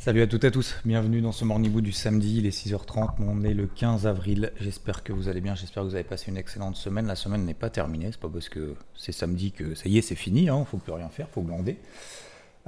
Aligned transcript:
Salut 0.00 0.22
à 0.22 0.28
toutes 0.28 0.44
et 0.44 0.46
à 0.46 0.50
tous, 0.52 0.76
bienvenue 0.84 1.20
dans 1.20 1.32
ce 1.32 1.44
Morning 1.44 1.72
Boot 1.72 1.82
du 1.82 1.90
samedi, 1.90 2.38
il 2.38 2.46
est 2.46 2.56
6h30, 2.56 3.14
on 3.18 3.42
est 3.42 3.52
le 3.52 3.66
15 3.66 4.06
avril, 4.06 4.52
j'espère 4.60 5.02
que 5.02 5.12
vous 5.12 5.28
allez 5.28 5.40
bien, 5.40 5.56
j'espère 5.56 5.82
que 5.82 5.88
vous 5.88 5.96
avez 5.96 6.04
passé 6.04 6.30
une 6.30 6.36
excellente 6.36 6.76
semaine, 6.76 7.08
la 7.08 7.16
semaine 7.16 7.44
n'est 7.44 7.52
pas 7.52 7.68
terminée, 7.68 8.10
c'est 8.12 8.20
pas 8.20 8.28
parce 8.28 8.48
que 8.48 8.76
c'est 8.94 9.10
samedi 9.10 9.50
que 9.50 9.74
ça 9.74 9.88
y 9.88 9.98
est 9.98 10.02
c'est 10.02 10.14
fini, 10.14 10.48
hein, 10.48 10.64
faut 10.64 10.78
plus 10.78 10.92
rien 10.92 11.08
faire, 11.08 11.28
faut 11.28 11.42
glander. 11.42 11.78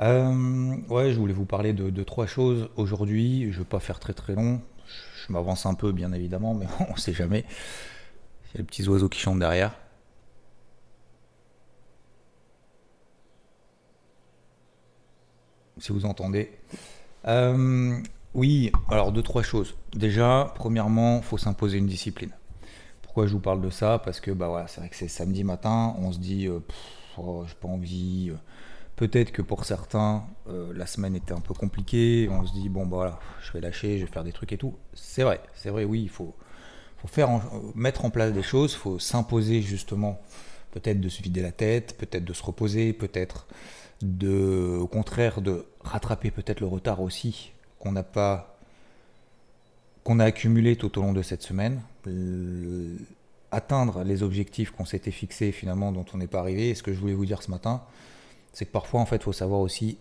Euh, 0.01 0.75
ouais, 0.89 1.13
je 1.13 1.19
voulais 1.19 1.33
vous 1.33 1.45
parler 1.45 1.73
de, 1.73 2.03
trois 2.03 2.27
choses 2.27 2.69
aujourd'hui. 2.77 3.53
Je 3.53 3.59
ne 3.59 3.63
vais 3.63 3.69
pas 3.69 3.81
faire 3.81 4.01
très 4.01 4.13
très 4.13 4.35
long. 4.35 4.61
Je, 5.27 5.33
m'avance 5.33 5.67
un 5.67 5.75
peu, 5.75 5.93
bien 5.93 6.13
évidemment, 6.13 6.55
mais 6.55 6.67
on 6.89 6.95
ne 6.95 6.99
sait 6.99 7.13
jamais. 7.13 7.45
Il 8.53 8.55
y 8.55 8.57
a 8.57 8.59
les 8.59 8.65
petits 8.65 8.89
oiseaux 8.89 9.09
qui 9.09 9.21
chantent 9.21 9.39
derrière. 9.39 9.73
Si 15.79 15.93
vous 15.93 16.05
entendez. 16.05 16.51
Euh, 17.27 17.99
oui, 18.35 18.73
alors 18.89 19.13
deux, 19.13 19.23
trois 19.23 19.43
choses. 19.43 19.77
Déjà, 19.95 20.53
premièrement, 20.55 21.21
faut 21.23 21.39
s'imposer 21.39 21.79
une 21.79 21.87
discipline. 21.87 22.31
Pourquoi 23.03 23.27
je 23.27 23.33
vous 23.33 23.41
parle 23.41 23.61
de 23.61 23.71
ça? 23.71 23.99
Parce 23.99 24.21
que 24.21 24.31
bah 24.31 24.49
voilà, 24.49 24.69
c'est 24.69 24.81
vrai 24.81 24.89
que 24.89 24.97
c'est 24.97 25.09
samedi 25.09 25.43
matin, 25.45 25.95
on 25.99 26.13
se 26.13 26.19
dit, 26.19 26.47
euh, 26.47 26.61
oh, 27.19 27.45
j'ai 27.47 27.55
pas 27.55 27.69
envie. 27.69 28.33
Peut-être 28.97 29.33
que 29.33 29.43
pour 29.43 29.65
certains, 29.65 30.25
euh, 30.49 30.73
la 30.75 30.87
semaine 30.87 31.17
était 31.17 31.33
un 31.33 31.41
peu 31.41 31.55
compliquée. 31.55 32.29
On 32.31 32.47
se 32.47 32.53
dit, 32.53 32.69
bon, 32.69 32.83
bah, 32.83 32.97
voilà, 32.97 33.21
je 33.43 33.53
vais 33.53 33.61
lâcher, 33.61 33.99
je 33.99 34.05
vais 34.05 34.13
faire 34.13 34.25
des 34.25 34.33
trucs 34.33 34.53
et 34.53 34.59
tout. 34.59 34.77
C'est 34.95 35.23
vrai, 35.23 35.41
c'est 35.55 35.71
vrai, 35.71 35.85
oui, 35.85 36.03
il 36.03 36.09
faut, 36.09 36.35
faut 36.99 37.09
faire 37.09 37.29
mettre 37.75 38.05
en 38.05 38.11
place 38.11 38.33
des 38.33 38.43
choses, 38.43 38.73
il 38.73 38.79
faut 38.79 38.99
s'imposer 38.99 39.63
justement, 39.63 40.21
peut-être 40.71 41.01
de 41.01 41.09
se 41.09 41.23
vider 41.23 41.43
la 41.43 41.53
tête, 41.53 41.97
peut-être 41.99 42.25
de 42.25 42.33
se 42.33 42.43
reposer, 42.43 42.93
peut-être 42.93 43.47
au 44.03 44.87
contraire, 44.87 45.41
de 45.41 45.67
rattraper 45.83 46.31
peut-être 46.31 46.61
le 46.61 46.67
retard 46.67 47.01
aussi 47.01 47.53
qu'on 47.79 47.93
n'a 47.93 48.03
pas, 48.03 48.57
qu'on 50.05 50.19
a 50.21 50.25
accumulé 50.25 50.77
tout 50.77 50.99
au 50.99 51.03
long 51.03 51.13
de 51.13 51.23
cette 51.23 51.43
semaine. 51.43 51.83
atteindre 53.53 54.05
les 54.05 54.23
objectifs 54.23 54.71
qu'on 54.71 54.85
s'était 54.85 55.11
fixés 55.11 55.53
finalement, 55.53 55.93
dont 55.93 56.07
on 56.15 56.19
n'est 56.19 56.29
pas 56.29 56.41
arrivé. 56.41 56.71
Et 56.71 56.75
ce 56.75 56.83
que 56.83 56.93
je 56.93 57.01
voulais 57.01 57.15
vous 57.15 57.27
dire 57.27 57.43
ce 57.43 57.51
matin, 57.51 57.83
c'est 58.53 58.65
que 58.65 58.71
parfois, 58.71 59.01
en 59.01 59.07
fait, 59.07 59.17
il 59.17 59.23
faut 59.23 59.33
savoir 59.33 59.61
aussi, 59.61 59.99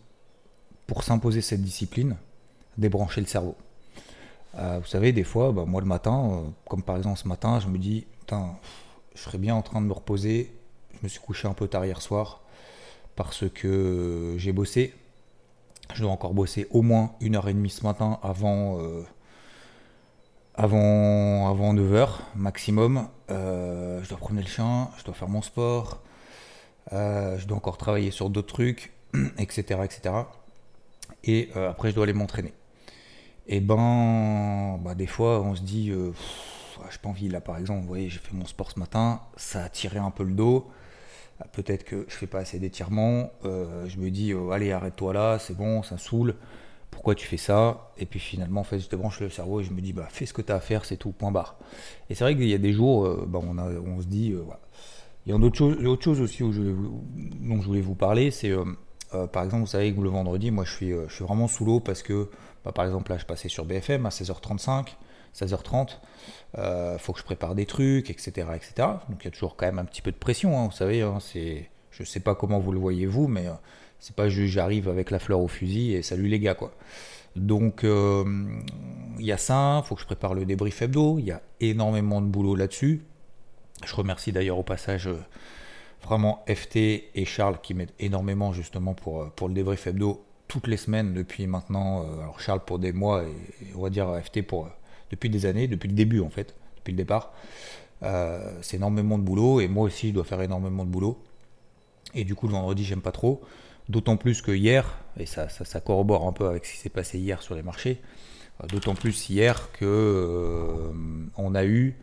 pour 0.88 1.03
s'imposer 1.03 1.42
cette 1.42 1.61
discipline, 1.61 2.16
débrancher 2.77 3.22
le 3.22 3.27
cerveau. 3.27 3.55
Euh, 4.55 4.80
vous 4.80 4.88
savez, 4.88 5.11
des 5.11 5.23
fois, 5.23 5.52
bah, 5.52 5.66
moi 5.66 5.81
le 5.81 5.88
matin, 5.88 6.31
euh, 6.31 6.50
comme 6.67 6.83
par 6.83 6.97
exemple 6.97 7.20
ce 7.20 7.27
matin, 7.27 7.59
je 7.59 7.67
me 7.67 7.77
dis, 7.77 8.05
je 8.31 9.22
serais 9.22 9.38
bien 9.38 9.55
en 9.55 9.61
train 9.61 9.81
de 9.81 9.86
me 9.86 9.94
reposer. 9.94 10.53
Je 10.94 11.00
me 11.03 11.08
suis 11.08 11.20
couché 11.20 11.47
un 11.47 11.53
peu 11.53 11.67
tard 11.67 11.86
hier 11.86 12.02
soir 12.02 12.42
parce 13.19 13.49
que 13.49 14.35
j'ai 14.37 14.53
bossé. 14.53 14.93
Je 15.93 16.03
dois 16.03 16.11
encore 16.11 16.33
bosser 16.33 16.67
au 16.71 16.81
moins 16.81 17.11
une 17.19 17.35
heure 17.35 17.49
et 17.49 17.53
demie 17.53 17.69
ce 17.69 17.83
matin 17.83 18.17
avant, 18.23 18.79
euh, 18.79 19.03
avant, 20.55 21.49
avant 21.49 21.73
9h 21.73 22.11
maximum. 22.35 23.09
je 23.27 24.08
dois 24.08 24.17
promener 24.19 24.43
le 24.43 24.47
chien, 24.47 24.89
je 24.97 25.03
dois 25.03 25.13
faire 25.13 25.27
mon 25.27 25.41
sport, 25.41 26.02
euh, 26.93 27.37
je 27.37 27.45
dois 27.45 27.58
encore 27.58 27.77
travailler 27.77 28.09
sur 28.11 28.29
d'autres 28.29 28.53
trucs, 28.53 28.93
etc. 29.37 29.81
etc. 29.83 30.15
Et 31.25 31.49
euh, 31.58 31.71
après, 31.71 31.89
je 31.89 31.95
dois 31.95 32.05
aller 32.05 32.13
m'entraîner. 32.13 32.53
Et 33.47 33.59
ben, 33.59 34.79
bah, 34.81 34.95
des 34.95 35.08
fois, 35.08 35.41
on 35.41 35.55
se 35.55 35.61
dit, 35.61 35.91
euh, 35.91 36.13
je 36.89 36.95
n'ai 36.95 37.02
pas 37.02 37.09
envie, 37.09 37.27
là 37.27 37.41
par 37.41 37.58
exemple, 37.58 37.81
vous 37.81 37.87
voyez, 37.87 38.08
j'ai 38.08 38.19
fait 38.19 38.33
mon 38.33 38.45
sport 38.45 38.71
ce 38.71 38.79
matin, 38.79 39.19
ça 39.35 39.65
a 39.65 39.69
tiré 39.69 39.99
un 39.99 40.11
peu 40.11 40.23
le 40.23 40.31
dos. 40.31 40.71
Peut-être 41.54 41.83
que 41.83 42.05
je 42.08 42.16
fais 42.16 42.27
pas 42.27 42.39
assez 42.39 42.60
d'étirements. 42.60 43.32
je 43.44 43.98
me 43.98 44.10
dis, 44.10 44.33
allez, 44.52 44.72
arrête-toi 44.72 45.14
là, 45.14 45.39
c'est 45.39 45.55
bon, 45.55 45.83
ça 45.83 45.98
saoule. 45.98 46.36
Pourquoi 46.92 47.16
tu 47.16 47.27
fais 47.27 47.38
ça? 47.38 47.92
Et 47.98 48.05
puis 48.05 48.20
finalement, 48.20 48.61
en 48.61 48.64
fait, 48.64 48.80
je 48.80 48.88
te 48.88 48.95
branche 48.95 49.20
le 49.22 49.30
cerveau 49.30 49.61
et 49.61 49.64
je 49.64 49.72
me 49.72 49.80
dis, 49.80 49.94
bah, 49.94 50.08
fais 50.10 50.26
ce 50.26 50.33
que 50.33 50.42
tu 50.42 50.52
as 50.52 50.55
à 50.55 50.60
faire, 50.60 50.86
c'est 50.86 50.98
tout, 50.98 51.11
point 51.11 51.32
barre. 51.32 51.58
Et 52.10 52.16
c'est 52.16 52.23
vrai 52.23 52.36
qu'il 52.36 52.50
y 52.50 52.54
a 52.54 52.58
des 52.58 52.73
jours, 52.73 53.26
bah, 53.27 53.39
on, 53.42 53.58
on 53.58 54.02
se 54.02 54.08
dit, 54.08 54.33
voilà 54.33 54.60
il 55.26 55.32
y 55.32 55.36
a 55.36 55.89
autre 55.89 56.04
chose, 56.04 56.22
aussi 56.22 56.42
dont 56.42 57.61
je 57.61 57.67
voulais 57.67 57.82
vous 57.82 57.95
parler, 57.95 58.32
c'est 58.32 58.50
euh, 58.50 58.64
euh, 59.14 59.27
par 59.27 59.44
exemple, 59.44 59.61
vous 59.61 59.67
savez 59.67 59.94
que 59.94 60.02
le 60.02 60.10
vendredi, 60.10 60.50
moi 60.50 60.64
je 60.64 60.71
suis, 60.71 60.92
euh, 60.92 61.08
je 61.08 61.16
suis 61.16 61.23
vraiment 61.23 61.48
sous 61.48 61.66
l'eau 61.66 61.80
parce 61.80 62.02
que, 62.02 62.30
bah, 62.66 62.71
par 62.71 62.86
exemple, 62.86 63.11
là 63.11 63.17
je 63.17 63.26
passais 63.26 63.50
sur 63.50 63.66
BFM 63.66 64.06
à 64.06 64.10
16h35, 64.10 64.88
16h30, 65.35 65.97
il 66.57 66.99
faut 66.99 67.13
que 67.13 67.19
je 67.19 67.23
prépare 67.23 67.55
des 67.55 67.65
trucs, 67.65 68.09
etc., 68.09 68.47
etc. 68.55 68.73
Donc 69.09 69.21
il 69.21 69.25
y 69.25 69.27
a 69.27 69.31
toujours 69.31 69.55
quand 69.55 69.65
même 69.65 69.79
un 69.79 69.85
petit 69.85 70.01
peu 70.01 70.11
de 70.11 70.17
pression, 70.17 70.59
hein, 70.59 70.65
vous 70.65 70.75
savez, 70.75 71.01
hein, 71.01 71.19
c'est, 71.19 71.69
je 71.91 72.03
sais 72.03 72.19
pas 72.19 72.35
comment 72.35 72.59
vous 72.59 72.71
le 72.71 72.79
voyez 72.79 73.05
vous, 73.05 73.27
mais 73.27 73.45
c'est 73.99 74.15
pas 74.15 74.29
juste 74.29 74.53
j'arrive 74.53 74.89
avec 74.89 75.11
la 75.11 75.19
fleur 75.19 75.39
au 75.39 75.47
fusil 75.47 75.93
et 75.93 76.01
salut 76.01 76.27
les 76.27 76.39
gars 76.39 76.55
quoi. 76.55 76.73
Donc 77.35 77.83
il 79.19 79.25
y 79.25 79.31
a 79.31 79.37
ça, 79.37 79.81
il 79.83 79.87
faut 79.87 79.95
que 79.95 80.01
je 80.01 80.05
prépare 80.05 80.33
le 80.33 80.45
débrief 80.45 80.81
hebdo, 80.81 81.19
il 81.19 81.25
y 81.25 81.31
a 81.31 81.41
énormément 81.59 82.21
de 82.21 82.27
boulot 82.27 82.55
là-dessus. 82.55 83.03
Je 83.85 83.95
remercie 83.95 84.31
d'ailleurs 84.31 84.57
au 84.57 84.63
passage 84.63 85.07
euh, 85.07 85.19
vraiment 86.03 86.43
FT 86.47 86.77
et 86.77 87.25
Charles 87.25 87.59
qui 87.61 87.73
m'aident 87.73 87.93
énormément 87.99 88.51
justement 88.53 88.93
pour, 88.93 89.21
euh, 89.21 89.31
pour 89.35 89.47
le 89.47 89.53
débrief 89.53 89.87
hebdo 89.87 90.23
toutes 90.47 90.67
les 90.67 90.77
semaines 90.77 91.13
depuis 91.13 91.47
maintenant. 91.47 92.03
Euh, 92.03 92.21
alors 92.21 92.39
Charles 92.39 92.63
pour 92.65 92.79
des 92.79 92.91
mois 92.91 93.23
et, 93.23 93.73
on 93.75 93.81
va 93.81 93.89
dire 93.89 94.07
FT 94.23 94.41
pour 94.41 94.69
depuis 95.11 95.30
des 95.30 95.45
années, 95.45 95.67
depuis 95.67 95.87
le 95.87 95.93
début 95.95 96.21
en 96.21 96.30
fait, 96.30 96.55
depuis 96.77 96.92
le 96.92 96.97
départ. 96.97 97.33
c'est 98.61 98.77
énormément 98.77 99.17
de 99.17 99.23
boulot 99.23 99.59
et 99.61 99.67
moi 99.67 99.83
aussi 99.83 100.09
je 100.09 100.14
dois 100.14 100.23
faire 100.23 100.42
énormément 100.42 100.86
de 100.86 100.89
boulot. 100.89 101.21
Et 102.15 102.23
du 102.23 102.36
coup 102.36 102.47
le 102.47 102.53
vendredi 102.53 102.83
j'aime 102.83 103.02
pas 103.02 103.11
trop. 103.11 103.42
D'autant 103.89 104.17
plus 104.17 104.43
que 104.43 104.52
hier, 104.52 104.99
et 105.17 105.25
ça, 105.25 105.49
ça, 105.49 105.80
corrobore 105.81 106.27
un 106.27 106.31
peu 106.31 106.47
avec 106.47 106.64
ce 106.64 106.73
qui 106.73 106.77
s'est 106.77 106.89
passé 106.89 107.17
hier 107.17 107.42
sur 107.42 107.55
les 107.55 107.64
marchés, 107.64 107.99
d'autant 108.67 108.93
plus 108.93 109.30
hier 109.30 109.71
que 109.71 110.92
on 111.36 111.55
a 111.55 111.65
eu 111.65 111.95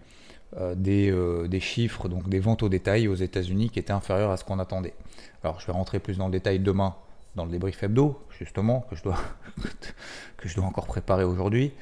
euh, 0.58 0.74
euh, 0.86 1.48
des, 1.48 1.60
chiffres, 1.60 2.08
donc 2.08 2.28
des 2.28 2.38
ventes 2.38 2.62
au 2.62 2.68
détail 2.68 3.08
aux 3.08 3.14
États-Unis 3.14 3.68
qui 3.68 3.78
étaient 3.78 3.92
inférieurs 3.92 4.30
à 4.30 4.36
ce 4.36 4.44
qu'on 4.44 4.58
attendait. 4.58 4.94
Alors 5.42 5.60
je 5.60 5.66
vais 5.66 5.72
rentrer 5.72 5.98
plus 5.98 6.18
dans 6.18 6.26
le 6.26 6.32
détail 6.32 6.60
demain 6.60 6.94
dans 7.34 7.44
le 7.44 7.50
débrief 7.50 7.82
hebdo, 7.82 8.18
justement, 8.38 8.80
que 8.90 8.96
je 8.96 10.54
dois, 10.54 10.64
encore 10.64 10.86
préparer 10.86 11.24
aujourd'hui. 11.24 11.72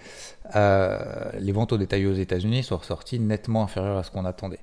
Euh, 0.55 1.31
les 1.39 1.53
ventes 1.53 1.73
au 1.73 1.79
détail 1.79 2.07
aux 2.07 2.15
États-Unis 2.15 2.63
sont 2.63 2.77
ressorties 2.77 3.19
nettement 3.19 3.63
inférieures 3.63 3.99
à 3.99 4.03
ce 4.03 4.11
qu'on 4.11 4.25
attendait. 4.25 4.61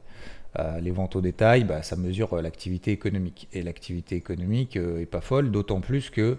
les 0.81 0.91
ventes 0.91 1.15
au 1.15 1.21
détail, 1.21 1.63
bah, 1.63 1.81
ça 1.83 1.95
mesure 1.95 2.41
l'activité 2.41 2.91
économique. 2.91 3.47
Et 3.53 3.63
l'activité 3.63 4.15
économique 4.15 4.75
est 4.75 5.05
pas 5.05 5.21
folle, 5.21 5.51
d'autant 5.51 5.81
plus 5.81 6.09
que, 6.09 6.37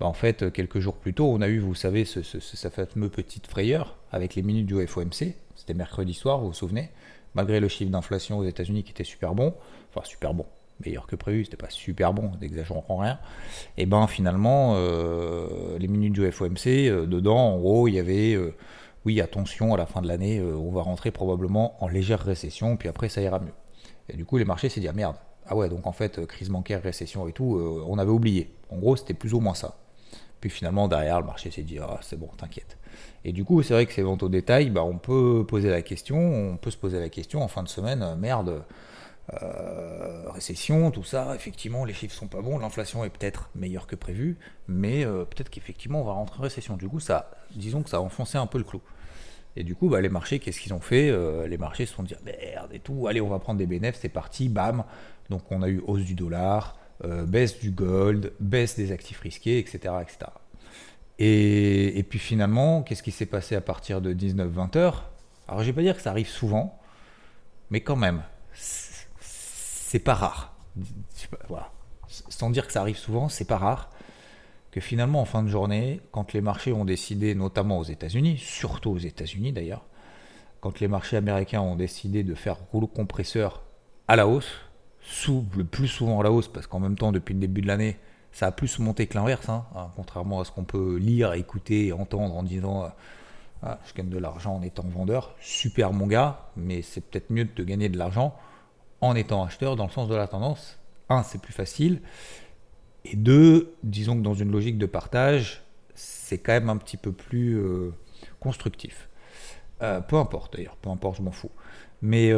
bah, 0.00 0.06
en 0.06 0.14
fait, 0.14 0.52
quelques 0.52 0.80
jours 0.80 0.96
plus 0.96 1.14
tôt, 1.14 1.26
on 1.26 1.40
a 1.40 1.48
eu, 1.48 1.58
vous 1.58 1.74
savez, 1.74 2.04
ce, 2.04 2.22
ce, 2.22 2.40
ce, 2.40 2.68
fameux 2.68 3.08
petite 3.08 3.46
frayeur 3.46 3.96
avec 4.12 4.34
les 4.34 4.42
minutes 4.42 4.66
du 4.66 4.86
FOMC, 4.86 5.34
c'était 5.56 5.74
mercredi 5.74 6.14
soir, 6.14 6.40
vous 6.40 6.48
vous 6.48 6.52
souvenez, 6.52 6.90
malgré 7.34 7.60
le 7.60 7.68
chiffre 7.68 7.90
d'inflation 7.90 8.38
aux 8.38 8.44
États-Unis 8.44 8.84
qui 8.84 8.92
était 8.92 9.04
super 9.04 9.34
bon, 9.34 9.54
enfin 9.90 10.04
super 10.04 10.34
bon, 10.34 10.46
meilleur 10.84 11.06
que 11.06 11.16
prévu, 11.16 11.44
c'était 11.44 11.56
pas 11.56 11.70
super 11.70 12.12
bon, 12.12 12.32
n'exagérons 12.40 12.96
rien, 12.96 13.18
et 13.76 13.86
ben 13.86 14.06
finalement, 14.06 14.74
euh, 14.76 15.78
les 15.78 15.88
minutes 15.88 16.12
du 16.12 16.30
FOMC, 16.30 16.66
euh, 16.66 17.06
dedans, 17.06 17.54
en 17.54 17.58
gros, 17.58 17.88
il 17.88 17.94
y 17.94 17.98
avait, 17.98 18.34
euh, 18.34 18.54
oui, 19.04 19.20
attention, 19.20 19.74
à 19.74 19.76
la 19.76 19.86
fin 19.86 20.02
de 20.02 20.08
l'année, 20.08 20.40
on 20.40 20.70
va 20.70 20.82
rentrer 20.82 21.10
probablement 21.10 21.82
en 21.82 21.88
légère 21.88 22.20
récession, 22.20 22.76
puis 22.76 22.88
après 22.88 23.08
ça 23.08 23.20
ira 23.20 23.38
mieux. 23.38 23.52
Et 24.08 24.16
du 24.16 24.24
coup, 24.24 24.38
les 24.38 24.44
marchés 24.44 24.68
s'est 24.68 24.80
dit, 24.80 24.88
ah 24.88 24.92
merde, 24.92 25.16
ah 25.46 25.54
ouais, 25.54 25.68
donc 25.68 25.86
en 25.86 25.92
fait, 25.92 26.24
crise 26.26 26.48
bancaire, 26.48 26.82
récession 26.82 27.28
et 27.28 27.32
tout, 27.32 27.60
on 27.86 27.98
avait 27.98 28.10
oublié. 28.10 28.54
En 28.70 28.78
gros, 28.78 28.96
c'était 28.96 29.12
plus 29.12 29.34
ou 29.34 29.40
moins 29.40 29.54
ça. 29.54 29.76
Puis 30.40 30.48
finalement, 30.48 30.88
derrière, 30.88 31.20
le 31.20 31.26
marché 31.26 31.50
s'est 31.50 31.62
dit, 31.62 31.78
ah, 31.78 31.98
c'est 32.02 32.18
bon, 32.18 32.28
t'inquiète. 32.36 32.78
Et 33.24 33.32
du 33.32 33.44
coup, 33.44 33.62
c'est 33.62 33.74
vrai 33.74 33.84
que 33.84 33.92
ces 33.92 34.02
ventes 34.02 34.22
au 34.22 34.28
détail, 34.30 34.70
bah, 34.70 34.84
on 34.84 34.96
peut 34.96 35.44
poser 35.46 35.68
la 35.68 35.82
question, 35.82 36.16
on 36.16 36.56
peut 36.56 36.70
se 36.70 36.76
poser 36.76 36.98
la 36.98 37.10
question 37.10 37.42
en 37.42 37.48
fin 37.48 37.62
de 37.62 37.68
semaine, 37.68 38.16
merde, 38.18 38.64
euh, 39.32 40.30
récession, 40.30 40.90
tout 40.90 41.04
ça, 41.04 41.34
effectivement, 41.34 41.84
les 41.84 41.94
chiffres 41.94 42.14
sont 42.14 42.26
pas 42.26 42.42
bons, 42.42 42.58
l'inflation 42.58 43.04
est 43.04 43.10
peut-être 43.10 43.48
meilleure 43.54 43.86
que 43.86 43.96
prévu, 43.96 44.36
mais 44.68 45.04
euh, 45.04 45.24
peut-être 45.24 45.48
qu'effectivement, 45.48 46.02
on 46.02 46.04
va 46.04 46.12
rentrer 46.12 46.40
en 46.40 46.42
récession. 46.42 46.76
Du 46.76 46.88
coup, 46.88 47.00
ça, 47.00 47.30
disons 47.54 47.82
que 47.82 47.90
ça 47.90 47.98
a 47.98 48.00
enfoncé 48.00 48.36
un 48.36 48.46
peu 48.46 48.58
le 48.58 48.64
clou. 48.64 48.82
Et 49.56 49.64
du 49.64 49.74
coup, 49.74 49.88
bah, 49.88 50.00
les 50.00 50.08
marchés, 50.08 50.40
qu'est-ce 50.40 50.60
qu'ils 50.60 50.74
ont 50.74 50.80
fait 50.80 51.12
Les 51.46 51.58
marchés 51.58 51.86
se 51.86 51.94
sont 51.94 52.02
dit, 52.02 52.14
merde 52.24 52.70
et 52.72 52.80
tout, 52.80 53.06
allez, 53.06 53.20
on 53.20 53.28
va 53.28 53.38
prendre 53.38 53.58
des 53.58 53.66
bénéfices, 53.66 54.00
c'est 54.02 54.08
parti, 54.08 54.48
bam. 54.48 54.82
Donc 55.30 55.42
on 55.52 55.62
a 55.62 55.68
eu 55.68 55.80
hausse 55.86 56.02
du 56.02 56.14
dollar, 56.14 56.76
baisse 57.04 57.60
du 57.60 57.70
gold, 57.70 58.32
baisse 58.40 58.74
des 58.74 58.90
actifs 58.90 59.20
risqués, 59.20 59.60
etc. 59.60 59.94
etc. 60.02 60.32
Et, 61.20 61.96
et 61.96 62.02
puis 62.02 62.18
finalement, 62.18 62.82
qu'est-ce 62.82 63.04
qui 63.04 63.12
s'est 63.12 63.26
passé 63.26 63.54
à 63.54 63.60
partir 63.60 64.00
de 64.00 64.12
19-20 64.12 64.76
heures? 64.76 65.08
Alors 65.46 65.60
je 65.62 65.66
vais 65.66 65.72
pas 65.72 65.82
dire 65.82 65.94
que 65.94 66.02
ça 66.02 66.10
arrive 66.10 66.28
souvent, 66.28 66.76
mais 67.70 67.80
quand 67.80 67.94
même, 67.94 68.22
c'est 69.94 70.00
pas 70.00 70.14
rare. 70.14 70.52
Voilà. 71.48 71.70
Sans 72.08 72.50
dire 72.50 72.66
que 72.66 72.72
ça 72.72 72.80
arrive 72.80 72.96
souvent, 72.96 73.28
c'est 73.28 73.44
pas 73.44 73.58
rare 73.58 73.90
que 74.72 74.80
finalement 74.80 75.20
en 75.20 75.24
fin 75.24 75.44
de 75.44 75.48
journée, 75.48 76.00
quand 76.10 76.32
les 76.32 76.40
marchés 76.40 76.72
ont 76.72 76.84
décidé, 76.84 77.36
notamment 77.36 77.78
aux 77.78 77.84
États-Unis, 77.84 78.38
surtout 78.38 78.90
aux 78.90 78.98
États-Unis 78.98 79.52
d'ailleurs, 79.52 79.84
quand 80.60 80.80
les 80.80 80.88
marchés 80.88 81.16
américains 81.16 81.60
ont 81.60 81.76
décidé 81.76 82.24
de 82.24 82.34
faire 82.34 82.56
rouleau 82.72 82.88
compresseur 82.88 83.62
à 84.08 84.16
la 84.16 84.26
hausse, 84.26 84.50
sous, 85.00 85.46
le 85.56 85.62
plus 85.62 85.86
souvent 85.86 86.18
à 86.18 86.24
la 86.24 86.32
hausse, 86.32 86.48
parce 86.48 86.66
qu'en 86.66 86.80
même 86.80 86.96
temps, 86.96 87.12
depuis 87.12 87.34
le 87.34 87.38
début 87.38 87.60
de 87.60 87.68
l'année, 87.68 87.96
ça 88.32 88.48
a 88.48 88.50
plus 88.50 88.80
monté 88.80 89.06
que 89.06 89.16
l'inverse, 89.16 89.48
hein, 89.48 89.64
hein, 89.76 89.90
contrairement 89.94 90.40
à 90.40 90.44
ce 90.44 90.50
qu'on 90.50 90.64
peut 90.64 90.96
lire, 90.96 91.34
écouter 91.34 91.92
entendre 91.92 92.34
en 92.34 92.42
disant 92.42 92.82
euh, 92.82 92.88
ah, 93.62 93.78
je 93.86 93.94
gagne 93.94 94.08
de 94.08 94.18
l'argent 94.18 94.56
en 94.56 94.62
étant 94.62 94.88
vendeur. 94.88 95.36
Super 95.40 95.92
mon 95.92 96.08
gars, 96.08 96.48
mais 96.56 96.82
c'est 96.82 97.00
peut-être 97.00 97.30
mieux 97.30 97.44
de 97.44 97.62
gagner 97.62 97.88
de 97.88 97.96
l'argent 97.96 98.34
en 99.04 99.14
étant 99.14 99.44
acheteur 99.44 99.76
dans 99.76 99.84
le 99.84 99.90
sens 99.90 100.08
de 100.08 100.14
la 100.14 100.26
tendance. 100.26 100.78
Un, 101.08 101.22
c'est 101.22 101.40
plus 101.40 101.52
facile. 101.52 102.00
Et 103.04 103.16
deux, 103.16 103.74
disons 103.82 104.16
que 104.16 104.22
dans 104.22 104.34
une 104.34 104.50
logique 104.50 104.78
de 104.78 104.86
partage, 104.86 105.62
c'est 105.94 106.38
quand 106.38 106.52
même 106.52 106.70
un 106.70 106.76
petit 106.76 106.96
peu 106.96 107.12
plus 107.12 107.58
euh, 107.58 107.92
constructif. 108.40 109.08
Euh, 109.82 110.00
peu 110.00 110.16
importe 110.16 110.56
d'ailleurs, 110.56 110.76
peu 110.76 110.88
importe, 110.88 111.18
je 111.18 111.22
m'en 111.22 111.32
fous. 111.32 111.50
Mais 112.00 112.32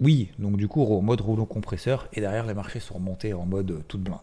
oui, 0.00 0.30
donc 0.38 0.56
du 0.56 0.68
coup, 0.68 0.82
au 0.82 1.00
mode 1.00 1.20
rouleau 1.20 1.46
compresseur, 1.46 2.08
et 2.12 2.20
derrière 2.20 2.46
les 2.46 2.54
marchés 2.54 2.80
sont 2.80 2.94
remontés 2.94 3.34
en 3.34 3.44
mode 3.44 3.84
toute 3.88 4.02
blinde. 4.02 4.18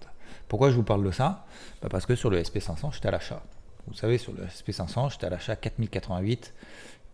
Pourquoi 0.48 0.71
je 0.71 0.75
vous 0.75 0.83
parle 0.83 1.06
de 1.06 1.12
ça? 1.12 1.45
Bah, 1.81 1.89
Parce 1.89 2.06
que 2.06 2.16
sur 2.16 2.30
le 2.30 2.42
SP500, 2.42 2.94
j'étais 2.94 3.07
à 3.07 3.12
l'achat. 3.12 3.44
Vous 3.88 3.94
savez, 3.94 4.18
sur 4.18 4.33
le 4.33 4.44
SP500, 4.45 5.12
j'étais 5.12 5.25
à 5.25 5.30
l'achat 5.30 5.56
4088 5.56 6.54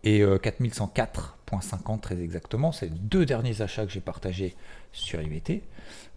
et 0.05 0.23
4104.50 0.23 1.95
euh, 1.95 1.97
très 1.97 2.21
exactement. 2.21 2.71
C'est 2.71 2.85
les 2.85 2.91
deux 2.91 3.25
derniers 3.25 3.61
achats 3.61 3.85
que 3.85 3.91
j'ai 3.91 4.01
partagés 4.01 4.55
sur 4.91 5.21
IVT. 5.21 5.63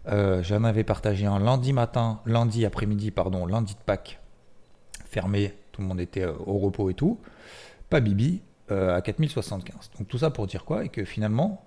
Euh, 0.07 0.41
J'en 0.43 0.63
avais 0.63 0.83
partagé 0.83 1.25
un 1.25 1.39
lundi 1.39 1.73
matin, 1.73 2.21
lundi 2.25 2.65
après-midi, 2.65 3.11
pardon, 3.11 3.45
lundi 3.45 3.73
de 3.73 3.79
Pâques, 3.79 4.19
fermé, 5.05 5.53
tout 5.71 5.81
le 5.81 5.87
monde 5.87 5.99
était 5.99 6.23
euh, 6.23 6.33
au 6.45 6.59
repos 6.59 6.89
et 6.89 6.93
tout. 6.93 7.19
Pas 7.89 7.99
Bibi, 7.99 8.41
à 8.69 9.01
4075. 9.01 9.89
Donc 9.97 10.07
tout 10.07 10.19
ça 10.19 10.29
pour 10.29 10.45
dire 10.45 10.63
quoi? 10.63 10.85
Et 10.85 10.89
que 10.89 11.03
finalement, 11.03 11.65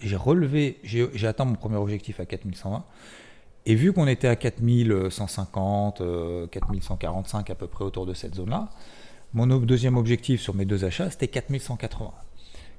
j'ai 0.00 0.16
relevé, 0.16 0.78
j'ai 0.82 1.26
atteint 1.26 1.44
mon 1.44 1.56
premier 1.56 1.76
objectif 1.76 2.20
à 2.20 2.24
4120. 2.24 2.84
Et 3.66 3.74
vu 3.74 3.92
qu'on 3.92 4.06
était 4.06 4.28
à 4.28 4.36
4150, 4.36 5.98
4145 6.50 7.50
euh, 7.50 7.52
à 7.52 7.54
peu 7.54 7.66
près 7.66 7.84
autour 7.84 8.06
de 8.06 8.14
cette 8.14 8.34
zone-là, 8.34 8.70
mon 9.34 9.46
deuxième 9.46 9.96
objectif 9.96 10.40
sur 10.40 10.54
mes 10.54 10.64
deux 10.64 10.84
achats, 10.84 11.10
c'était 11.10 11.28
4180. 11.28 12.12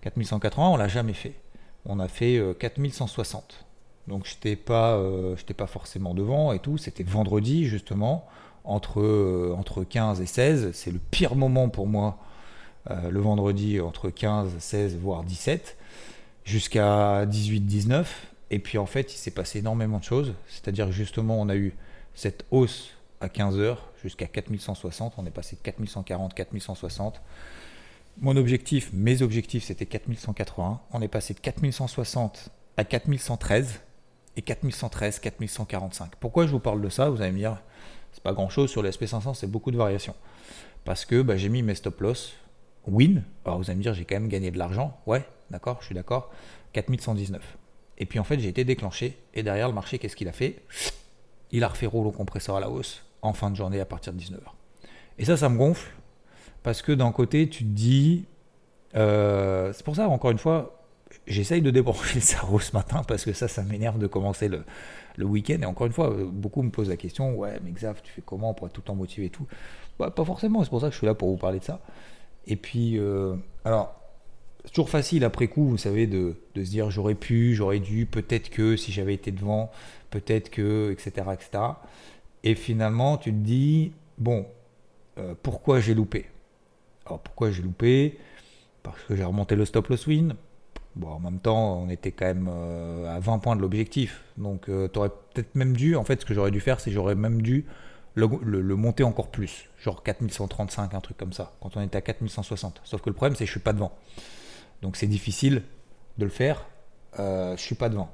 4180, 0.02 0.70
on 0.70 0.78
l'a 0.78 0.88
jamais 0.88 1.14
fait. 1.14 1.34
On 1.86 2.00
a 2.00 2.08
fait 2.08 2.42
4160. 2.60 3.44
Euh, 3.44 4.12
Donc 4.12 4.26
je 4.26 4.34
n'étais 4.34 4.56
pas, 4.56 4.96
euh, 4.96 5.36
pas 5.56 5.68
forcément 5.68 6.14
devant 6.14 6.52
et 6.52 6.60
tout. 6.60 6.78
C'était 6.78 7.04
vendredi 7.04 7.66
justement, 7.66 8.28
entre, 8.64 9.54
entre 9.58 9.84
15 9.84 10.22
et 10.22 10.26
16. 10.26 10.72
C'est 10.74 10.92
le 10.92 11.00
pire 11.00 11.36
moment 11.36 11.70
pour 11.70 11.88
moi, 11.88 12.18
le 12.90 13.20
vendredi 13.20 13.80
entre 13.80 14.10
15, 14.10 14.58
16, 14.58 14.98
voire 14.98 15.24
17, 15.24 15.78
jusqu'à 16.46 17.26
18, 17.28 17.62
19. 17.62 18.28
Et 18.52 18.60
puis 18.60 18.78
en 18.80 18.88
fait, 18.88 19.14
il 19.14 19.18
s'est 19.18 19.32
passé 19.32 19.60
énormément 19.60 20.00
de 20.00 20.04
choses. 20.04 20.34
C'est-à-dire 20.48 20.92
justement, 20.92 21.40
on 21.40 21.50
a 21.50 21.56
eu 21.56 21.76
cette 22.16 22.46
hausse 22.52 22.94
à 23.22 23.30
15 23.30 23.58
heures 23.58 23.92
jusqu'à 24.02 24.28
4160. 24.28 25.14
On 25.18 25.26
est 25.26 25.32
passé 25.32 25.56
de 25.56 25.62
4140, 25.62 26.34
4160. 26.34 27.22
Mon 28.22 28.36
objectif, 28.36 28.92
mes 28.94 29.22
objectifs, 29.22 29.64
c'était 29.64 29.86
4180. 29.86 30.82
On 30.92 31.02
est 31.02 31.08
passé 31.08 31.34
de 31.34 31.40
4160 31.40 32.50
à 32.78 32.84
4113 32.84 33.80
et 34.36 34.42
4113, 34.42 35.20
4145. 35.20 36.16
Pourquoi 36.20 36.46
je 36.46 36.52
vous 36.52 36.60
parle 36.60 36.82
de 36.82 36.90
ça? 36.90 37.10
Vous 37.10 37.22
allez 37.22 37.32
me 37.32 37.38
dire, 37.38 37.62
c'est 38.12 38.24
pas 38.24 38.34
grand 38.34 38.50
chose 38.50 38.70
sur 38.70 38.82
le 38.82 38.90
SP500, 38.90 39.34
c'est 39.36 39.48
beaucoup 39.48 39.72
de 39.72 39.78
variations. 39.78 40.16
Parce 40.86 41.06
que 41.06 41.22
bah, 41.22 41.38
j'ai 41.38 41.50
mis 41.50 41.62
mes 41.62 41.76
stop 41.76 42.00
loss 42.02 42.34
win. 42.88 43.24
Alors 43.46 43.58
vous 43.60 43.70
allez 43.70 43.78
me 43.78 43.84
dire, 43.84 43.94
j'ai 43.94 44.06
quand 44.06 44.16
même 44.16 44.30
gagné 44.30 44.52
de 44.52 44.58
l'argent. 44.58 45.00
Ouais, 45.06 45.26
d'accord, 45.52 45.78
je 45.82 45.88
suis 45.88 45.96
d'accord. 45.96 46.32
4119. 46.74 47.58
Et 47.98 48.06
puis 48.06 48.20
en 48.20 48.24
fait, 48.24 48.40
j'ai 48.40 48.48
été 48.48 48.64
déclenché. 48.64 49.18
Et 49.34 49.44
derrière, 49.44 49.68
le 49.68 49.74
marché, 49.74 50.00
qu'est-ce 50.00 50.16
qu'il 50.16 50.28
a 50.28 50.34
fait? 50.34 50.64
Il 51.52 51.64
a 51.64 51.68
refait 51.68 51.86
rouleau 51.86 52.12
compresseur 52.12 52.56
à 52.56 52.60
la 52.60 52.70
hausse 52.70 53.04
en 53.22 53.34
fin 53.34 53.50
de 53.50 53.56
journée 53.56 53.80
à 53.80 53.86
partir 53.86 54.14
de 54.14 54.20
19h. 54.20 54.40
Et 55.18 55.26
ça, 55.26 55.38
ça 55.38 55.50
me 55.50 55.58
gonfle. 55.58 55.92
Parce 56.64 56.82
que 56.82 56.92
d'un 56.92 57.12
côté, 57.12 57.50
tu 57.50 57.64
te 57.64 57.70
dis. 57.70 58.26
Euh, 58.96 59.72
c'est 59.74 59.84
pour 59.84 59.96
ça, 59.96 60.10
encore 60.10 60.32
une 60.32 60.38
fois, 60.38 60.84
j'essaye 61.28 61.62
de 61.62 61.72
débrancher 61.72 62.16
le 62.16 62.22
cerveau 62.22 62.60
ce 62.60 62.74
matin 62.74 63.04
parce 63.08 63.24
que 63.24 63.34
ça, 63.34 63.48
ça 63.48 63.64
m'énerve 63.64 64.00
de 64.00 64.08
commencer 64.08 64.50
le, 64.50 64.64
week-end. 65.24 65.58
Et 65.62 65.66
encore 65.66 65.88
une 65.88 65.94
fois, 65.94 66.16
beaucoup 66.32 66.64
me 66.64 66.72
posent 66.72 66.90
la 66.90 66.98
question 66.98 67.36
Ouais, 67.36 67.60
mais 67.64 67.72
Xav, 67.72 68.02
tu 68.02 68.12
fais 68.12 68.24
comment 68.26 68.54
pour 68.54 68.68
être 68.68 68.74
tout 68.74 68.82
le 68.82 68.86
temps 68.86 68.96
motivé 68.96 69.28
et 69.28 69.30
tout? 69.30 69.46
Bah, 70.00 70.12
Pas 70.12 70.24
forcément, 70.24 70.64
c'est 70.64 70.70
pour 70.70 70.82
ça 70.82 70.88
que 70.88 70.94
je 70.94 70.98
suis 70.98 71.08
là 71.08 71.14
pour 71.14 71.30
vous 71.30 71.38
parler 71.38 71.60
de 71.60 71.66
ça. 71.66 71.82
Et 72.48 72.56
puis, 72.56 72.98
euh, 72.98 73.36
alors, 73.66 73.96
c'est 74.66 74.72
toujours 74.72 74.90
facile 74.90 75.24
après 75.24 75.48
coup, 75.48 75.68
vous 75.68 75.78
savez, 75.78 76.08
de, 76.08 76.36
se 76.56 76.62
dire 76.62 76.90
j'aurais 76.90 77.16
pu, 77.16 77.54
j'aurais 77.54 77.80
dû, 77.80 78.06
peut-être 78.06 78.50
que 78.50 78.76
si 78.76 78.92
j'avais 78.92 79.14
été 79.14 79.32
devant, 79.32 79.72
peut-être 80.10 80.50
que, 80.50 80.92
etc., 80.92 81.28
etc. 81.34 81.64
Et 82.44 82.56
finalement, 82.56 83.18
tu 83.18 83.32
te 83.32 83.38
dis, 83.38 83.92
bon, 84.18 84.46
euh, 85.18 85.36
pourquoi 85.42 85.80
j'ai 85.80 85.94
loupé? 85.94 86.28
Alors 87.06 87.20
pourquoi 87.20 87.52
j'ai 87.52 87.62
loupé? 87.62 88.18
Parce 88.84 89.02
que 89.04 89.16
j'ai 89.16 89.24
remonté 89.24 89.56
le 89.56 89.66
stop 89.66 89.88
loss 89.88 90.08
win. 90.08 90.36
Bon, 90.96 91.10
en 91.10 91.20
même 91.20 91.40
temps, 91.40 91.82
on 91.82 91.90
était 91.90 92.12
quand 92.12 92.26
même 92.26 92.50
euh, 92.50 93.16
à 93.16 93.20
20 93.20 93.40
points 93.40 93.56
de 93.56 93.62
l'objectif. 93.62 94.24
Donc, 94.38 94.70
euh, 94.70 94.88
tu 94.92 95.00
aurais 95.00 95.10
peut-être 95.10 95.56
même 95.56 95.76
dû, 95.76 95.96
en 95.96 96.04
fait, 96.04 96.22
ce 96.22 96.26
que 96.26 96.34
j'aurais 96.34 96.52
dû 96.52 96.60
faire, 96.60 96.80
c'est 96.80 96.92
j'aurais 96.92 97.16
même 97.16 97.42
dû 97.42 97.66
le, 98.16 98.28
monter 98.76 99.04
encore 99.04 99.30
plus. 99.30 99.70
Genre 99.82 100.04
4135, 100.04 100.94
un 100.94 101.00
truc 101.00 101.18
comme 101.18 101.32
ça, 101.32 101.54
quand 101.62 101.78
on 101.78 101.82
était 101.82 101.98
à 101.98 102.02
4160. 102.02 102.82
Sauf 102.84 103.02
que 103.02 103.10
le 103.10 103.16
problème, 103.16 103.36
c'est 103.36 103.44
que 103.44 103.48
je 103.48 103.52
suis 103.52 103.60
pas 103.60 103.74
devant. 103.74 103.94
Donc 104.82 104.98
c'est 104.98 105.08
difficile 105.08 105.64
de 106.18 106.26
le 106.26 106.32
faire. 106.32 106.66
Je 107.18 107.56
suis 107.58 107.76
pas 107.76 107.88
devant. 107.88 108.10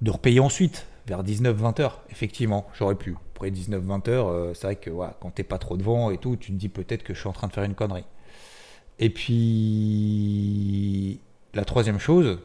De 0.00 0.10
repayer 0.10 0.40
ensuite, 0.40 0.86
vers 1.08 1.24
19-20 1.24 1.80
heures, 1.80 2.02
effectivement, 2.10 2.66
j'aurais 2.74 2.94
pu. 2.94 3.16
Après 3.34 3.50
19-20 3.50 4.10
heures, 4.10 4.28
euh, 4.28 4.52
c'est 4.54 4.66
vrai 4.66 4.76
que 4.76 4.90
ouais, 4.90 5.08
quand 5.20 5.30
t'es 5.30 5.42
pas 5.42 5.58
trop 5.58 5.76
devant 5.76 6.10
et 6.10 6.18
tout, 6.18 6.36
tu 6.36 6.52
te 6.52 6.56
dis 6.56 6.68
peut-être 6.68 7.02
que 7.02 7.14
je 7.14 7.20
suis 7.20 7.28
en 7.28 7.32
train 7.32 7.48
de 7.48 7.52
faire 7.52 7.64
une 7.64 7.74
connerie. 7.74 8.04
Et 8.98 9.10
puis, 9.10 10.40
la 11.54 11.64
troisième 11.64 11.98
chose, 11.98 12.40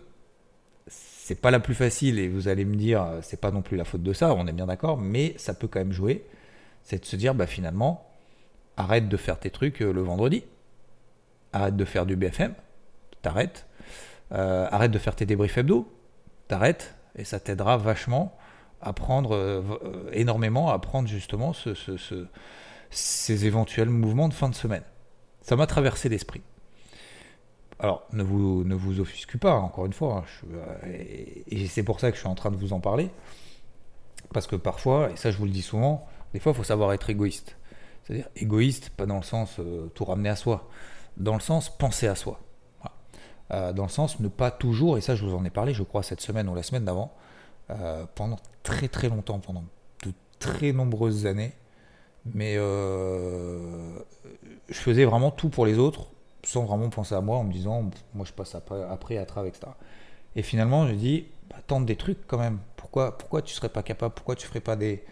c'est 0.87 1.41
pas 1.41 1.51
la 1.51 1.59
plus 1.59 1.75
facile 1.75 2.19
et 2.19 2.29
vous 2.29 2.47
allez 2.47 2.63
me 2.65 2.75
dire, 2.75 3.05
c'est 3.21 3.39
pas 3.41 3.51
non 3.51 3.61
plus 3.61 3.75
la 3.77 3.85
faute 3.85 4.03
de 4.03 4.13
ça, 4.13 4.33
on 4.33 4.47
est 4.47 4.53
bien 4.53 4.67
d'accord, 4.67 4.97
mais 4.97 5.33
ça 5.37 5.53
peut 5.53 5.67
quand 5.67 5.79
même 5.79 5.91
jouer. 5.93 6.25
C'est 6.83 6.99
de 6.99 7.05
se 7.05 7.15
dire, 7.15 7.33
bah 7.35 7.47
finalement, 7.47 8.07
arrête 8.77 9.09
de 9.09 9.17
faire 9.17 9.39
tes 9.39 9.49
trucs 9.49 9.81
euh, 9.81 9.91
le 9.91 10.01
vendredi, 10.01 10.43
arrête 11.51 11.75
de 11.75 11.85
faire 11.85 12.05
du 12.05 12.15
BFM, 12.15 12.53
t'arrêtes. 13.21 13.65
Euh, 14.31 14.67
arrête 14.71 14.91
de 14.91 14.97
faire 14.97 15.15
tes 15.15 15.25
débriefs 15.25 15.57
hebdo, 15.57 15.87
t'arrêtes, 16.47 16.95
et 17.15 17.23
ça 17.23 17.39
t'aidera 17.39 17.77
vachement 17.77 18.35
à 18.83 18.93
prendre 18.93 19.35
euh, 19.35 19.61
euh, 19.83 20.09
énormément, 20.11 20.69
à 20.69 20.79
prendre 20.79 21.07
justement 21.07 21.53
ce, 21.53 21.73
ces 22.89 23.45
éventuels 23.45 23.89
mouvements 23.89 24.29
de 24.29 24.33
fin 24.33 24.49
de 24.49 24.55
semaine. 24.55 24.83
Ça 25.41 25.55
m'a 25.55 25.67
traversé 25.67 26.09
l'esprit. 26.09 26.41
Alors, 27.79 28.03
ne 28.13 28.23
vous, 28.23 28.63
ne 28.63 28.75
vous 28.75 28.99
offusquez 28.99 29.37
pas, 29.37 29.55
encore 29.55 29.85
une 29.85 29.93
fois, 29.93 30.23
hein, 30.23 30.87
et, 30.87 31.67
c'est 31.67 31.83
pour 31.83 31.99
ça 31.99 32.11
que 32.11 32.15
je 32.15 32.21
suis 32.21 32.29
en 32.29 32.35
train 32.35 32.51
de 32.51 32.55
vous 32.55 32.71
en 32.71 32.79
parler, 32.79 33.09
parce 34.31 34.47
que 34.47 34.55
parfois, 34.55 35.11
et 35.11 35.17
ça 35.17 35.31
je 35.31 35.37
vous 35.37 35.45
le 35.45 35.51
dis 35.51 35.61
souvent, 35.61 36.07
des 36.33 36.39
fois 36.39 36.53
il 36.53 36.55
faut 36.55 36.63
savoir 36.63 36.93
être 36.93 37.09
égoïste. 37.09 37.57
C'est-à-dire 38.03 38.27
égoïste, 38.35 38.89
pas 38.91 39.05
dans 39.05 39.17
le 39.17 39.23
sens 39.23 39.59
tout 39.95 40.05
ramener 40.05 40.29
à 40.29 40.35
soi, 40.35 40.69
dans 41.17 41.33
le 41.33 41.41
sens 41.41 41.75
penser 41.75 42.07
à 42.07 42.15
soi. 42.15 42.39
Euh, 43.51 43.73
dans 43.73 43.83
le 43.83 43.89
sens 43.89 44.19
ne 44.19 44.27
pas 44.27 44.51
toujours, 44.51 44.97
et 44.97 45.01
ça 45.01 45.15
je 45.15 45.25
vous 45.25 45.35
en 45.35 45.43
ai 45.45 45.49
parlé 45.49 45.73
je 45.73 45.83
crois 45.83 46.01
cette 46.01 46.21
semaine 46.21 46.47
ou 46.47 46.55
la 46.55 46.63
semaine 46.63 46.85
d'avant, 46.85 47.13
euh, 47.69 48.05
pendant 48.15 48.37
très 48.63 48.87
très 48.87 49.09
longtemps, 49.09 49.39
pendant 49.39 49.63
de 50.05 50.11
très 50.39 50.71
nombreuses 50.71 51.25
années, 51.25 51.53
mais 52.25 52.55
euh, 52.57 53.97
je 54.69 54.75
faisais 54.75 55.05
vraiment 55.05 55.31
tout 55.31 55.49
pour 55.49 55.65
les 55.65 55.77
autres 55.77 56.07
sans 56.43 56.65
vraiment 56.65 56.89
penser 56.89 57.15
à 57.15 57.21
moi 57.21 57.37
en 57.37 57.43
me 57.43 57.53
disant 57.53 57.89
moi 58.13 58.25
je 58.25 58.33
passe 58.33 58.55
après, 58.55 59.17
à 59.17 59.25
travers 59.25 59.49
etc. 59.49 59.71
Et 60.35 60.41
finalement 60.41 60.87
j'ai 60.87 60.95
dit 60.95 61.27
bah, 61.49 61.57
tente 61.65 61.85
des 61.85 61.95
trucs 61.95 62.27
quand 62.27 62.37
même, 62.37 62.59
pourquoi, 62.75 63.17
pourquoi 63.17 63.41
tu 63.41 63.53
serais 63.53 63.69
pas 63.69 63.83
capable, 63.83 64.13
pourquoi 64.13 64.35
tu 64.35 64.47
ferais 64.47 64.61
pas 64.61 64.75
des... 64.75 65.03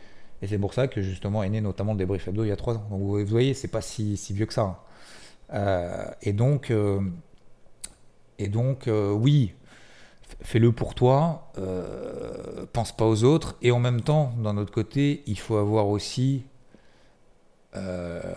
Et 0.42 0.48
c'est 0.48 0.58
pour 0.58 0.74
ça 0.74 0.88
que 0.88 1.02
justement 1.02 1.44
est 1.44 1.50
né 1.50 1.62
notamment 1.62 1.94
le 1.94 2.00
débrief 2.00 2.28
hebdo 2.28 2.44
il 2.44 2.48
y 2.48 2.52
a 2.52 2.56
trois 2.56 2.76
ans. 2.76 2.88
Donc 2.90 3.00
vous 3.02 3.26
voyez, 3.26 3.54
c'est 3.54 3.68
pas 3.68 3.82
si, 3.82 4.18
si, 4.18 4.34
vieux 4.34 4.48
que 4.48 4.54
ça. 4.54 4.84
Hein. 5.54 6.14
et 6.24 6.34
donc, 6.34 6.72
et 8.42 8.48
donc, 8.48 8.88
euh, 8.88 9.12
oui, 9.12 9.54
fais-le 10.42 10.72
pour 10.72 10.96
toi, 10.96 11.52
euh, 11.58 12.66
pense 12.74 12.92
pas 12.96 13.06
aux 13.06 13.24
autres, 13.24 13.56
et 13.62 13.72
en 13.72 13.80
même 13.80 14.02
temps, 14.02 14.34
d'un 14.38 14.58
autre 14.58 14.72
côté, 14.72 15.24
il 15.26 15.38
faut 15.38 15.58
avoir 15.58 15.88
aussi 15.88 16.44
euh, 17.76 18.34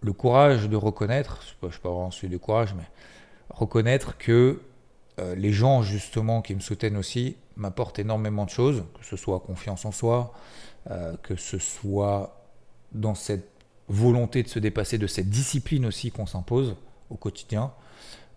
le 0.00 0.12
courage 0.12 0.68
de 0.68 0.76
reconnaître, 0.76 1.42
je 1.42 1.66
ne 1.66 1.72
sais 1.72 1.78
pas 1.78 1.90
vraiment 1.90 2.10
celui 2.10 2.28
du 2.28 2.38
courage, 2.38 2.74
mais 2.74 2.84
reconnaître 3.50 4.16
que 4.18 4.60
euh, 5.20 5.34
les 5.34 5.52
gens 5.52 5.82
justement 5.82 6.42
qui 6.42 6.54
me 6.54 6.60
soutiennent 6.60 6.96
aussi 6.96 7.36
m'apportent 7.56 7.98
énormément 7.98 8.44
de 8.44 8.50
choses, 8.50 8.84
que 8.98 9.06
ce 9.06 9.16
soit 9.16 9.40
confiance 9.40 9.84
en 9.84 9.92
soi, 9.92 10.32
que 11.22 11.34
ce 11.36 11.56
soit 11.56 12.44
dans 12.92 13.14
cette 13.14 13.48
volonté 13.88 14.42
de 14.42 14.48
se 14.48 14.58
dépasser, 14.58 14.98
de 14.98 15.06
cette 15.06 15.30
discipline 15.30 15.86
aussi 15.86 16.10
qu'on 16.10 16.26
s'impose 16.26 16.76
au 17.08 17.16
quotidien, 17.16 17.72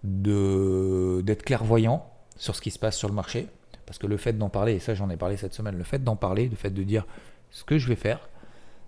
d'être 0.04 1.44
clairvoyant 1.44 2.10
sur 2.36 2.56
ce 2.56 2.62
qui 2.62 2.72
se 2.72 2.80
passe 2.80 2.98
sur 2.98 3.10
le 3.10 3.16
marché. 3.16 3.48
Parce 3.86 3.98
que 3.98 4.08
le 4.08 4.18
fait 4.18 4.34
d'en 4.34 4.50
parler, 4.50 4.74
et 4.74 4.80
ça 4.80 4.94
j'en 4.94 5.10
ai 5.10 5.18
parlé 5.18 5.38
cette 5.38 5.54
semaine, 5.54 5.78
le 5.78 5.84
fait 5.84 6.04
d'en 6.04 6.16
parler, 6.18 6.50
le 6.50 6.56
fait 6.56 6.70
de 6.70 6.84
dire 6.84 7.06
ce 7.52 7.64
que 7.64 7.78
je 7.78 7.88
vais 7.88 7.96
faire, 7.96 8.30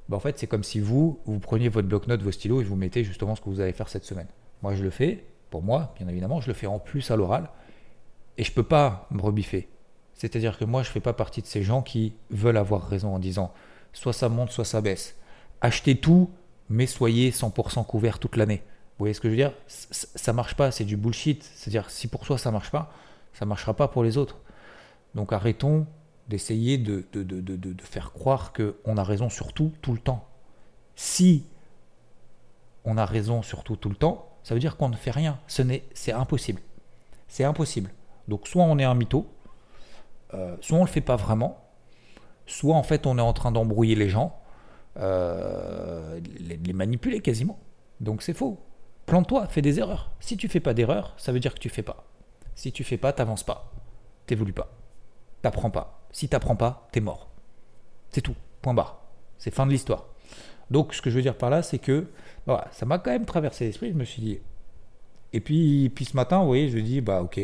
bah 0.10 0.18
en 0.18 0.20
fait 0.20 0.38
c'est 0.38 0.48
comme 0.48 0.64
si 0.64 0.80
vous, 0.80 1.20
vous 1.26 1.40
preniez 1.40 1.70
votre 1.70 1.88
bloc-notes, 1.88 2.22
vos 2.22 2.32
stylos 2.32 2.62
et 2.62 2.64
vous 2.66 2.76
mettez 2.76 3.04
justement 3.04 3.36
ce 3.36 3.42
que 3.42 3.50
vous 3.50 3.62
allez 3.62 3.72
faire 3.72 3.88
cette 3.88 4.04
semaine. 4.04 4.28
Moi 4.62 4.76
je 4.76 4.84
le 4.84 4.90
fais, 4.90 5.24
pour 5.50 5.62
moi, 5.62 5.94
bien 5.98 6.08
évidemment, 6.10 6.42
je 6.42 6.48
le 6.48 6.54
fais 6.54 6.68
en 6.68 6.80
plus 6.80 7.12
à 7.12 7.16
l'oral, 7.16 7.50
et 8.38 8.44
je 8.44 8.52
peux 8.52 8.64
pas 8.64 9.08
me 9.12 9.22
rebiffer. 9.22 9.70
C'est-à-dire 10.16 10.58
que 10.58 10.66
moi 10.66 10.84
je 10.84 10.90
fais 10.90 11.00
pas 11.00 11.14
partie 11.14 11.42
de 11.42 11.48
ces 11.48 11.64
gens 11.64 11.82
qui 11.82 12.14
veulent 12.30 12.58
avoir 12.58 12.88
raison 12.88 13.16
en 13.16 13.20
disant 13.20 13.54
soit 13.94 14.14
ça 14.14 14.28
monte, 14.28 14.52
soit 14.52 14.66
ça 14.66 14.82
baisse. 14.82 15.16
Achetez 15.62 15.96
tout, 15.96 16.30
mais 16.70 16.88
soyez 16.88 17.32
100% 17.32 17.86
couvert 17.86 18.20
toute 18.20 18.36
l'année. 18.36 18.64
Vous 19.00 19.04
voyez 19.04 19.14
ce 19.14 19.22
que 19.22 19.30
je 19.30 19.32
veux 19.32 19.38
dire? 19.38 19.54
Ça 19.68 20.34
marche 20.34 20.56
pas, 20.56 20.72
c'est 20.72 20.84
du 20.84 20.98
bullshit. 20.98 21.42
C'est-à-dire, 21.56 21.90
si 21.90 22.10
pour 22.10 22.26
soi 22.26 22.38
ça 22.38 22.52
marche 22.52 22.70
pas, 22.70 22.92
ça 23.32 23.46
marchera 23.46 23.74
pas 23.74 23.88
pour 23.88 24.04
les 24.04 24.18
autres. 24.18 24.40
Donc 25.16 25.32
arrêtons 25.32 25.88
d'essayer 26.28 26.78
de, 26.78 27.08
de, 27.14 27.24
de, 27.24 27.40
de, 27.40 27.82
faire 27.82 28.12
croire 28.12 28.52
qu'on 28.52 28.98
a 28.98 29.04
raison 29.04 29.30
sur 29.30 29.54
tout, 29.54 29.72
tout 29.82 29.94
le 29.94 30.00
temps. 30.00 30.28
Si 30.98 31.46
on 32.84 32.98
a 32.98 33.06
raison 33.06 33.42
sur 33.42 33.64
tout, 33.64 33.78
tout 33.78 33.88
le 33.88 33.96
temps, 33.96 34.38
ça 34.44 34.54
veut 34.54 34.60
dire 34.60 34.76
qu'on 34.76 34.90
ne 34.90 34.98
fait 34.98 35.12
rien. 35.12 35.40
Ce 35.48 35.62
n'est, 35.62 35.84
c'est 35.94 36.12
impossible. 36.12 36.62
C'est 37.30 37.46
impossible. 37.46 37.92
Donc 38.28 38.48
soit 38.50 38.64
on 38.64 38.78
est 38.80 38.84
un 38.84 38.96
mytho, 38.96 39.28
euh, 40.34 40.58
soit 40.60 40.78
on 40.78 40.82
ne 40.82 40.86
le 40.86 40.92
fait 40.92 41.00
pas 41.00 41.16
vraiment, 41.16 41.64
soit 42.46 42.76
en 42.76 42.84
fait 42.84 43.08
on 43.08 43.18
est 43.18 43.22
en 43.22 43.34
train 43.34 43.54
d'embrouiller 43.54 43.96
les 43.96 44.10
gens, 44.10 44.38
euh, 44.98 46.20
les, 46.38 46.58
les 46.58 46.74
manipuler 46.74 47.22
quasiment. 47.22 47.58
Donc 48.02 48.24
c'est 48.24 48.34
faux. 48.34 48.60
Plante-toi, 49.10 49.48
fais 49.48 49.64
des 49.64 49.80
erreurs. 49.80 50.12
Si 50.20 50.38
tu 50.38 50.48
fais 50.48 50.60
pas 50.60 50.76
d'erreurs, 50.76 51.16
ça 51.18 51.32
veut 51.32 51.40
dire 51.40 51.56
que 51.56 51.60
tu 51.60 51.70
fais 51.70 51.82
pas. 51.82 52.06
Si 52.54 52.72
tu 52.72 52.84
fais 52.84 52.98
pas, 52.98 53.12
t'avances 53.12 53.42
pas. 53.42 53.74
T'évolues 54.28 54.54
pas. 54.54 54.72
T'apprends 55.42 55.72
pas. 55.72 56.06
Si 56.12 56.30
t'apprends 56.30 56.56
pas, 56.56 56.88
t'es 56.92 57.00
mort. 57.00 57.32
C'est 58.12 58.22
tout. 58.22 58.36
Point 58.62 58.76
barre. 58.76 59.02
C'est 59.40 59.52
fin 59.52 59.66
de 59.66 59.72
l'histoire. 59.72 60.06
Donc, 60.70 60.94
ce 60.94 61.02
que 61.02 61.10
je 61.10 61.16
veux 61.16 61.24
dire 61.24 61.36
par 61.36 61.50
là, 61.50 61.64
c'est 61.64 61.80
que 61.80 62.06
voilà, 62.46 62.68
ça 62.72 62.86
m'a 62.86 63.00
quand 63.00 63.10
même 63.10 63.26
traversé 63.26 63.66
l'esprit. 63.66 63.90
Je 63.90 63.98
me 63.98 64.04
suis 64.04 64.22
dit. 64.22 64.40
Et 65.34 65.40
puis, 65.40 65.90
puis 65.90 66.06
ce 66.06 66.16
matin, 66.16 66.42
vous 66.42 66.46
voyez, 66.46 66.70
je 66.70 66.78
dis, 66.78 67.02
bah 67.02 67.24
ok, 67.24 67.40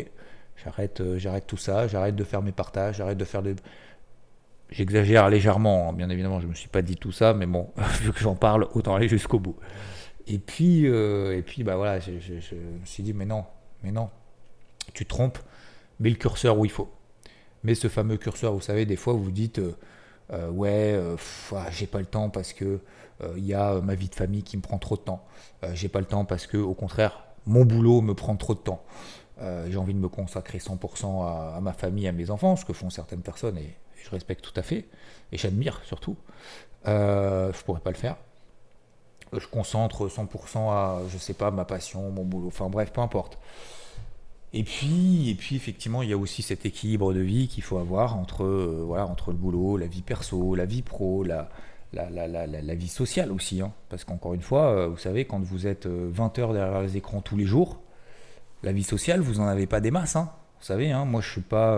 j'arrête, 0.63 1.01
euh, 1.01 1.17
j'arrête 1.17 1.47
tout 1.47 1.57
ça, 1.57 1.87
j'arrête 1.87 2.15
de 2.15 2.23
faire 2.23 2.43
mes 2.43 2.51
partages, 2.51 2.97
j'arrête 2.97 3.17
de 3.17 3.25
faire 3.25 3.41
des. 3.41 3.55
J'exagère 4.69 5.29
légèrement, 5.29 5.89
hein, 5.89 5.93
bien 5.93 6.11
évidemment, 6.11 6.39
je 6.39 6.45
ne 6.45 6.51
me 6.51 6.55
suis 6.55 6.69
pas 6.69 6.83
dit 6.83 6.95
tout 6.95 7.11
ça, 7.11 7.33
mais 7.33 7.47
bon, 7.47 7.71
vu 8.01 8.13
que 8.13 8.19
j'en 8.19 8.35
parle, 8.35 8.67
autant 8.75 8.93
aller 8.93 9.07
jusqu'au 9.07 9.39
bout. 9.39 9.55
Et 10.27 10.39
puis, 10.39 10.87
euh, 10.87 11.37
et 11.37 11.41
puis 11.41 11.63
bah 11.63 11.75
voilà, 11.75 11.99
je, 11.99 12.11
me 12.11 12.85
suis 12.85 13.03
dit, 13.03 13.13
mais 13.13 13.25
non, 13.25 13.45
mais 13.83 13.91
non, 13.91 14.09
tu 14.93 15.05
trompes, 15.05 15.37
mets 15.99 16.09
le 16.09 16.15
curseur 16.15 16.57
où 16.57 16.65
il 16.65 16.71
faut. 16.71 16.91
Mais 17.63 17.75
ce 17.75 17.87
fameux 17.87 18.17
curseur, 18.17 18.53
vous 18.53 18.61
savez, 18.61 18.85
des 18.85 18.95
fois 18.95 19.13
vous 19.13 19.31
dites, 19.31 19.59
euh, 19.59 19.75
euh, 20.31 20.49
ouais, 20.49 20.99
ah, 21.55 21.69
j'ai 21.71 21.87
pas 21.87 21.99
le 21.99 22.05
temps 22.05 22.29
parce 22.29 22.53
que 22.53 22.79
il 23.37 23.45
y 23.45 23.53
a 23.53 23.79
ma 23.79 23.95
vie 23.95 24.09
de 24.09 24.15
famille 24.15 24.43
qui 24.43 24.57
me 24.57 24.61
prend 24.61 24.77
trop 24.77 24.97
de 24.97 25.01
temps. 25.01 25.25
j'ai 25.73 25.87
pas 25.87 25.99
le 25.99 26.05
temps 26.05 26.25
parce 26.25 26.47
que, 26.47 26.57
au 26.57 26.73
contraire, 26.73 27.23
mon 27.45 27.63
boulot 27.63 28.01
me 28.01 28.13
prend 28.13 28.35
trop 28.35 28.53
de 28.53 28.59
temps. 28.59 28.83
j'ai 29.39 29.77
envie 29.77 29.93
de 29.93 29.99
me 29.99 30.09
consacrer 30.09 30.57
100% 30.57 31.55
à, 31.55 31.61
ma 31.61 31.71
famille, 31.71 32.09
à 32.09 32.11
mes 32.11 32.29
enfants, 32.29 32.57
ce 32.57 32.65
que 32.65 32.73
font 32.73 32.89
certaines 32.89 33.21
personnes 33.21 33.57
et, 33.57 33.77
je 34.03 34.11
respecte 34.11 34.43
tout 34.43 34.53
à 34.59 34.61
fait 34.61 34.85
et 35.31 35.37
j'admire 35.37 35.81
surtout. 35.85 36.17
je 36.85 37.63
pourrais 37.63 37.79
pas 37.79 37.91
le 37.91 37.95
faire 37.95 38.17
je 39.33 39.47
concentre 39.47 40.07
100% 40.07 40.69
à, 40.69 41.01
je 41.09 41.17
sais 41.17 41.33
pas, 41.33 41.51
ma 41.51 41.65
passion, 41.65 42.11
mon 42.11 42.23
boulot, 42.23 42.47
enfin 42.47 42.69
bref, 42.69 42.91
peu 42.91 43.01
importe. 43.01 43.37
Et 44.55 44.63
puis, 44.63 45.29
et 45.29 45.35
puis 45.35 45.57
effectivement, 45.57 46.01
il 46.01 46.09
y 46.09 46.13
a 46.13 46.17
aussi 46.17 46.41
cet 46.41 46.65
équilibre 46.65 47.13
de 47.13 47.19
vie 47.19 47.49
qu'il 47.49 47.61
faut 47.61 47.77
avoir 47.77 48.15
entre, 48.15 48.45
euh, 48.45 48.83
voilà, 48.87 49.05
entre 49.05 49.31
le 49.31 49.37
boulot, 49.37 49.75
la 49.75 49.85
vie 49.85 50.01
perso, 50.01 50.55
la 50.55 50.63
vie 50.63 50.81
pro, 50.81 51.25
la, 51.25 51.49
la, 51.91 52.09
la, 52.09 52.25
la, 52.25 52.47
la 52.47 52.75
vie 52.75 52.87
sociale 52.87 53.33
aussi. 53.33 53.61
Hein. 53.61 53.73
Parce 53.89 54.05
qu'encore 54.05 54.33
une 54.33 54.41
fois, 54.41 54.67
euh, 54.67 54.87
vous 54.87 54.97
savez, 54.97 55.25
quand 55.25 55.41
vous 55.41 55.67
êtes 55.67 55.87
20 55.87 56.39
euh, 56.39 56.41
heures 56.41 56.53
derrière 56.53 56.81
les 56.81 56.95
écrans 56.95 57.19
tous 57.19 57.35
les 57.35 57.43
jours, 57.43 57.81
la 58.63 58.71
vie 58.71 58.83
sociale, 58.83 59.19
vous 59.19 59.41
n'en 59.41 59.47
avez 59.47 59.67
pas 59.67 59.81
des 59.81 59.91
masses. 59.91 60.15
Hein. 60.15 60.31
Vous 60.59 60.65
savez, 60.65 60.89
hein, 60.89 61.03
moi 61.03 61.19
je 61.19 61.29
suis 61.29 61.41
pas, 61.41 61.77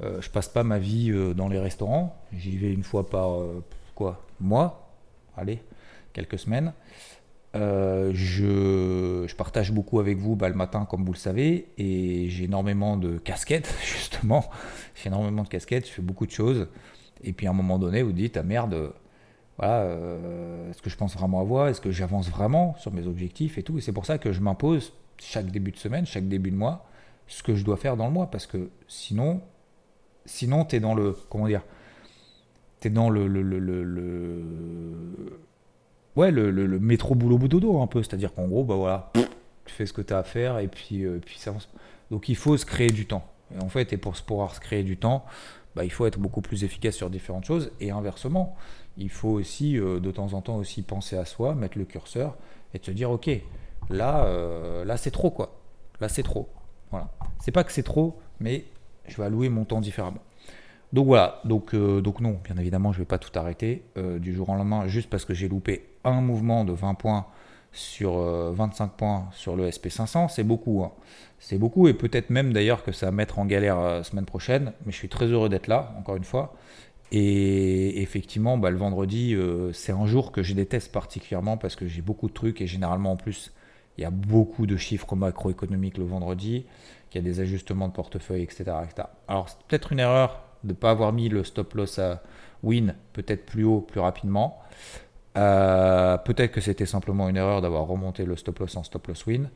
je 0.00 0.28
passe 0.30 0.48
pas 0.48 0.64
ma 0.64 0.78
vie 0.78 1.12
dans 1.36 1.48
les 1.48 1.60
restaurants. 1.60 2.16
J'y 2.32 2.56
vais 2.56 2.72
une 2.72 2.82
fois 2.82 3.08
par 3.08 3.38
quoi? 3.94 4.24
Mois? 4.40 4.90
Allez, 5.36 5.62
quelques 6.12 6.38
semaines. 6.38 6.72
Euh, 7.54 8.12
je, 8.14 9.26
je, 9.26 9.36
partage 9.36 9.72
beaucoup 9.72 10.00
avec 10.00 10.16
vous 10.16 10.36
bah, 10.36 10.48
le 10.48 10.54
matin, 10.54 10.86
comme 10.88 11.04
vous 11.04 11.12
le 11.12 11.18
savez, 11.18 11.68
et 11.76 12.28
j'ai 12.30 12.44
énormément 12.44 12.96
de 12.96 13.18
casquettes, 13.18 13.74
justement. 13.84 14.48
J'ai 14.94 15.08
énormément 15.08 15.42
de 15.42 15.48
casquettes, 15.48 15.86
je 15.86 15.92
fais 15.92 16.02
beaucoup 16.02 16.26
de 16.26 16.30
choses. 16.30 16.68
Et 17.22 17.32
puis 17.32 17.46
à 17.46 17.50
un 17.50 17.54
moment 17.54 17.78
donné, 17.78 18.02
vous 18.02 18.12
dites, 18.12 18.36
ah 18.36 18.42
merde, 18.42 18.92
voilà, 19.58 19.82
euh, 19.82 20.70
est-ce 20.70 20.80
que 20.80 20.88
je 20.88 20.96
pense 20.96 21.14
vraiment 21.14 21.40
avoir 21.40 21.68
Est-ce 21.68 21.80
que 21.80 21.90
j'avance 21.90 22.28
vraiment 22.30 22.74
sur 22.78 22.92
mes 22.92 23.06
objectifs 23.06 23.58
et 23.58 23.62
tout? 23.62 23.78
Et 23.78 23.80
c'est 23.80 23.92
pour 23.92 24.06
ça 24.06 24.18
que 24.18 24.32
je 24.32 24.40
m'impose 24.40 24.94
chaque 25.18 25.50
début 25.50 25.72
de 25.72 25.76
semaine, 25.76 26.06
chaque 26.06 26.28
début 26.28 26.50
de 26.50 26.56
mois, 26.56 26.86
ce 27.26 27.42
que 27.42 27.54
je 27.54 27.64
dois 27.64 27.76
faire 27.76 27.96
dans 27.96 28.06
le 28.06 28.12
mois. 28.12 28.30
Parce 28.30 28.46
que 28.46 28.70
sinon, 28.88 29.42
sinon 30.24 30.64
tu 30.64 30.76
es 30.76 30.80
dans 30.80 30.94
le. 30.94 31.14
Comment 31.28 31.46
dire 31.46 31.62
Tu 32.80 32.88
es 32.88 32.90
dans 32.90 33.10
le 33.10 33.28
ouais, 36.16 36.30
le, 36.30 36.50
le, 36.50 36.78
métro 36.78 37.14
boulot 37.14 37.38
bout 37.38 37.48
dodo 37.48 37.80
un 37.80 37.86
peu. 37.86 38.02
C'est-à-dire 38.02 38.32
qu'en 38.34 38.46
gros, 38.46 38.64
bah 38.64 38.74
voilà, 38.74 39.10
tu 39.64 39.74
fais 39.74 39.86
ce 39.86 39.92
que 39.92 40.02
tu 40.02 40.12
as 40.12 40.18
à 40.18 40.22
faire 40.22 40.58
et 40.58 40.68
puis, 40.68 41.04
euh, 41.04 41.20
puis 41.24 41.38
ça 41.38 41.54
Donc 42.10 42.28
il 42.28 42.36
faut 42.36 42.56
se 42.56 42.66
créer 42.66 42.90
du 42.90 43.06
temps. 43.06 43.26
Et 43.54 43.62
en 43.62 43.68
fait, 43.68 43.92
et 43.92 43.96
pour 43.96 44.14
pouvoir 44.14 44.54
se 44.54 44.60
créer 44.60 44.82
du 44.82 44.96
temps, 44.96 45.24
bah, 45.76 45.84
il 45.84 45.90
faut 45.90 46.06
être 46.06 46.18
beaucoup 46.18 46.40
plus 46.40 46.64
efficace 46.64 46.94
sur 46.94 47.10
différentes 47.10 47.44
choses. 47.44 47.70
Et 47.80 47.90
inversement, 47.90 48.56
il 48.96 49.10
faut 49.10 49.30
aussi 49.30 49.78
euh, 49.78 50.00
de 50.00 50.10
temps 50.10 50.34
en 50.34 50.40
temps 50.40 50.56
aussi 50.56 50.82
penser 50.82 51.16
à 51.16 51.24
soi, 51.24 51.54
mettre 51.54 51.78
le 51.78 51.84
curseur 51.84 52.36
et 52.74 52.78
te 52.78 52.90
dire, 52.90 53.10
ok, 53.10 53.30
là, 53.90 54.24
euh, 54.24 54.84
là 54.84 54.96
c'est 54.96 55.10
trop 55.10 55.30
quoi. 55.30 55.58
Là 56.00 56.08
c'est 56.08 56.22
trop. 56.22 56.48
Voilà. 56.90 57.10
C'est 57.40 57.52
pas 57.52 57.64
que 57.64 57.72
c'est 57.72 57.82
trop, 57.82 58.18
mais 58.40 58.64
je 59.06 59.16
vais 59.16 59.24
allouer 59.24 59.48
mon 59.48 59.64
temps 59.64 59.80
différemment. 59.80 60.20
Donc 60.92 61.06
voilà, 61.06 61.40
donc, 61.46 61.74
donc 61.74 62.20
non, 62.20 62.38
bien 62.44 62.58
évidemment, 62.58 62.92
je 62.92 62.98
ne 62.98 63.02
vais 63.02 63.06
pas 63.06 63.18
tout 63.18 63.30
arrêter 63.38 63.82
du 63.96 64.34
jour 64.34 64.50
au 64.50 64.54
lendemain 64.54 64.86
juste 64.88 65.08
parce 65.08 65.24
que 65.24 65.32
j'ai 65.32 65.48
loupé 65.48 65.91
un 66.04 66.20
mouvement 66.20 66.64
de 66.64 66.72
20 66.72 66.94
points 66.94 67.26
sur 67.72 68.18
25 68.18 68.84
euh, 68.84 68.88
points 68.96 69.28
sur 69.32 69.56
le 69.56 69.68
SP500, 69.68 70.28
c'est 70.28 70.44
beaucoup. 70.44 70.82
Hein. 70.84 70.92
C'est 71.38 71.58
beaucoup 71.58 71.88
et 71.88 71.94
peut-être 71.94 72.30
même 72.30 72.52
d'ailleurs 72.52 72.84
que 72.84 72.92
ça 72.92 73.06
va 73.06 73.12
mettre 73.12 73.38
en 73.38 73.46
galère 73.46 73.78
euh, 73.78 74.02
semaine 74.02 74.26
prochaine, 74.26 74.72
mais 74.84 74.92
je 74.92 74.96
suis 74.96 75.08
très 75.08 75.26
heureux 75.26 75.48
d'être 75.48 75.66
là, 75.66 75.94
encore 75.98 76.16
une 76.16 76.24
fois. 76.24 76.54
Et 77.10 78.00
effectivement, 78.00 78.56
bah, 78.56 78.70
le 78.70 78.76
vendredi, 78.76 79.34
euh, 79.34 79.72
c'est 79.72 79.92
un 79.92 80.06
jour 80.06 80.32
que 80.32 80.42
je 80.42 80.54
déteste 80.54 80.92
particulièrement 80.92 81.56
parce 81.56 81.76
que 81.76 81.86
j'ai 81.86 82.00
beaucoup 82.00 82.28
de 82.28 82.32
trucs 82.32 82.60
et 82.60 82.66
généralement 82.66 83.12
en 83.12 83.16
plus, 83.16 83.52
il 83.98 84.02
y 84.02 84.04
a 84.04 84.10
beaucoup 84.10 84.66
de 84.66 84.76
chiffres 84.76 85.14
macroéconomiques 85.14 85.98
le 85.98 86.04
vendredi, 86.04 86.64
qu'il 87.10 87.22
y 87.22 87.24
a 87.24 87.28
des 87.28 87.40
ajustements 87.40 87.88
de 87.88 87.92
portefeuille, 87.92 88.42
etc. 88.42 88.64
etc. 88.84 89.08
Alors 89.28 89.48
c'est 89.50 89.58
peut-être 89.68 89.92
une 89.92 90.00
erreur 90.00 90.42
de 90.64 90.68
ne 90.68 90.74
pas 90.74 90.90
avoir 90.90 91.12
mis 91.12 91.28
le 91.28 91.44
stop 91.44 91.74
loss 91.74 91.98
à 91.98 92.22
win 92.62 92.94
peut-être 93.12 93.44
plus 93.44 93.64
haut, 93.64 93.80
plus 93.80 94.00
rapidement. 94.00 94.62
Euh, 95.36 96.18
peut-être 96.18 96.52
que 96.52 96.60
c'était 96.60 96.86
simplement 96.86 97.28
une 97.28 97.36
erreur 97.36 97.62
d'avoir 97.62 97.86
remonté 97.86 98.24
le 98.24 98.36
stop 98.36 98.58
loss 98.58 98.76
en 98.76 98.82
stop 98.82 99.06
loss 99.06 99.26
win. 99.26 99.48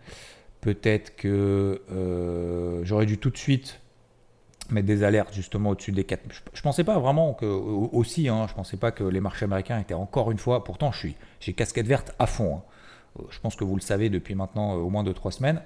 Peut-être 0.61 1.16
que 1.16 1.83
euh, 1.92 2.80
j'aurais 2.83 3.06
dû 3.06 3.18
tout 3.18 3.30
de 3.30 3.37
suite 3.37 3.80
mettre 4.71 4.87
des 4.87 5.04
alertes 5.04 5.35
justement 5.35 5.71
au-dessus 5.71 5.92
des 5.92 6.04
4. 6.04 6.23
Je, 6.30 6.40
ne 6.56 6.62
pensais 6.62 6.83
pas 6.83 6.99
vraiment 6.99 7.35
que 7.35 7.47
aussi, 7.47 8.28
hein, 8.28 8.47
je 8.49 8.54
pensais 8.54 8.76
pas 8.76 8.90
que 8.90 9.04
les 9.04 9.21
marchés 9.21 9.45
américains 9.45 9.78
étaient 9.78 9.95
encore 9.95 10.33
une 10.33 10.38
fois. 10.38 10.64
Pourtant, 10.64 10.90
je 10.92 10.99
suis, 10.99 11.16
j'ai 11.40 11.52
casquette 11.52 11.87
verte 11.87 12.12
à 12.18 12.26
fond. 12.26 12.56
Hein. 12.56 12.62
Euh, 13.21 13.23
je 13.30 13.38
pense 13.38 13.54
que 13.54 13.64
vous 13.64 13.76
le 13.76 13.83
savez 13.83 14.09
depuis 14.09 14.35
maintenant 14.35 14.75
au 14.75 14.88
moins 14.88 15.04
2-3 15.04 15.33
semaines. 15.33 15.62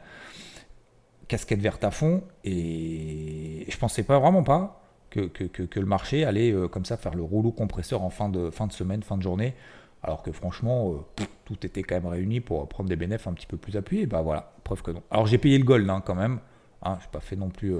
Casquette 1.28 1.60
verte 1.60 1.84
à 1.84 1.92
fond 1.92 2.24
et 2.42 3.64
je 3.68 3.76
pensais 3.78 4.02
pas 4.02 4.18
vraiment 4.18 4.42
pas 4.42 4.82
que, 5.10 5.30
le 5.76 5.86
marché 5.86 6.24
allait 6.24 6.52
comme 6.72 6.84
ça 6.84 6.96
faire 6.96 7.14
le 7.14 7.22
rouleau 7.22 7.52
compresseur 7.52 8.02
en 8.02 8.10
fin 8.10 8.28
de 8.28 8.50
semaine, 8.72 9.04
fin 9.04 9.16
de 9.16 9.22
journée. 9.22 9.54
Alors 10.02 10.22
que 10.22 10.32
franchement, 10.32 10.92
euh, 10.92 11.24
tout 11.44 11.66
était 11.66 11.82
quand 11.82 11.96
même 11.96 12.06
réuni 12.06 12.40
pour 12.40 12.68
prendre 12.68 12.88
des 12.88 12.96
bénéfices 12.96 13.26
un 13.26 13.34
petit 13.34 13.46
peu 13.46 13.56
plus 13.56 13.76
appuyés. 13.76 14.06
Bah 14.06 14.22
voilà, 14.22 14.52
preuve 14.64 14.82
que 14.82 14.90
non. 14.90 15.02
Alors 15.10 15.26
j'ai 15.26 15.38
payé 15.38 15.58
le 15.58 15.64
gold 15.64 15.88
hein, 15.88 16.02
quand 16.04 16.14
même. 16.14 16.40
Hein, 16.82 16.96
je 17.00 17.06
n'ai 17.06 17.10
pas 17.12 17.20
fait 17.20 17.36
non 17.36 17.50
plus 17.50 17.74